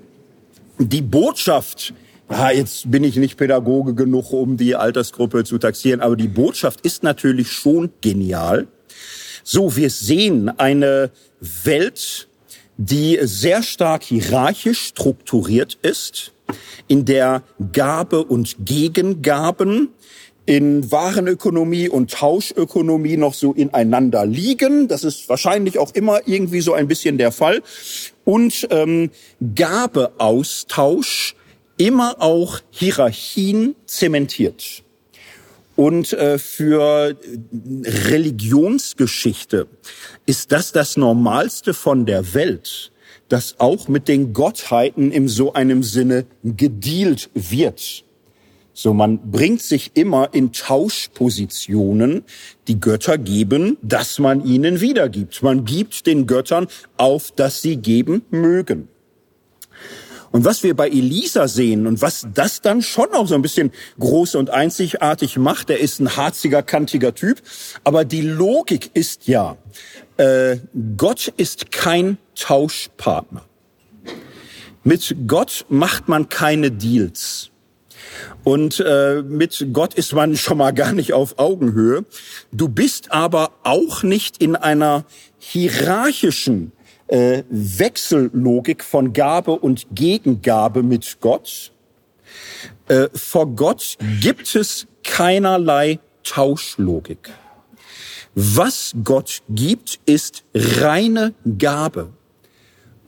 [0.78, 1.92] die Botschaft,
[2.28, 6.80] ah, jetzt bin ich nicht Pädagoge genug, um die Altersgruppe zu taxieren, aber die Botschaft
[6.82, 8.68] ist natürlich schon genial.
[9.42, 11.10] So, wir sehen eine
[11.40, 12.28] Welt,
[12.76, 16.32] die sehr stark hierarchisch strukturiert ist,
[16.86, 19.88] in der Gabe und Gegengaben
[20.48, 24.88] in Warenökonomie und Tauschökonomie noch so ineinander liegen.
[24.88, 27.60] Das ist wahrscheinlich auch immer irgendwie so ein bisschen der Fall.
[28.24, 29.10] Und ähm,
[29.54, 31.36] Gabeaustausch
[31.76, 34.84] immer auch Hierarchien zementiert.
[35.76, 37.14] Und äh, für
[37.84, 39.66] Religionsgeschichte
[40.24, 42.90] ist das das Normalste von der Welt,
[43.28, 48.07] dass auch mit den Gottheiten im so einem Sinne gedealt wird.
[48.80, 52.22] So, man bringt sich immer in Tauschpositionen.
[52.68, 55.42] Die Götter geben, dass man ihnen wiedergibt.
[55.42, 58.86] Man gibt den Göttern auf, dass sie geben mögen.
[60.30, 63.72] Und was wir bei Elisa sehen und was das dann schon auch so ein bisschen
[63.98, 67.42] groß und einzigartig macht, der ist ein harziger, kantiger Typ.
[67.82, 69.56] Aber die Logik ist ja,
[70.18, 70.58] äh,
[70.96, 73.44] Gott ist kein Tauschpartner.
[74.84, 77.50] Mit Gott macht man keine Deals.
[78.48, 82.06] Und äh, mit Gott ist man schon mal gar nicht auf Augenhöhe.
[82.50, 85.04] Du bist aber auch nicht in einer
[85.38, 86.72] hierarchischen
[87.08, 91.72] äh, Wechsellogik von Gabe und Gegengabe mit Gott.
[92.86, 97.28] Äh, vor Gott gibt es keinerlei Tauschlogik.
[98.34, 102.14] Was Gott gibt, ist reine Gabe.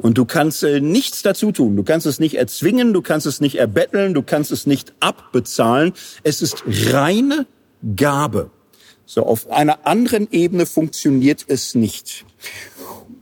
[0.01, 1.77] Und du kannst äh, nichts dazu tun.
[1.77, 5.93] Du kannst es nicht erzwingen, du kannst es nicht erbetteln, du kannst es nicht abbezahlen.
[6.23, 7.47] Es ist reine
[7.97, 8.51] Gabe.
[9.05, 12.25] So, auf einer anderen Ebene funktioniert es nicht.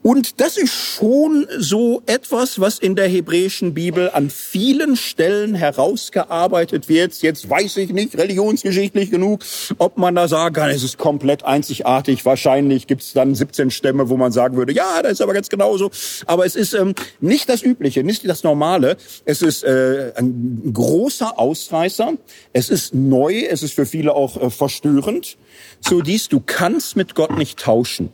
[0.02, 6.88] Und das ist schon so etwas, was in der hebräischen Bibel an vielen Stellen herausgearbeitet
[6.88, 7.20] wird.
[7.20, 9.44] Jetzt weiß ich nicht religionsgeschichtlich genug,
[9.78, 12.24] ob man da sagen kann, es ist komplett einzigartig.
[12.24, 15.48] Wahrscheinlich gibt es dann 17 Stämme, wo man sagen würde, ja, das ist aber ganz
[15.48, 15.90] genauso.
[16.26, 18.96] Aber es ist ähm, nicht das Übliche, nicht das Normale.
[19.24, 22.14] Es ist äh, ein großer Ausreißer.
[22.52, 23.46] Es ist neu.
[23.50, 25.36] Es ist für viele auch äh, verstörend.
[25.80, 28.10] So dies, du kannst mit Gott nicht tauschen.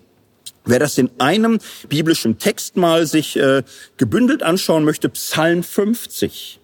[0.64, 1.58] Wer das in einem
[1.88, 3.62] biblischen Text mal sich äh,
[3.96, 6.60] gebündelt anschauen möchte, Psalm 50.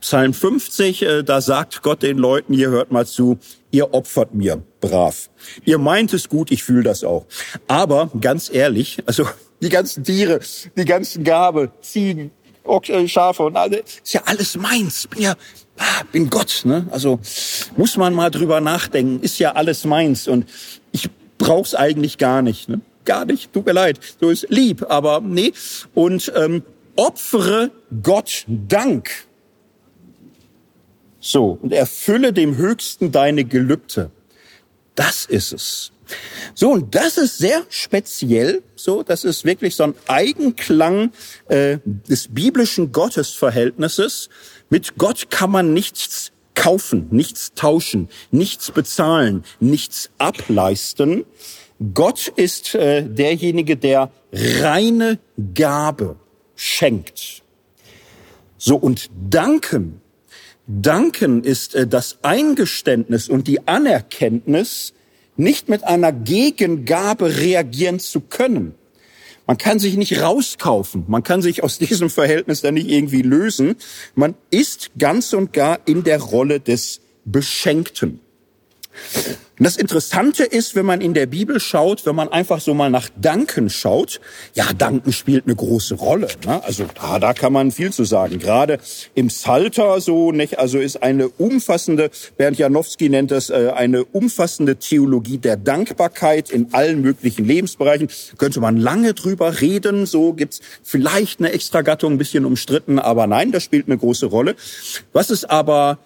[0.00, 3.38] Psalm 50, äh, da sagt Gott den Leuten, ihr hört mal zu,
[3.70, 5.30] ihr opfert mir brav.
[5.64, 7.26] Ihr meint es gut, ich fühle das auch.
[7.66, 9.26] Aber ganz ehrlich, also
[9.60, 10.40] die ganzen Tiere,
[10.76, 12.30] die ganzen Gabe, Ziegen,
[12.64, 15.06] äh, Schafe und alle, ist ja alles meins.
[15.06, 15.34] Bin ja,
[15.78, 16.86] ah, bin Gott, ne?
[16.90, 17.20] Also
[17.76, 20.48] muss man mal drüber nachdenken, ist ja alles meins und
[20.92, 22.80] ich brauch's eigentlich gar nicht, ne?
[23.04, 25.52] Gar nicht, tut mir leid, so ist lieb, aber nee.
[25.94, 26.62] Und ähm,
[26.96, 27.70] opfere
[28.02, 29.10] Gott Dank.
[31.20, 34.10] So, und erfülle dem Höchsten deine Gelübde.
[34.94, 35.92] Das ist es.
[36.54, 41.12] So, und das ist sehr speziell, so, das ist wirklich so ein Eigenklang
[41.48, 44.28] äh, des biblischen Gottesverhältnisses.
[44.70, 51.24] Mit Gott kann man nichts kaufen, nichts tauschen, nichts bezahlen, nichts ableisten.
[51.94, 55.18] Gott ist äh, derjenige, der reine
[55.54, 56.16] Gabe
[56.54, 57.42] schenkt.
[58.58, 60.02] So und danken,
[60.66, 64.92] danken ist äh, das Eingeständnis und die Anerkenntnis,
[65.36, 68.74] nicht mit einer Gegengabe reagieren zu können.
[69.46, 71.04] Man kann sich nicht rauskaufen.
[71.08, 73.76] Man kann sich aus diesem Verhältnis dann nicht irgendwie lösen.
[74.14, 78.20] Man ist ganz und gar in der Rolle des Beschenkten.
[79.62, 83.10] Das Interessante ist, wenn man in der Bibel schaut, wenn man einfach so mal nach
[83.20, 84.18] Danken schaut,
[84.54, 86.28] ja, Danken spielt eine große Rolle.
[86.46, 86.64] Ne?
[86.64, 88.38] Also da, da kann man viel zu sagen.
[88.38, 88.78] Gerade
[89.14, 90.58] im Psalter so, nicht?
[90.58, 96.72] also ist eine umfassende, Bernd Janowski nennt das äh, eine umfassende Theologie der Dankbarkeit in
[96.72, 98.08] allen möglichen Lebensbereichen.
[98.38, 100.06] Könnte man lange drüber reden.
[100.06, 104.56] So gibt's vielleicht eine Extragattung, ein bisschen umstritten, aber nein, das spielt eine große Rolle.
[105.12, 105.98] Was ist aber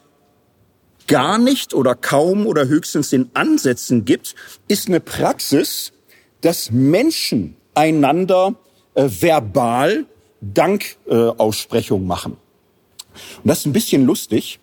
[1.07, 4.35] gar nicht oder kaum oder höchstens in Ansätzen gibt,
[4.69, 5.93] ist eine Praxis,
[6.41, 8.55] dass Menschen einander
[8.95, 10.07] äh, verbal
[10.41, 12.33] Dankaussprechung äh, machen.
[13.43, 14.61] Und das ist ein bisschen lustig.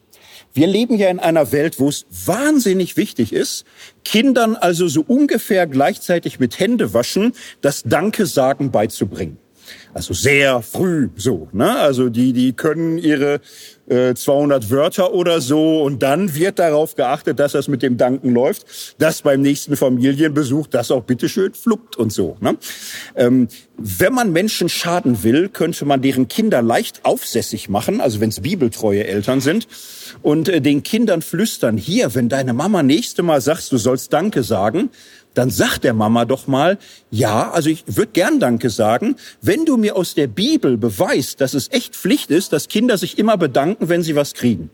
[0.53, 3.65] Wir leben ja in einer Welt, wo es wahnsinnig wichtig ist,
[4.03, 9.37] Kindern also so ungefähr gleichzeitig mit Händewaschen das Danke sagen beizubringen.
[9.93, 11.77] Also sehr früh so, ne?
[11.77, 13.41] Also die die können ihre
[13.91, 18.33] 200 äh, Wörter oder so und dann wird darauf geachtet, dass das mit dem Danken
[18.33, 22.37] läuft, dass beim nächsten Familienbesuch das auch bitteschön fluppt und so.
[22.39, 22.57] Ne?
[23.17, 28.29] Ähm, wenn man Menschen schaden will, könnte man deren Kinder leicht aufsässig machen, also wenn
[28.29, 29.67] es bibeltreue Eltern sind,
[30.21, 34.43] und äh, den Kindern flüstern, hier, wenn deine Mama nächste Mal sagst, du sollst Danke
[34.43, 34.89] sagen,
[35.33, 36.77] dann sag der Mama doch mal,
[37.09, 41.53] ja, also ich würde gern Danke sagen, wenn du mir aus der Bibel beweist, dass
[41.53, 44.69] es echt Pflicht ist, dass Kinder sich immer bedanken, wenn sie was kriegen.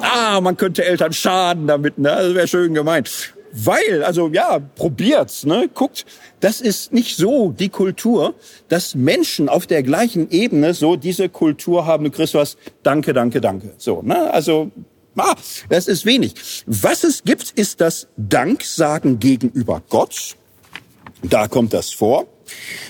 [0.00, 2.10] Ah, man könnte Eltern schaden damit, ne?
[2.10, 3.34] Das wäre schön gemeint.
[3.52, 5.68] Weil, also ja, probiert's, ne?
[5.72, 6.04] Guckt,
[6.40, 8.34] das ist nicht so die Kultur,
[8.68, 13.40] dass Menschen auf der gleichen Ebene so diese Kultur haben, du kriegst was, danke, danke,
[13.40, 13.72] danke.
[13.78, 14.32] So, ne?
[14.32, 14.70] Also
[15.18, 15.36] Ah,
[15.68, 16.34] das ist wenig.
[16.66, 20.36] Was es gibt, ist das Danksagen gegenüber Gott.
[21.22, 22.26] Da kommt das vor.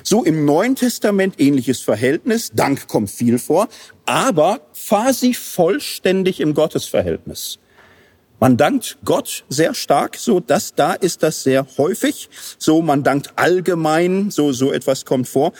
[0.02, 2.52] So im Neuen Testament ähnliches Verhältnis.
[2.54, 3.68] Dank kommt viel vor,
[4.04, 7.58] aber quasi vollständig im Gottesverhältnis.
[8.40, 12.28] Man dankt Gott sehr stark, so dass da ist das sehr häufig.
[12.56, 15.52] So man dankt allgemein, so so etwas kommt vor.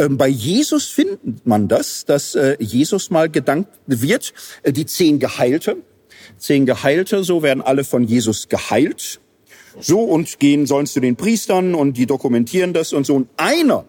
[0.00, 4.34] Ähm, bei Jesus findet man das, dass äh, Jesus mal gedankt wird.
[4.64, 5.76] Äh, die zehn Geheilte,
[6.38, 9.20] zehn Geheilte, so werden alle von Jesus geheilt.
[9.80, 13.16] So und gehen sollen zu den Priestern und die dokumentieren das und so.
[13.16, 13.86] Und einer,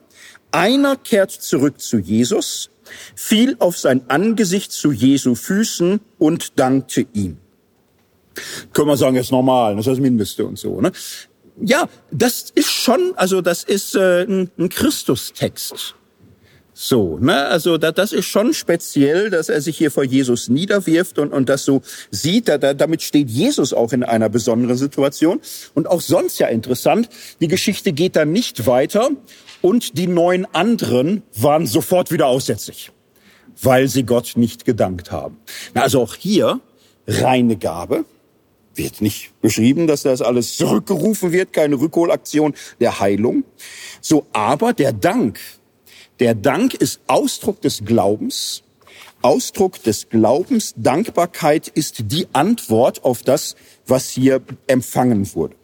[0.52, 2.72] einer kehrt zurück zu Jesus,
[3.16, 7.38] fiel auf sein Angesicht zu Jesu Füßen und dankte ihm.
[8.74, 10.82] Können wir sagen, ist normal, das ist das Mindeste und so.
[10.82, 10.92] Ne?
[11.62, 15.96] ja, das ist schon, also das ist äh, ein, ein Christustext.
[16.78, 21.18] So, ne, also da, das ist schon speziell, dass er sich hier vor Jesus niederwirft
[21.20, 22.50] und, und das so sieht.
[22.50, 25.40] Da, da, damit steht Jesus auch in einer besonderen Situation.
[25.74, 27.08] Und auch sonst ja interessant,
[27.40, 29.10] die Geschichte geht dann nicht weiter
[29.62, 32.92] und die neun anderen waren sofort wieder aussätzlich,
[33.62, 35.38] weil sie Gott nicht gedankt haben.
[35.74, 36.60] Na, also auch hier
[37.08, 38.04] reine Gabe,
[38.74, 43.46] wird nicht beschrieben, dass das alles zurückgerufen wird, keine Rückholaktion der Heilung.
[44.02, 45.40] So, aber der Dank
[46.20, 48.64] der Dank ist Ausdruck des Glaubens.
[49.22, 53.56] Ausdruck des Glaubens, Dankbarkeit ist die Antwort auf das,
[53.88, 55.56] was hier empfangen wurde.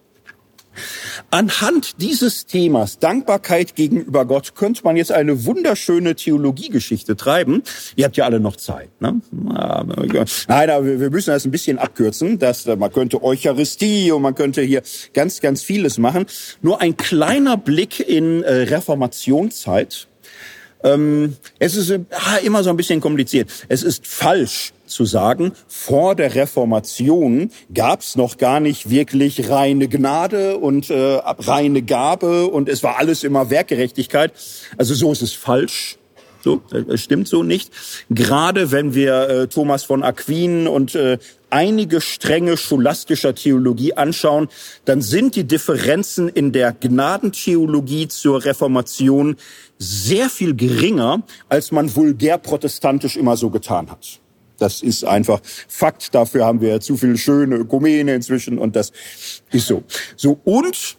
[1.30, 7.64] Anhand dieses Themas Dankbarkeit gegenüber Gott könnte man jetzt eine wunderschöne Theologiegeschichte treiben.
[7.96, 8.90] Ihr habt ja alle noch Zeit.
[9.02, 9.22] Ne?
[9.32, 12.40] Nein, aber wir müssen das ein bisschen abkürzen.
[12.40, 14.82] Das, man könnte Eucharistie und man könnte hier
[15.14, 16.26] ganz, ganz vieles machen.
[16.62, 20.08] Nur ein kleiner Blick in äh, Reformationszeit.
[20.84, 22.00] Ähm, es ist äh,
[22.44, 23.50] immer so ein bisschen kompliziert.
[23.68, 29.88] Es ist falsch zu sagen, vor der Reformation gab es noch gar nicht wirklich reine
[29.88, 34.34] Gnade und äh, reine Gabe und es war alles immer Werkgerechtigkeit.
[34.78, 35.98] Also so ist es falsch.
[36.44, 37.72] So, das stimmt so nicht.
[38.10, 41.20] Gerade wenn wir äh, Thomas von Aquin und äh,
[41.52, 44.48] einige Stränge scholastischer Theologie anschauen,
[44.86, 49.36] dann sind die Differenzen in der Gnadentheologie zur Reformation
[49.78, 54.20] sehr viel geringer, als man vulgär protestantisch immer so getan hat.
[54.58, 56.14] Das ist einfach Fakt.
[56.14, 58.92] Dafür haben wir zu viel schöne Ökumene inzwischen und das
[59.52, 59.84] ist so.
[60.16, 60.98] So und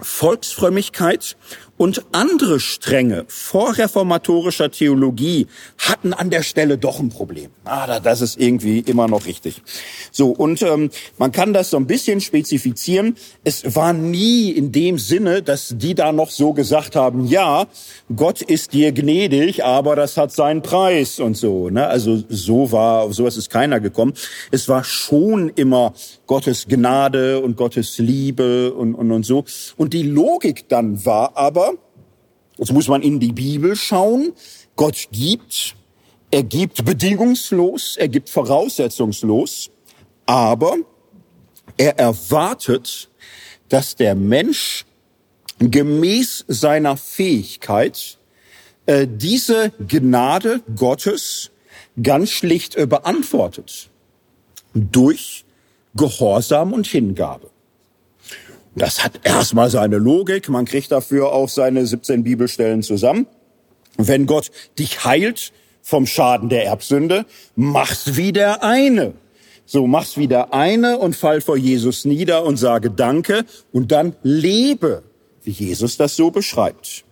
[0.00, 1.36] Volksfrömmigkeit
[1.76, 5.48] und andere Stränge vorreformatorischer Theologie
[5.78, 7.50] hatten an der Stelle doch ein Problem.
[7.64, 9.62] Ah, das ist irgendwie immer noch richtig.
[10.12, 13.16] So, und ähm, man kann das so ein bisschen spezifizieren.
[13.42, 17.66] Es war nie in dem Sinne, dass die da noch so gesagt haben, ja,
[18.14, 21.70] Gott ist dir gnädig, aber das hat seinen Preis und so.
[21.70, 21.86] Ne?
[21.86, 24.14] Also so war, sowas ist keiner gekommen.
[24.50, 25.94] Es war schon immer
[26.26, 29.44] Gottes Gnade und Gottes Liebe und, und, und so.
[29.76, 31.63] Und die Logik dann war aber,
[32.56, 34.32] Jetzt muss man in die Bibel schauen.
[34.76, 35.74] Gott gibt,
[36.30, 39.70] er gibt bedingungslos, er gibt voraussetzungslos,
[40.26, 40.76] aber
[41.76, 43.08] er erwartet,
[43.68, 44.84] dass der Mensch
[45.58, 48.18] gemäß seiner Fähigkeit
[48.86, 51.50] äh, diese Gnade Gottes
[52.02, 53.90] ganz schlicht äh, beantwortet.
[54.74, 55.44] Durch
[55.94, 57.50] Gehorsam und Hingabe.
[58.76, 60.48] Das hat erstmal seine Logik.
[60.48, 63.26] Man kriegt dafür auch seine 17 Bibelstellen zusammen.
[63.96, 65.52] Wenn Gott dich heilt
[65.82, 69.14] vom Schaden der Erbsünde, mach's wie der eine.
[69.66, 74.16] So, mach's wie der eine und fall vor Jesus nieder und sage Danke und dann
[74.22, 75.02] lebe,
[75.42, 77.04] wie Jesus das so beschreibt.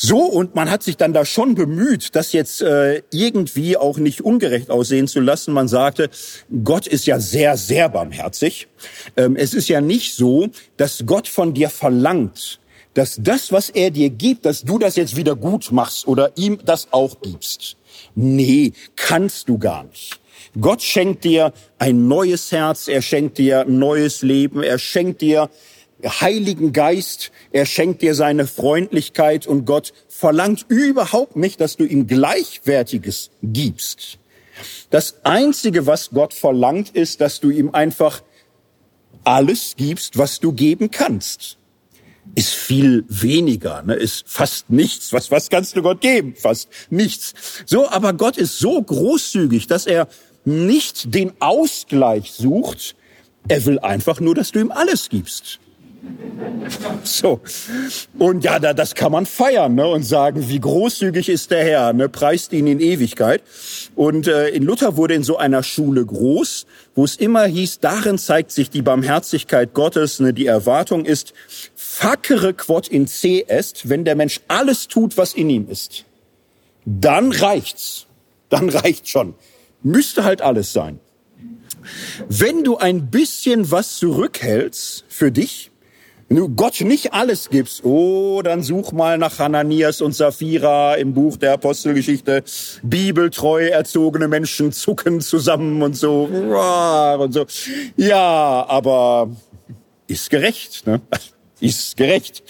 [0.00, 4.20] So, und man hat sich dann da schon bemüht, das jetzt äh, irgendwie auch nicht
[4.20, 5.52] ungerecht aussehen zu lassen.
[5.52, 6.08] Man sagte,
[6.62, 8.68] Gott ist ja sehr, sehr barmherzig.
[9.16, 12.60] Ähm, es ist ja nicht so, dass Gott von dir verlangt,
[12.94, 16.60] dass das, was er dir gibt, dass du das jetzt wieder gut machst oder ihm
[16.64, 17.76] das auch gibst.
[18.14, 20.20] Nee, kannst du gar nicht.
[20.60, 25.50] Gott schenkt dir ein neues Herz, er schenkt dir ein neues Leben, er schenkt dir
[26.04, 32.06] Heiligen Geist, er schenkt dir seine Freundlichkeit und Gott verlangt überhaupt nicht, dass du ihm
[32.06, 34.18] Gleichwertiges gibst.
[34.90, 38.22] Das Einzige, was Gott verlangt, ist, dass du ihm einfach
[39.24, 41.58] alles gibst, was du geben kannst.
[42.34, 43.94] Ist viel weniger, ne?
[43.94, 45.12] ist fast nichts.
[45.12, 46.34] Was, was kannst du Gott geben?
[46.36, 47.34] Fast nichts.
[47.66, 50.08] So, aber Gott ist so großzügig, dass er
[50.44, 52.94] nicht den Ausgleich sucht.
[53.48, 55.58] Er will einfach nur, dass du ihm alles gibst.
[57.04, 57.40] So.
[58.18, 61.92] Und ja, da, das kann man feiern ne, und sagen, wie großzügig ist der Herr,
[61.92, 63.42] ne, preist ihn in Ewigkeit.
[63.94, 68.18] Und äh, in Luther wurde in so einer Schule groß, wo es immer hieß, darin
[68.18, 70.20] zeigt sich die Barmherzigkeit Gottes.
[70.20, 71.32] Ne, die Erwartung ist,
[71.74, 76.04] facere quod in C est, wenn der Mensch alles tut, was in ihm ist.
[76.84, 78.06] Dann reicht's.
[78.50, 79.34] Dann reicht schon.
[79.82, 81.00] Müsste halt alles sein.
[82.28, 85.70] Wenn du ein bisschen was zurückhältst für dich,
[86.28, 91.14] wenn du Gott nicht alles gibst, oh, dann such mal nach Hananias und Sapphira im
[91.14, 92.44] Buch der Apostelgeschichte.
[92.82, 96.24] Bibeltreu erzogene Menschen zucken zusammen und so.
[96.24, 97.46] Und so.
[97.96, 99.30] Ja, aber
[100.06, 101.00] ist gerecht, ne?
[101.60, 102.42] ist gerecht.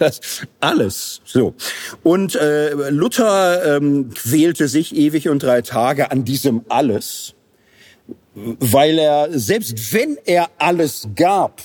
[0.60, 1.54] Alles so.
[2.02, 7.34] Und äh, Luther ähm, quälte sich ewig und drei Tage an diesem alles,
[8.34, 11.60] weil er selbst wenn er alles gab,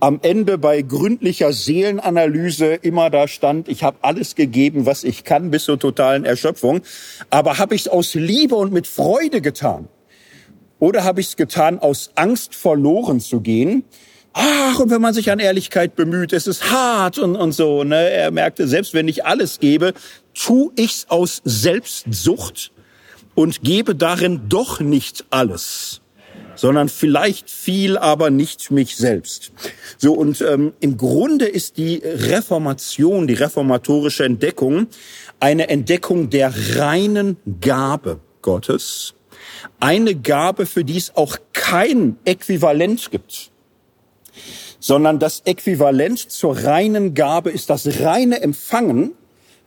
[0.00, 5.50] am Ende bei gründlicher Seelenanalyse immer da stand, ich habe alles gegeben, was ich kann,
[5.50, 6.82] bis zur totalen Erschöpfung.
[7.30, 9.88] Aber habe ich es aus Liebe und mit Freude getan?
[10.78, 13.84] Oder habe ich es getan, aus Angst verloren zu gehen?
[14.34, 17.84] Ach, und wenn man sich an Ehrlichkeit bemüht, es ist hart und, und so.
[17.84, 18.10] Ne?
[18.10, 19.94] Er merkte, selbst wenn ich alles gebe,
[20.34, 22.72] tu ich's aus Selbstsucht
[23.34, 26.00] und gebe darin doch nicht alles
[26.56, 29.52] sondern vielleicht viel, aber nicht mich selbst.
[29.98, 34.86] So und ähm, im Grunde ist die Reformation, die reformatorische Entdeckung,
[35.40, 39.14] eine Entdeckung der reinen Gabe Gottes,
[39.80, 43.50] eine Gabe, für die es auch kein Äquivalent gibt
[44.80, 49.14] sondern das Äquivalent zur reinen Gabe ist das reine Empfangen.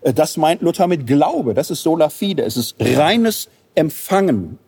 [0.02, 1.56] Äh, das meint Luther mit Glaube.
[1.56, 2.44] Das ist sola fide.
[2.44, 4.60] Es ist reines Empfangen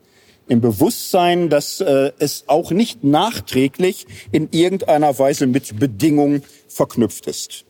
[0.50, 7.66] im Bewusstsein, dass äh, es auch nicht nachträglich in irgendeiner Weise mit Bedingungen verknüpft ist.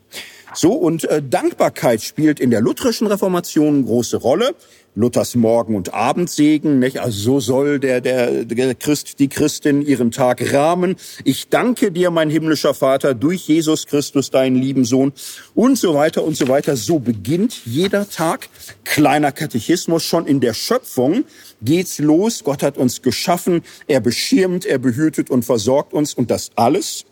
[0.52, 4.56] So, und äh, Dankbarkeit spielt in der lutherischen Reformation eine große Rolle.
[5.00, 7.00] Luthers Morgen- und Abendsegen, nicht?
[7.00, 10.96] Also so soll der, der, der Christ, die Christin ihren Tag rahmen.
[11.24, 15.12] Ich danke dir, mein himmlischer Vater, durch Jesus Christus, deinen lieben Sohn
[15.54, 16.76] und so weiter und so weiter.
[16.76, 18.48] So beginnt jeder Tag.
[18.84, 21.24] Kleiner Katechismus schon in der Schöpfung
[21.62, 22.44] geht's los.
[22.44, 23.62] Gott hat uns geschaffen.
[23.86, 27.06] Er beschirmt, er behütet und versorgt uns und das alles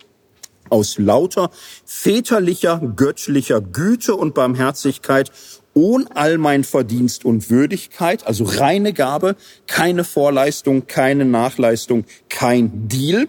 [0.71, 1.51] aus lauter
[1.85, 5.31] väterlicher, göttlicher Güte und Barmherzigkeit
[5.79, 9.37] ohne all mein Verdienst und Würdigkeit, also reine Gabe,
[9.69, 13.29] keine Vorleistung, keine Nachleistung, kein Deal.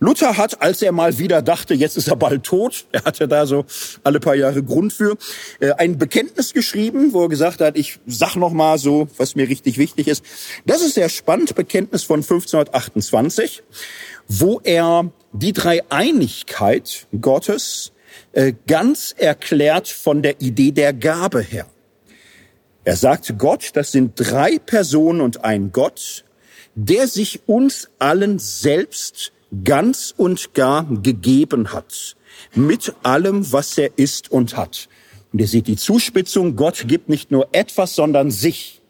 [0.00, 3.46] Luther hat, als er mal wieder dachte, jetzt ist er bald tot, er hatte da
[3.46, 3.64] so
[4.02, 5.16] alle paar Jahre Grund für,
[5.60, 9.48] äh, ein Bekenntnis geschrieben, wo er gesagt hat, ich sag noch mal so, was mir
[9.48, 10.24] richtig wichtig ist.
[10.66, 13.62] Das ist sehr spannend, Bekenntnis von 1528,
[14.26, 17.92] wo er die Dreieinigkeit Gottes
[18.32, 21.66] äh, ganz erklärt von der Idee der Gabe her.
[22.84, 26.24] Er sagt, Gott, das sind drei Personen und ein Gott,
[26.74, 29.32] der sich uns allen selbst
[29.64, 32.16] ganz und gar gegeben hat,
[32.54, 34.88] mit allem, was er ist und hat.
[35.32, 38.82] Und ihr seht die Zuspitzung, Gott gibt nicht nur etwas, sondern sich.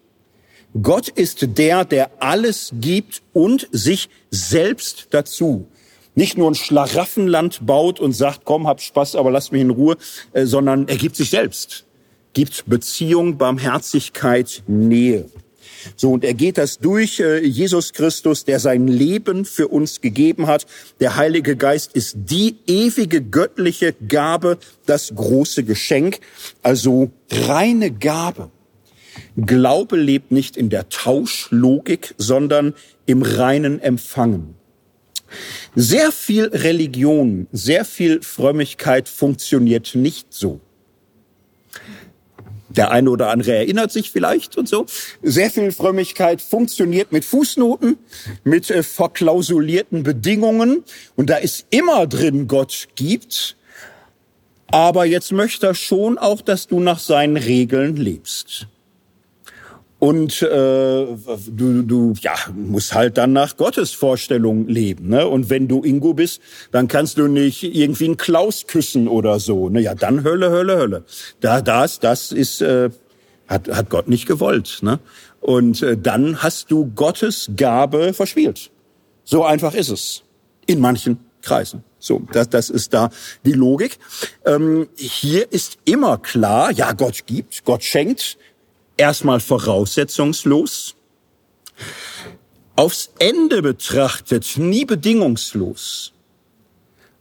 [0.82, 5.68] Gott ist der, der alles gibt und sich selbst dazu.
[6.16, 9.97] Nicht nur ein Schlaraffenland baut und sagt, komm, hab Spaß, aber lass mich in Ruhe,
[10.32, 11.84] äh, sondern er gibt sich selbst
[12.35, 15.26] gibt Beziehung, Barmherzigkeit, Nähe.
[15.97, 20.47] So, und er geht das durch, äh, Jesus Christus, der sein Leben für uns gegeben
[20.47, 20.66] hat.
[21.01, 26.20] Der Heilige Geist ist die ewige göttliche Gabe, das große Geschenk,
[26.62, 28.51] also reine Gabe.
[29.37, 32.74] Glaube lebt nicht in der Tauschlogik, sondern
[33.07, 34.55] im reinen Empfangen.
[35.74, 40.61] Sehr viel Religion, sehr viel Frömmigkeit funktioniert nicht so.
[42.77, 44.87] Der eine oder andere erinnert sich vielleicht und so.
[45.22, 47.97] Sehr viel Frömmigkeit funktioniert mit Fußnoten,
[48.43, 50.85] mit äh, verklausulierten Bedingungen.
[51.16, 53.57] Und da ist immer drin, Gott gibt.
[54.68, 58.66] Aber jetzt möchte er schon auch, dass du nach seinen Regeln lebst.
[60.05, 65.09] Und äh, du, du ja, musst halt dann nach Gottes Vorstellung leben.
[65.09, 65.26] Ne?
[65.26, 66.42] Und wenn du Ingo bist,
[66.72, 69.70] dann kannst du nicht irgendwie einen Klaus küssen oder so.
[69.70, 69.80] Ne?
[69.80, 71.05] Ja, dann Hölle, Hölle, Hölle.
[71.40, 72.90] Da, das, das ist, äh,
[73.48, 74.80] hat, hat Gott nicht gewollt.
[74.82, 75.00] Ne?
[75.40, 78.70] Und äh, dann hast du Gottes Gabe verspielt.
[79.24, 80.22] So einfach ist es.
[80.66, 81.82] In manchen Kreisen.
[81.98, 83.09] So, das, das ist da
[83.46, 83.96] die Logik.
[84.44, 88.36] Ähm, hier ist immer klar, ja, Gott gibt, Gott schenkt,
[88.97, 90.95] erstmal voraussetzungslos,
[92.76, 96.12] aufs Ende betrachtet nie bedingungslos.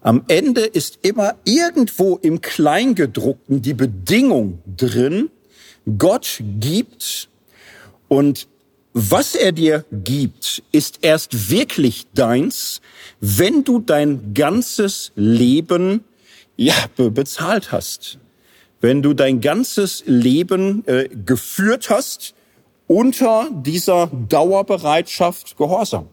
[0.02, 5.30] Am Ende ist immer irgendwo im Kleingedruckten die Bedingung drin,
[5.98, 7.30] Gott gibt
[8.08, 8.48] und
[8.94, 12.80] was er dir gibt, ist erst wirklich deins,
[13.20, 16.04] wenn du dein ganzes Leben
[16.58, 18.20] ja bezahlt hast
[18.84, 22.36] wenn du dein ganzes Leben äh, geführt hast
[22.86, 26.10] unter dieser Dauerbereitschaft Gehorsam.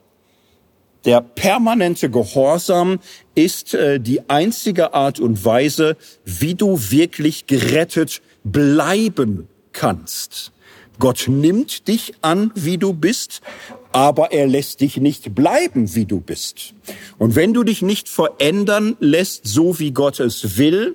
[1.04, 3.00] Der permanente Gehorsam
[3.34, 10.52] ist äh, die einzige Art und Weise, wie du wirklich gerettet bleiben kannst.
[11.00, 13.40] Gott nimmt dich an, wie du bist,
[13.90, 16.74] aber er lässt dich nicht bleiben, wie du bist.
[17.18, 20.94] Und wenn du dich nicht verändern lässt, so wie Gott es will,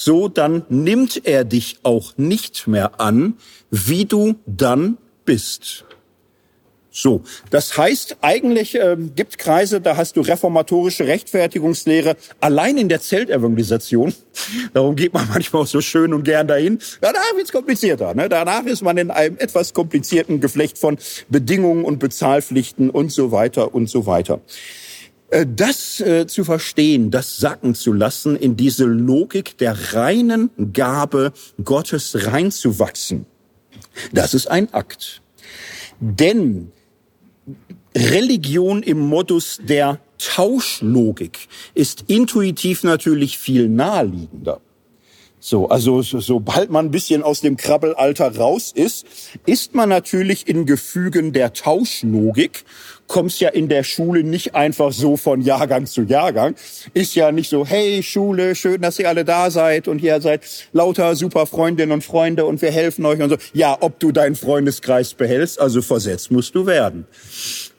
[0.00, 3.34] so dann nimmt er dich auch nicht mehr an,
[3.70, 4.96] wie du dann
[5.26, 5.84] bist.
[6.90, 13.02] So, das heißt, eigentlich äh, gibt Kreise, da hast du reformatorische Rechtfertigungslehre allein in der
[13.02, 14.14] Zeltevangelisation.
[14.72, 16.80] Darum geht man manchmal auch so schön und gern dahin.
[17.02, 18.14] Danach wird's komplizierter.
[18.14, 18.30] Ne?
[18.30, 20.96] Danach ist man in einem etwas komplizierten Geflecht von
[21.28, 24.40] Bedingungen und Bezahlpflichten und so weiter und so weiter.
[25.30, 31.32] Äh, das äh, zu verstehen, das sacken zu lassen, in diese Logik der reinen Gabe
[31.62, 33.26] Gottes reinzuwachsen,
[34.12, 35.22] das ist ein Akt.
[36.00, 36.72] Denn
[37.96, 44.60] Religion im Modus der Tauschlogik ist intuitiv natürlich viel naheliegender.
[45.42, 49.06] So, also so, sobald man ein bisschen aus dem Krabbelalter raus ist,
[49.46, 52.64] ist man natürlich in Gefügen der Tauschlogik
[53.10, 56.54] kommst ja in der Schule nicht einfach so von Jahrgang zu Jahrgang.
[56.94, 60.42] Ist ja nicht so, hey Schule, schön, dass ihr alle da seid und ihr seid
[60.72, 63.36] lauter super Freundinnen und Freunde und wir helfen euch und so.
[63.52, 67.04] Ja, ob du deinen Freundeskreis behältst, also versetzt musst du werden.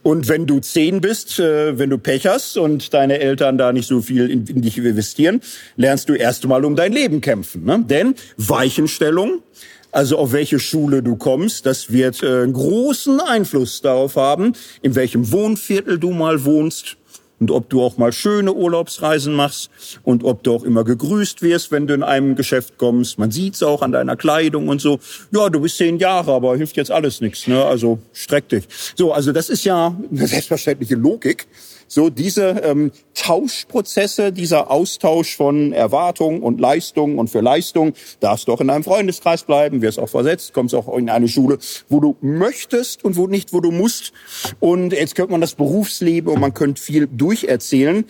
[0.03, 3.88] Und wenn du zehn bist, äh, wenn du Pech hast und deine Eltern da nicht
[3.88, 5.39] so viel in, dich investieren,
[5.77, 7.63] lernst du erst mal um dein Leben kämpfen.
[7.63, 7.86] Ne?
[7.88, 9.43] Denn Weichenstellung,
[9.91, 14.95] also auf welche Schule du kommst, das wird äh, einen großen Einfluss darauf haben, in
[14.95, 16.97] welchem Wohnviertel du mal wohnst
[17.41, 19.71] und ob du auch mal schöne Urlaubsreisen machst
[20.03, 23.17] und ob du auch immer gegrüßt wirst, wenn du in einem Geschäft kommst.
[23.17, 24.99] Man sieht's auch an deiner Kleidung und so.
[25.31, 27.47] Ja, du bist zehn Jahre, aber hilft jetzt alles nichts.
[27.47, 27.65] Ne?
[27.65, 28.65] Also streck dich.
[28.95, 31.47] So, also das ist ja eine selbstverständliche Logik.
[31.91, 38.53] So diese ähm, Tauschprozesse, dieser Austausch von Erwartungen und Leistungen und für Leistung, darfst du
[38.53, 41.57] auch in einem Freundeskreis bleiben, wirst auch versetzt, kommst auch in eine Schule,
[41.89, 44.13] wo du möchtest und wo nicht, wo du musst.
[44.61, 48.05] Und jetzt könnte man das Berufsleben und man könnte viel durcherzählen.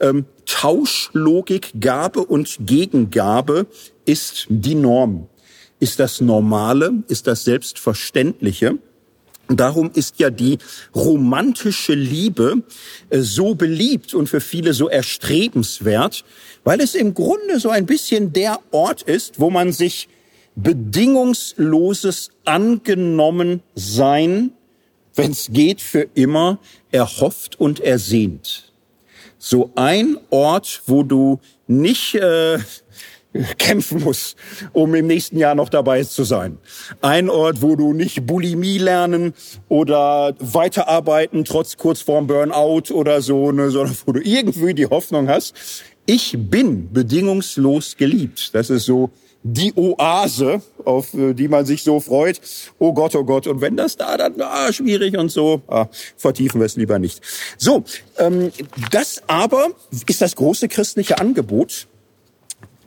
[0.00, 3.66] Ähm, Tauschlogik, Gabe und Gegengabe
[4.04, 5.28] ist die Norm.
[5.80, 7.02] Ist das Normale?
[7.08, 8.78] Ist das Selbstverständliche?
[9.48, 10.58] Darum ist ja die
[10.94, 12.62] romantische Liebe
[13.10, 16.24] äh, so beliebt und für viele so erstrebenswert,
[16.64, 20.08] weil es im Grunde so ein bisschen der Ort ist, wo man sich
[20.56, 24.50] bedingungsloses angenommen sein,
[25.14, 26.58] wenn es geht, für immer
[26.90, 28.65] erhofft und ersehnt.
[29.48, 31.38] So ein Ort, wo du
[31.68, 32.58] nicht äh,
[33.58, 34.34] kämpfen muss,
[34.72, 36.58] um im nächsten Jahr noch dabei zu sein.
[37.00, 39.34] Ein Ort, wo du nicht Bulimie lernen
[39.68, 45.28] oder weiterarbeiten trotz kurz vorm Burnout oder so, ne, sondern wo du irgendwie die Hoffnung
[45.28, 45.54] hast,
[46.06, 48.52] ich bin bedingungslos geliebt.
[48.52, 49.12] Das ist so
[49.52, 52.40] die Oase, auf die man sich so freut.
[52.78, 53.46] Oh Gott, oh Gott.
[53.46, 55.86] Und wenn das da dann ah, schwierig und so, ah,
[56.16, 57.20] vertiefen wir es lieber nicht.
[57.56, 57.84] So,
[58.18, 58.50] ähm,
[58.90, 59.68] das aber
[60.08, 61.86] ist das große christliche Angebot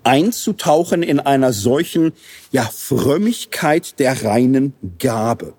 [0.03, 2.14] einzutauchen in einer solchen
[2.51, 5.53] ja, Frömmigkeit der reinen Gabe.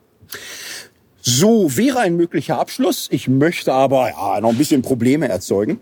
[1.23, 3.09] So wäre ein möglicher Abschluss.
[3.11, 5.81] Ich möchte aber ja, noch ein bisschen Probleme erzeugen.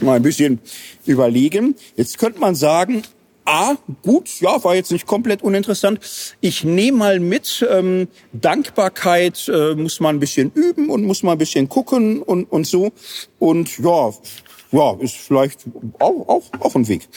[0.00, 0.60] Mal ein bisschen
[1.04, 1.74] überlegen.
[1.96, 3.02] Jetzt könnte man sagen,
[3.44, 5.98] Ah, gut, ja, war jetzt nicht komplett uninteressant.
[6.40, 11.32] Ich nehme mal mit, ähm, Dankbarkeit äh, muss man ein bisschen üben und muss man
[11.32, 12.92] ein bisschen gucken und, und so.
[13.40, 14.12] Und ja,
[14.70, 15.64] ja, ist vielleicht
[15.98, 17.08] auch, auch, auch ein Weg.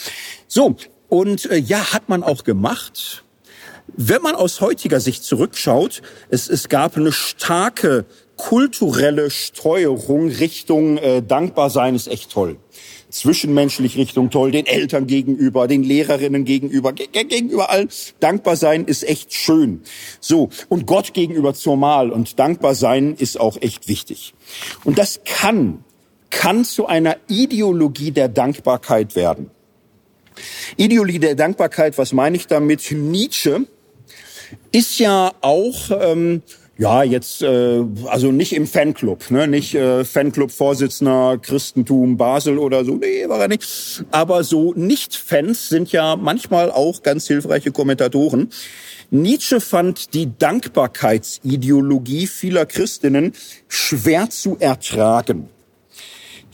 [0.48, 0.76] So,
[1.08, 3.24] und äh, ja, hat man auch gemacht.
[3.96, 8.04] Wenn man aus heutiger Sicht zurückschaut, es, es gab eine starke
[8.36, 12.58] kulturelle Steuerung Richtung äh, Dankbarsein ist echt toll.
[13.18, 17.88] Zwischenmenschlich Richtung toll, den Eltern gegenüber, den Lehrerinnen gegenüber, gegenüber allen.
[18.20, 19.82] Dankbar sein ist echt schön.
[20.20, 20.50] So.
[20.68, 22.10] Und Gott gegenüber zumal.
[22.10, 24.34] Und dankbar sein ist auch echt wichtig.
[24.84, 25.84] Und das kann
[26.30, 29.50] kann zu einer Ideologie der Dankbarkeit werden.
[30.76, 32.92] Ideologie der Dankbarkeit, was meine ich damit?
[32.92, 33.66] Nietzsche
[34.70, 36.42] ist ja auch ähm,
[36.78, 42.96] ja jetzt äh, also nicht im Fanclub, ne, nicht äh, Fanclub-Vorsitzender Christentum Basel oder so,
[42.96, 44.04] nee, war er nicht.
[44.10, 48.50] Aber so Nicht-Fans sind ja manchmal auch ganz hilfreiche Kommentatoren.
[49.10, 53.32] Nietzsche fand die Dankbarkeitsideologie vieler Christinnen
[53.68, 55.48] schwer zu ertragen.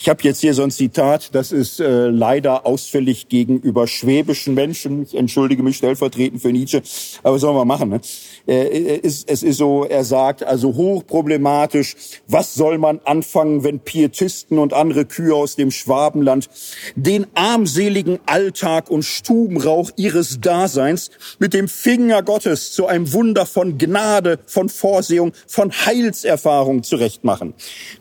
[0.02, 5.04] Ich habe jetzt hier so ein Zitat, das ist äh, leider ausfällig gegenüber schwäbischen Menschen.
[5.04, 6.82] Ich entschuldige mich stellvertretend für Nietzsche,
[7.22, 7.90] aber was sollen wir machen?
[7.90, 8.00] Ne?
[8.48, 11.94] Äh, es, es ist so, er sagt, also hochproblematisch,
[12.26, 16.50] was soll man anfangen, wenn Pietisten und andere Kühe aus dem Schwabenland
[16.96, 23.78] den armseligen Alltag und Stubenrauch ihres Daseins mit dem Finger Gottes zu einem Wunder von
[23.78, 27.54] Gnade, von Vorsehung, von Heilserfahrung zurechtmachen.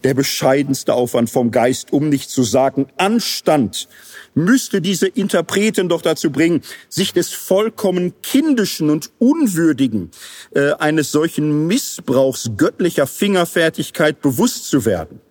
[0.04, 3.88] Der bescheidenste Aufwand vom Geist um nicht zu sagen Anstand,
[4.34, 10.12] müsste diese Interpreten doch dazu bringen, sich des vollkommen kindischen und unwürdigen
[10.56, 15.22] äh, eines solchen Missbrauchs göttlicher Fingerfertigkeit bewusst zu werden.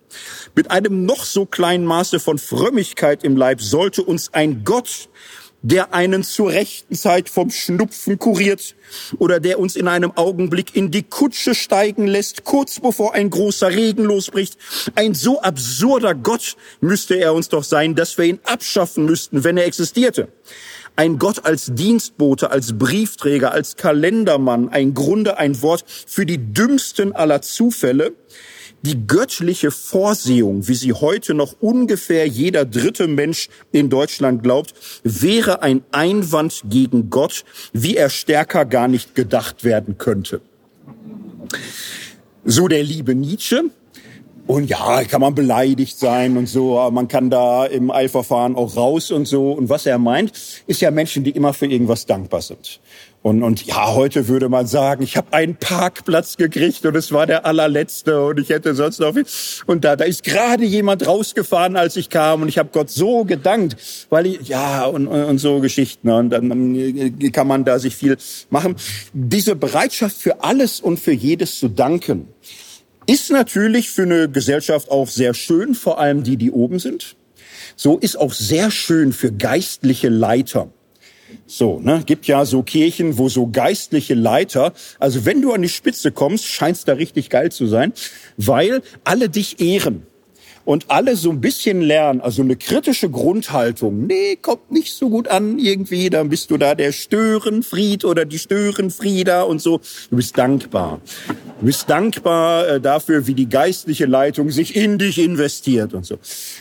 [0.55, 5.09] Mit einem noch so kleinen Maße von Frömmigkeit im Leib sollte uns ein Gott
[5.61, 8.75] der einen zur rechten Zeit vom Schnupfen kuriert
[9.19, 13.69] oder der uns in einem Augenblick in die Kutsche steigen lässt, kurz bevor ein großer
[13.69, 14.57] Regen losbricht.
[14.95, 19.57] Ein so absurder Gott müsste er uns doch sein, dass wir ihn abschaffen müssten, wenn
[19.57, 20.29] er existierte.
[20.95, 27.13] Ein Gott als Dienstbote, als Briefträger, als Kalendermann, ein Grunde, ein Wort für die dümmsten
[27.13, 28.13] aller Zufälle,
[28.83, 35.61] die göttliche Vorsehung, wie sie heute noch ungefähr jeder dritte Mensch in Deutschland glaubt, wäre
[35.61, 37.43] ein Einwand gegen Gott,
[37.73, 40.41] wie er stärker gar nicht gedacht werden könnte.
[42.43, 43.65] So der liebe Nietzsche.
[44.47, 48.75] Und ja, kann man beleidigt sein und so, aber man kann da im Eilverfahren auch
[48.75, 49.51] raus und so.
[49.51, 50.33] Und was er meint,
[50.67, 52.81] ist ja Menschen, die immer für irgendwas dankbar sind.
[53.23, 57.27] Und, und ja, heute würde man sagen, ich habe einen Parkplatz gekriegt und es war
[57.27, 59.25] der allerletzte und ich hätte sonst noch viel.
[59.67, 63.23] Und da, da ist gerade jemand rausgefahren, als ich kam und ich habe Gott so
[63.23, 63.77] gedankt,
[64.09, 66.07] weil ich, ja, und, und, und so Geschichten.
[66.07, 66.17] Ne?
[66.17, 68.17] Und dann, dann kann man da sich viel
[68.49, 68.75] machen.
[69.13, 72.27] Diese Bereitschaft für alles und für jedes zu danken,
[73.05, 77.15] ist natürlich für eine Gesellschaft auch sehr schön, vor allem die, die oben sind.
[77.75, 80.71] So ist auch sehr schön für geistliche Leiter
[81.47, 85.69] so, ne, gibt ja so Kirchen, wo so geistliche Leiter, also wenn du an die
[85.69, 87.93] Spitze kommst, scheint's da richtig geil zu sein,
[88.37, 90.05] weil alle dich ehren
[90.65, 94.07] und alle so ein bisschen lernen, also eine kritische Grundhaltung.
[94.07, 98.39] Nee, kommt nicht so gut an irgendwie, dann bist du da der Störenfried oder die
[98.39, 99.79] Störenfrieder und so.
[100.09, 101.01] Du bist dankbar.
[101.59, 106.17] Du bist dankbar äh, dafür, wie die geistliche Leitung sich in dich investiert und so.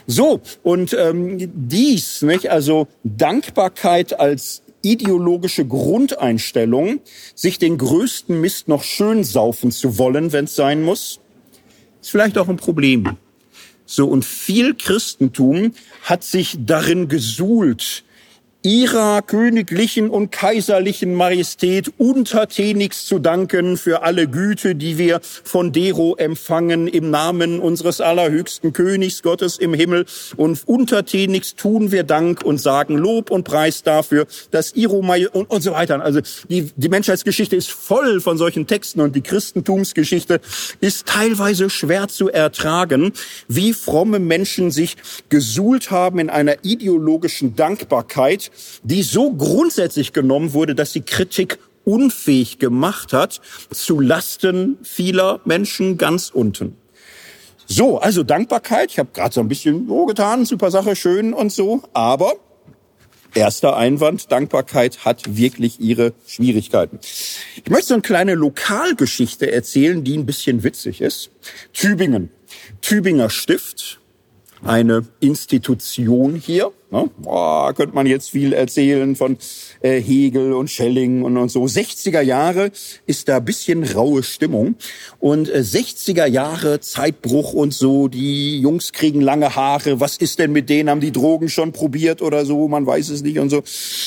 [0.07, 7.01] So, und ähm, dies, nicht, also Dankbarkeit als ideologische Grundeinstellung,
[7.35, 11.21] sich den größten Mist noch schön saufen zu wollen, wenn es sein muss,
[12.01, 13.17] ist vielleicht auch ein Problem.
[13.93, 18.05] So, und viel Christentum hat sich darin gesuhlt,
[18.62, 26.15] ihrer königlichen und kaiserlichen Majestät untertänigst zu danken für alle Güte, die wir von Dero
[26.16, 30.05] empfangen im Namen unseres allerhöchsten Königs Gottes im Himmel.
[30.37, 35.51] Und untertänigst tun wir Dank und sagen Lob und Preis dafür, dass Iro Maj und,
[35.51, 36.03] und so weiter.
[36.03, 40.41] Also die, die Menschheitsgeschichte ist voll von solchen Texten und die Christentumsgeschichte
[40.81, 43.12] ist teilweise schwer zu ertragen,
[43.49, 44.97] wie fromme Menschen sich
[45.31, 48.50] gesuhlt haben in einer ideologischen Dankbarkeit
[48.83, 53.41] die so grundsätzlich genommen wurde, dass sie Kritik unfähig gemacht hat,
[53.71, 56.77] zu Lasten vieler Menschen ganz unten.
[57.67, 58.91] So, also Dankbarkeit.
[58.91, 61.83] Ich habe gerade so ein bisschen so getan, super Sache, schön und so.
[61.93, 62.35] Aber
[63.33, 66.99] erster Einwand, Dankbarkeit hat wirklich ihre Schwierigkeiten.
[67.63, 71.31] Ich möchte so eine kleine Lokalgeschichte erzählen, die ein bisschen witzig ist.
[71.73, 72.31] Tübingen.
[72.81, 74.00] Tübinger Stift,
[74.65, 76.73] eine Institution hier.
[76.91, 77.09] Ne?
[77.19, 79.39] Boah, könnte man jetzt viel erzählen von
[79.81, 81.65] äh, Hegel und Schelling und, und so.
[81.65, 82.73] 60er Jahre
[83.07, 84.74] ist da bisschen raue Stimmung.
[85.19, 90.01] Und äh, 60er Jahre Zeitbruch und so, die Jungs kriegen lange Haare.
[90.01, 90.91] Was ist denn mit denen?
[90.91, 92.69] Haben die Drogen schon probiert oder so?
[92.69, 93.62] Man weiß es nicht und so.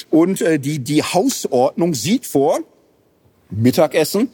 [0.09, 2.59] Und äh, die, die Hausordnung sieht vor,
[3.49, 4.30] Mittagessen,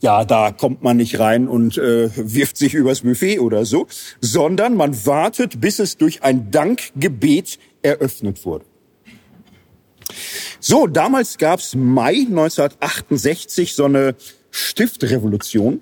[0.00, 3.86] ja, da kommt man nicht rein und äh, wirft sich übers Buffet oder so,
[4.20, 8.64] sondern man wartet, bis es durch ein Dankgebet eröffnet wurde.
[10.58, 14.14] So, damals gab's Mai 1968 so eine
[14.50, 15.80] Stiftrevolution.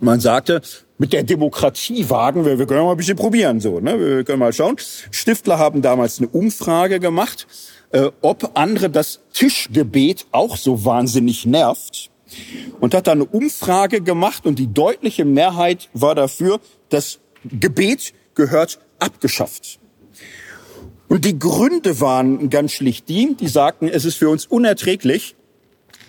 [0.00, 0.60] Man sagte,
[0.98, 3.98] mit der Demokratie wagen wir, wir können mal ein bisschen probieren, so, ne?
[3.98, 4.76] wir können mal schauen.
[5.10, 7.46] Stiftler haben damals eine Umfrage gemacht,
[7.90, 12.09] äh, ob andere das Tischgebet auch so wahnsinnig nervt
[12.80, 18.80] und hat da eine Umfrage gemacht und die deutliche Mehrheit war dafür, das Gebet gehört
[18.98, 19.78] abgeschafft.
[21.08, 25.34] Und die Gründe waren ganz schlicht die, die sagten, es ist für uns unerträglich,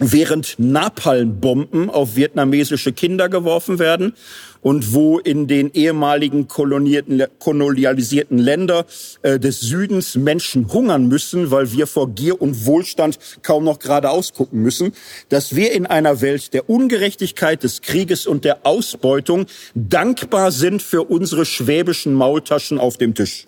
[0.02, 4.14] während Napalmbomben auf vietnamesische Kinder geworfen werden
[4.62, 8.86] und wo in den ehemaligen kolonialisierten Länder
[9.22, 14.34] äh, des Südens Menschen hungern müssen, weil wir vor Gier und Wohlstand kaum noch geradeaus
[14.34, 14.94] gucken müssen,
[15.30, 19.46] dass wir in einer Welt der Ungerechtigkeit, des Krieges und der Ausbeutung
[19.76, 23.48] dankbar sind für unsere schwäbischen Maultaschen auf dem Tisch.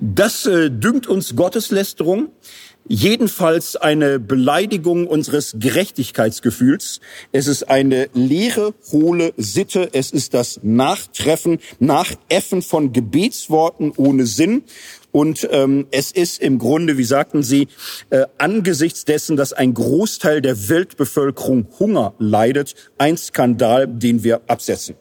[0.00, 2.28] Das äh, dünkt uns Gotteslästerung
[2.88, 7.00] jedenfalls eine Beleidigung unseres Gerechtigkeitsgefühls.
[7.32, 9.90] Es ist eine leere, hohle Sitte.
[9.92, 14.64] Es ist das Nachtreffen, Nachäffen von Gebetsworten ohne Sinn.
[15.12, 17.68] Und ähm, es ist im Grunde, wie sagten Sie,
[18.10, 24.96] äh, angesichts dessen, dass ein Großteil der Weltbevölkerung Hunger leidet, ein Skandal, den wir absetzen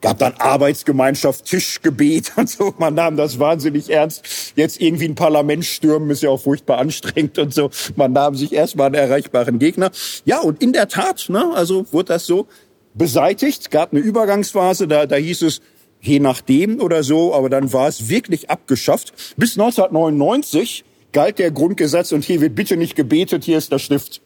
[0.00, 2.74] gab dann Arbeitsgemeinschaft, Tischgebet und so.
[2.78, 4.52] Man nahm das wahnsinnig ernst.
[4.54, 7.70] Jetzt irgendwie ein Parlament stürmen ist ja auch furchtbar anstrengend und so.
[7.96, 9.90] Man nahm sich erstmal einen erreichbaren Gegner.
[10.24, 12.46] Ja, und in der Tat, ne, also wurde das so
[12.94, 13.70] beseitigt.
[13.70, 15.60] Gab eine Übergangsphase, da, da hieß es,
[16.00, 19.12] je nachdem oder so, aber dann war es wirklich abgeschafft.
[19.36, 24.20] Bis 1999 galt der Grundgesetz und hier wird bitte nicht gebetet, hier ist der Stift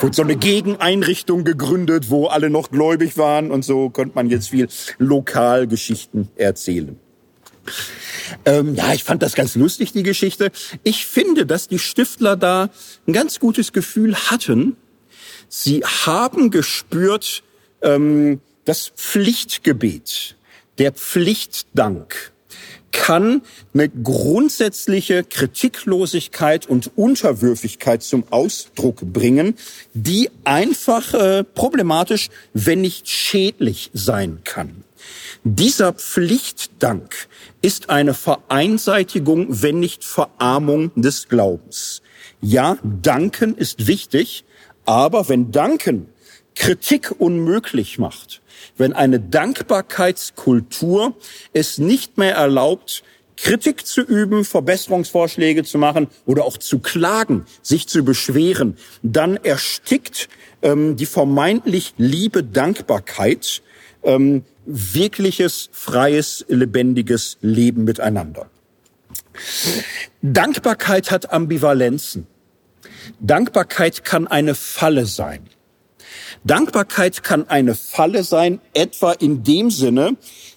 [0.00, 4.48] wurde so eine Gegeneinrichtung gegründet, wo alle noch gläubig waren und so konnte man jetzt
[4.48, 4.68] viel
[4.98, 6.98] Lokalgeschichten erzählen.
[8.44, 10.50] Ähm, ja, ich fand das ganz lustig, die Geschichte.
[10.82, 12.70] Ich finde, dass die Stiftler da
[13.06, 14.76] ein ganz gutes Gefühl hatten.
[15.48, 17.42] Sie haben gespürt,
[17.82, 20.36] ähm, das Pflichtgebet,
[20.78, 22.32] der Pflichtdank,
[22.94, 23.42] kann
[23.74, 29.56] eine grundsätzliche Kritiklosigkeit und Unterwürfigkeit zum Ausdruck bringen,
[29.92, 34.84] die einfach äh, problematisch, wenn nicht schädlich sein kann.
[35.42, 37.28] Dieser Pflichtdank
[37.60, 42.00] ist eine Vereinseitigung, wenn nicht Verarmung des Glaubens.
[42.40, 44.44] Ja, danken ist wichtig,
[44.86, 46.08] aber wenn danken
[46.54, 48.40] Kritik unmöglich macht,
[48.76, 51.14] wenn eine Dankbarkeitskultur
[51.52, 53.04] es nicht mehr erlaubt,
[53.36, 60.28] Kritik zu üben, Verbesserungsvorschläge zu machen oder auch zu klagen, sich zu beschweren, dann erstickt
[60.62, 63.62] ähm, die vermeintlich liebe Dankbarkeit
[64.02, 68.48] ähm, wirkliches, freies, lebendiges Leben miteinander.
[70.22, 72.26] Dankbarkeit hat Ambivalenzen.
[73.20, 75.48] Dankbarkeit kann eine Falle sein.
[76.42, 80.16] Dankbarkeit kann eine Falle sein, etwa in dem Sinne,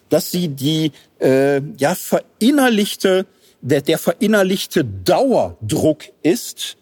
[0.10, 3.26] dass sie die äh, ja verinnerlichte
[3.62, 6.78] der, der verinnerlichte Dauerdruck ist,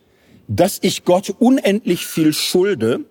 [0.47, 3.05] dass ich Gott unendlich viel schulde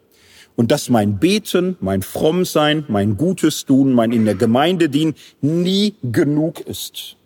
[0.56, 5.94] und dass mein Beten, mein Frommsein, mein Gutes tun, mein in der Gemeinde dienen nie
[6.02, 7.16] genug ist.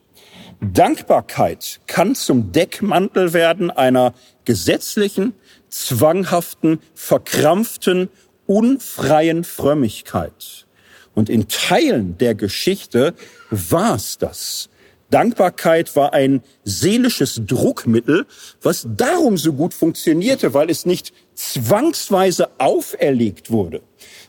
[0.61, 4.15] Dankbarkeit kann zum Deckmantel werden einer
[4.45, 5.35] gesetzlichen,
[5.69, 8.09] zwanghaften, verkrampften
[8.49, 10.67] unfreien Frömmigkeit.
[11.15, 13.15] Und in Teilen der Geschichte
[13.51, 14.71] war es das.
[15.11, 18.27] Dankbarkeit war ein seelisches Druckmittel,
[18.63, 23.81] was darum so gut funktionierte, weil es nicht zwangsweise auferlegt wurde,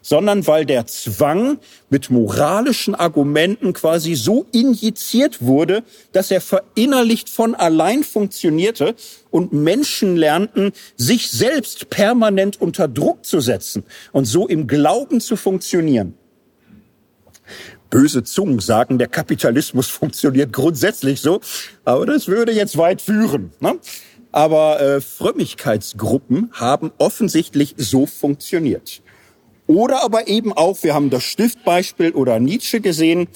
[0.03, 1.57] sondern weil der Zwang
[1.90, 8.94] mit moralischen Argumenten quasi so injiziert wurde, dass er verinnerlicht von allein funktionierte
[9.31, 15.36] und Menschen lernten, sich selbst permanent unter Druck zu setzen und so im Glauben zu
[15.36, 16.14] funktionieren.
[17.90, 21.41] Böse Zungen sagen, der Kapitalismus funktioniert grundsätzlich so,
[21.86, 23.52] aber das würde jetzt weit führen.
[23.60, 23.80] Ne?
[24.31, 29.01] Aber äh, Frömmigkeitsgruppen haben offensichtlich so funktioniert.
[29.65, 33.27] Oder aber eben auch, wir haben das Stiftbeispiel oder Nietzsche gesehen,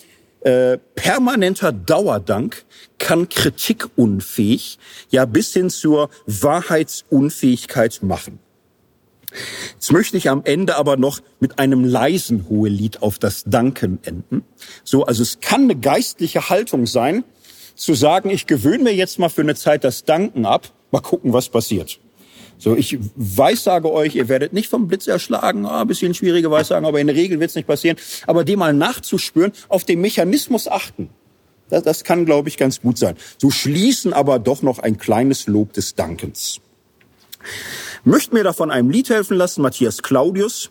[0.41, 2.65] äh, permanenter Dauerdank
[2.97, 4.77] kann kritikunfähig,
[5.09, 8.39] ja bis hin zur Wahrheitsunfähigkeit machen.
[9.73, 14.43] Jetzt möchte ich am Ende aber noch mit einem leisen Hohelied auf das Danken enden.
[14.83, 17.23] So, also es kann eine geistliche Haltung sein,
[17.75, 21.33] zu sagen, ich gewöhne mir jetzt mal für eine Zeit das Danken ab, mal gucken,
[21.33, 21.99] was passiert.
[22.57, 27.01] So, ich weissage euch, ihr werdet nicht vom Blitz erschlagen, ah, bisschen schwierige Weissagen, aber
[27.01, 27.97] in der Regel wird es nicht passieren.
[28.25, 31.09] Aber dem mal nachzuspüren, auf den Mechanismus achten,
[31.69, 33.17] das, das kann, glaube ich, ganz gut sein.
[33.37, 36.61] So schließen aber doch noch ein kleines Lob des Dankens.
[38.05, 40.69] Möchte mir davon einem Lied helfen lassen, Matthias Claudius,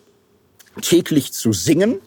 [0.81, 2.01] täglich zu singen.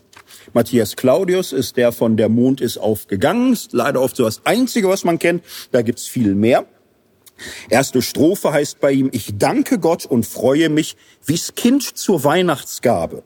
[0.53, 4.87] Matthias Claudius ist der von Der Mond ist aufgegangen, ist leider oft so das Einzige,
[4.87, 5.43] was man kennt.
[5.71, 6.65] Da gibt's viel mehr.
[7.69, 10.95] Erste Strophe heißt bei ihm, ich danke Gott und freue mich
[11.25, 13.23] wie's Kind zur Weihnachtsgabe,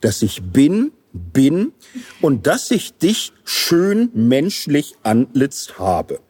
[0.00, 1.72] dass ich bin, bin
[2.20, 6.20] und dass ich dich schön menschlich anlitzt habe.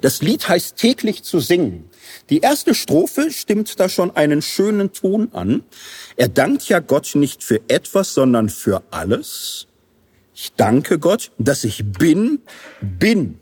[0.00, 1.90] Das Lied heißt täglich zu singen.
[2.30, 5.64] Die erste Strophe stimmt da schon einen schönen Ton an.
[6.16, 9.66] Er dankt ja Gott nicht für etwas, sondern für alles.
[10.34, 12.40] Ich danke Gott, dass ich bin,
[12.80, 13.40] bin.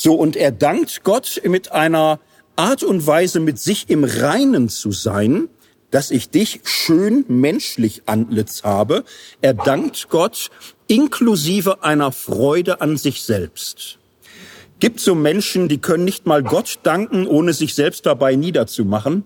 [0.00, 2.20] So, und er dankt Gott mit einer
[2.54, 5.48] Art und Weise, mit sich im Reinen zu sein,
[5.90, 9.02] dass ich dich schön menschlich antlitz habe.
[9.40, 10.50] Er dankt Gott
[10.86, 13.98] inklusive einer Freude an sich selbst.
[14.78, 19.24] Gibt so Menschen, die können nicht mal Gott danken, ohne sich selbst dabei niederzumachen.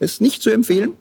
[0.00, 0.94] ist nicht zu empfehlen.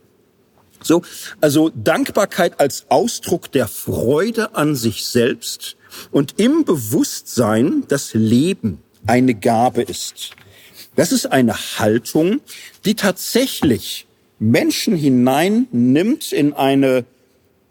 [0.83, 1.01] So,
[1.41, 5.75] also Dankbarkeit als Ausdruck der Freude an sich selbst
[6.11, 10.31] und im Bewusstsein, dass Leben eine Gabe ist.
[10.95, 12.41] Das ist eine Haltung,
[12.85, 14.07] die tatsächlich
[14.39, 17.05] Menschen hineinnimmt in eine,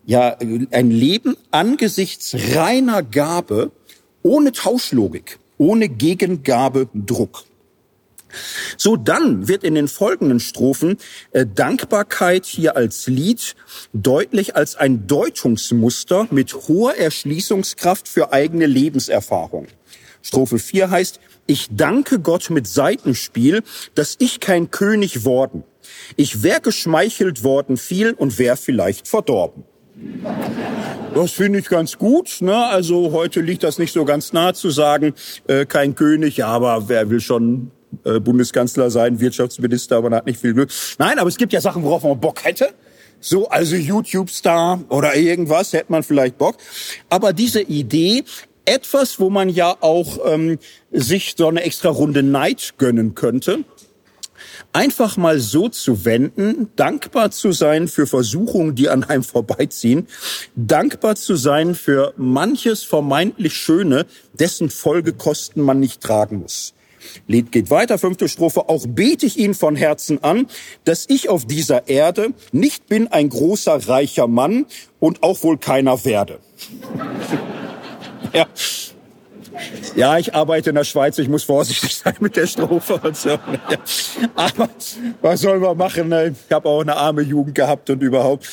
[0.05, 0.37] ja,
[0.71, 3.73] ein Leben angesichts reiner Gabe,
[4.23, 7.45] ohne Tauschlogik, ohne Gegengabe, Druck.
[8.77, 10.99] So dann wird in den folgenden Strophen
[11.33, 13.55] äh, Dankbarkeit hier als Lied
[13.93, 19.69] deutlich als ein Deutungsmuster mit hoher Erschließungskraft für eigene Lebenserfahrung.
[20.27, 23.63] Strophe 4 heißt, ich danke Gott mit Seitenspiel,
[23.95, 25.63] dass ich kein König worden.
[26.17, 29.63] Ich wär geschmeichelt worden viel und wär vielleicht verdorben.
[31.15, 32.39] Das finde ich ganz gut.
[32.41, 32.57] Ne?
[32.57, 35.15] Also heute liegt das nicht so ganz nah zu sagen,
[35.47, 37.71] äh, kein König, aber wer will schon
[38.05, 40.71] äh, Bundeskanzler sein, Wirtschaftsminister, aber hat nicht viel Glück.
[40.99, 42.71] Nein, aber es gibt ja Sachen, worauf man Bock hätte.
[43.21, 46.57] So, also YouTube-Star oder irgendwas, hätte man vielleicht Bock.
[47.09, 48.25] Aber diese Idee,
[48.67, 50.59] etwas, wo man ja auch ähm,
[50.91, 53.65] sich so eine extra Runde Neid gönnen könnte,
[54.73, 60.07] einfach mal so zu wenden, dankbar zu sein für Versuchungen, die an einem vorbeiziehen,
[60.55, 66.75] dankbar zu sein für manches vermeintlich Schöne, dessen Folgekosten man nicht tragen muss.
[67.27, 68.69] Lied geht weiter, fünfte Strophe.
[68.69, 70.47] Auch bete ich ihn von Herzen an,
[70.85, 74.67] dass ich auf dieser Erde nicht bin ein großer, reicher Mann
[74.99, 76.41] und auch wohl keiner werde.
[78.37, 78.47] Ja.
[79.95, 83.39] Ja, ich arbeite in der Schweiz, ich muss vorsichtig sein mit der Strophe und so.
[84.35, 84.69] Aber
[85.23, 86.09] was soll man machen?
[86.09, 86.35] Ne?
[86.47, 88.47] Ich habe auch eine arme Jugend gehabt und überhaupt.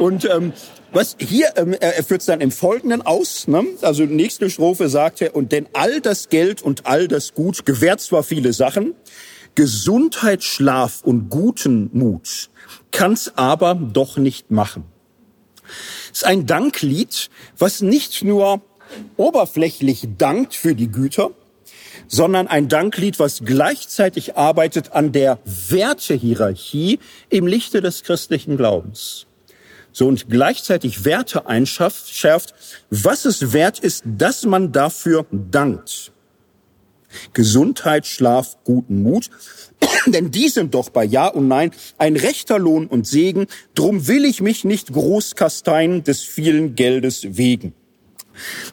[0.00, 0.52] Und ähm,
[0.92, 3.46] was hier, ähm, er führt es dann im Folgenden aus.
[3.46, 3.64] Ne?
[3.82, 8.00] Also nächste Strophe sagt er, und denn all das Geld und all das Gut gewährt
[8.00, 8.94] zwar viele Sachen,
[9.54, 12.50] Gesundheit, Schlaf und guten Mut
[12.90, 14.84] kann's aber doch nicht machen.
[16.12, 17.28] Es ist ein Danklied,
[17.58, 18.62] was nicht nur
[19.16, 21.30] oberflächlich dankt für die Güter,
[22.06, 26.98] sondern ein Danklied, was gleichzeitig arbeitet an der Wertehierarchie
[27.28, 29.28] im Lichte des christlichen Glaubens
[29.98, 32.54] so und gleichzeitig Werte einschärft,
[32.90, 36.12] was es wert ist, dass man dafür dankt.
[37.32, 39.30] Gesundheit, Schlaf, guten Mut.
[40.06, 43.46] Denn die sind doch bei Ja und Nein ein rechter Lohn und Segen.
[43.74, 47.74] Drum will ich mich nicht groß kasteien des vielen Geldes wegen.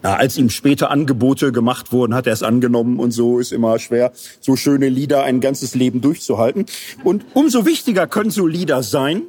[0.03, 3.79] Na, als ihm später Angebote gemacht wurden, hat er es angenommen und so ist immer
[3.79, 6.65] schwer, so schöne Lieder ein ganzes Leben durchzuhalten.
[7.03, 9.23] Und umso wichtiger können so Lieder sein,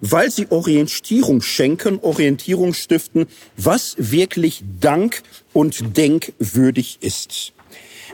[0.00, 3.26] weil sie Orientierung schenken, Orientierung stiften,
[3.56, 5.22] was wirklich dank-
[5.52, 7.52] und denkwürdig ist.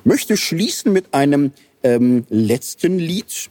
[0.04, 3.50] Möchte schließen mit einem ähm, letzten Lied.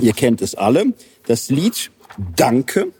[0.00, 0.92] Ihr kennt es alle.
[1.26, 1.90] Das Lied
[2.36, 2.92] Danke.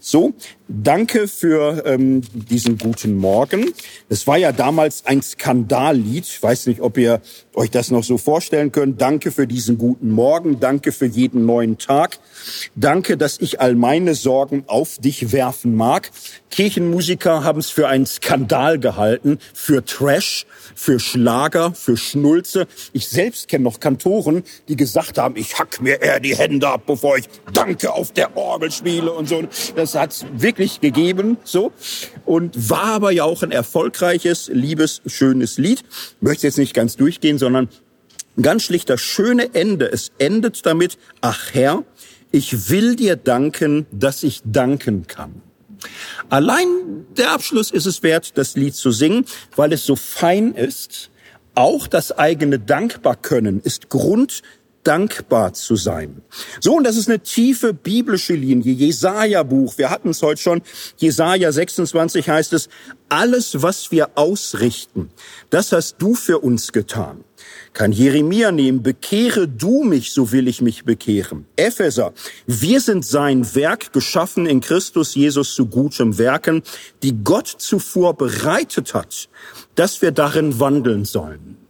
[0.00, 0.34] So,
[0.82, 3.72] danke für ähm, diesen guten Morgen.
[4.08, 6.24] Es war ja damals ein Skandallied.
[6.24, 7.20] Ich weiß nicht, ob ihr
[7.54, 9.00] euch das noch so vorstellen könnt.
[9.00, 10.60] Danke für diesen guten Morgen.
[10.60, 12.18] Danke für jeden neuen Tag.
[12.74, 16.10] Danke, dass ich all meine Sorgen auf dich werfen mag.
[16.50, 22.66] Kirchenmusiker haben es für einen Skandal gehalten, für Trash, für Schlager, für Schnulze.
[22.92, 26.82] Ich selbst kenne noch Kantoren, die gesagt haben, ich hack mir eher die Hände ab,
[26.86, 29.42] bevor ich Danke auf der Orgel spiele und so.
[29.76, 31.72] Das hat's wirklich gegeben, so.
[32.24, 35.82] Und war aber ja auch ein erfolgreiches, liebes, schönes Lied.
[36.20, 37.68] Möchte jetzt nicht ganz durchgehen, sondern
[38.40, 39.90] ganz schlicht das schöne Ende.
[39.90, 41.84] Es endet damit, ach Herr,
[42.30, 45.42] ich will dir danken, dass ich danken kann.
[46.28, 46.66] Allein
[47.16, 49.26] der Abschluss ist es wert, das Lied zu singen,
[49.56, 51.10] weil es so fein ist.
[51.54, 54.42] Auch das eigene Dankbarkönnen ist Grund
[54.84, 56.22] dankbar zu sein.
[56.60, 58.72] So, und das ist eine tiefe biblische Linie.
[58.72, 60.62] Jesaja-Buch, wir hatten es heute schon.
[60.96, 62.68] Jesaja 26 heißt es,
[63.08, 65.10] alles, was wir ausrichten,
[65.50, 67.24] das hast du für uns getan.
[67.72, 71.46] Kann Jeremia nehmen, bekehre du mich, so will ich mich bekehren.
[71.56, 72.12] Epheser,
[72.46, 76.62] wir sind sein Werk, geschaffen in Christus Jesus zu gutem Werken,
[77.02, 79.28] die Gott zuvor bereitet hat,
[79.74, 81.61] dass wir darin wandeln sollen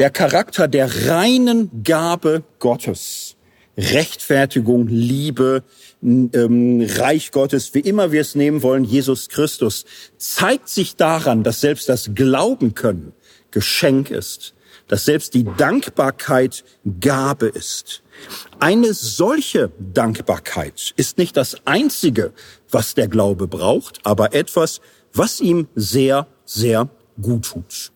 [0.00, 3.36] der Charakter der reinen Gabe Gottes.
[3.76, 5.62] Rechtfertigung, Liebe,
[6.02, 9.84] ähm, Reich Gottes, wie immer wir es nehmen wollen, Jesus Christus,
[10.16, 13.12] zeigt sich daran, dass selbst das Glauben können
[13.50, 14.54] Geschenk ist,
[14.88, 16.64] dass selbst die Dankbarkeit
[16.98, 18.02] Gabe ist.
[18.58, 22.32] Eine solche Dankbarkeit ist nicht das Einzige,
[22.70, 24.80] was der Glaube braucht, aber etwas,
[25.12, 26.88] was ihm sehr, sehr
[27.20, 27.92] gut tut.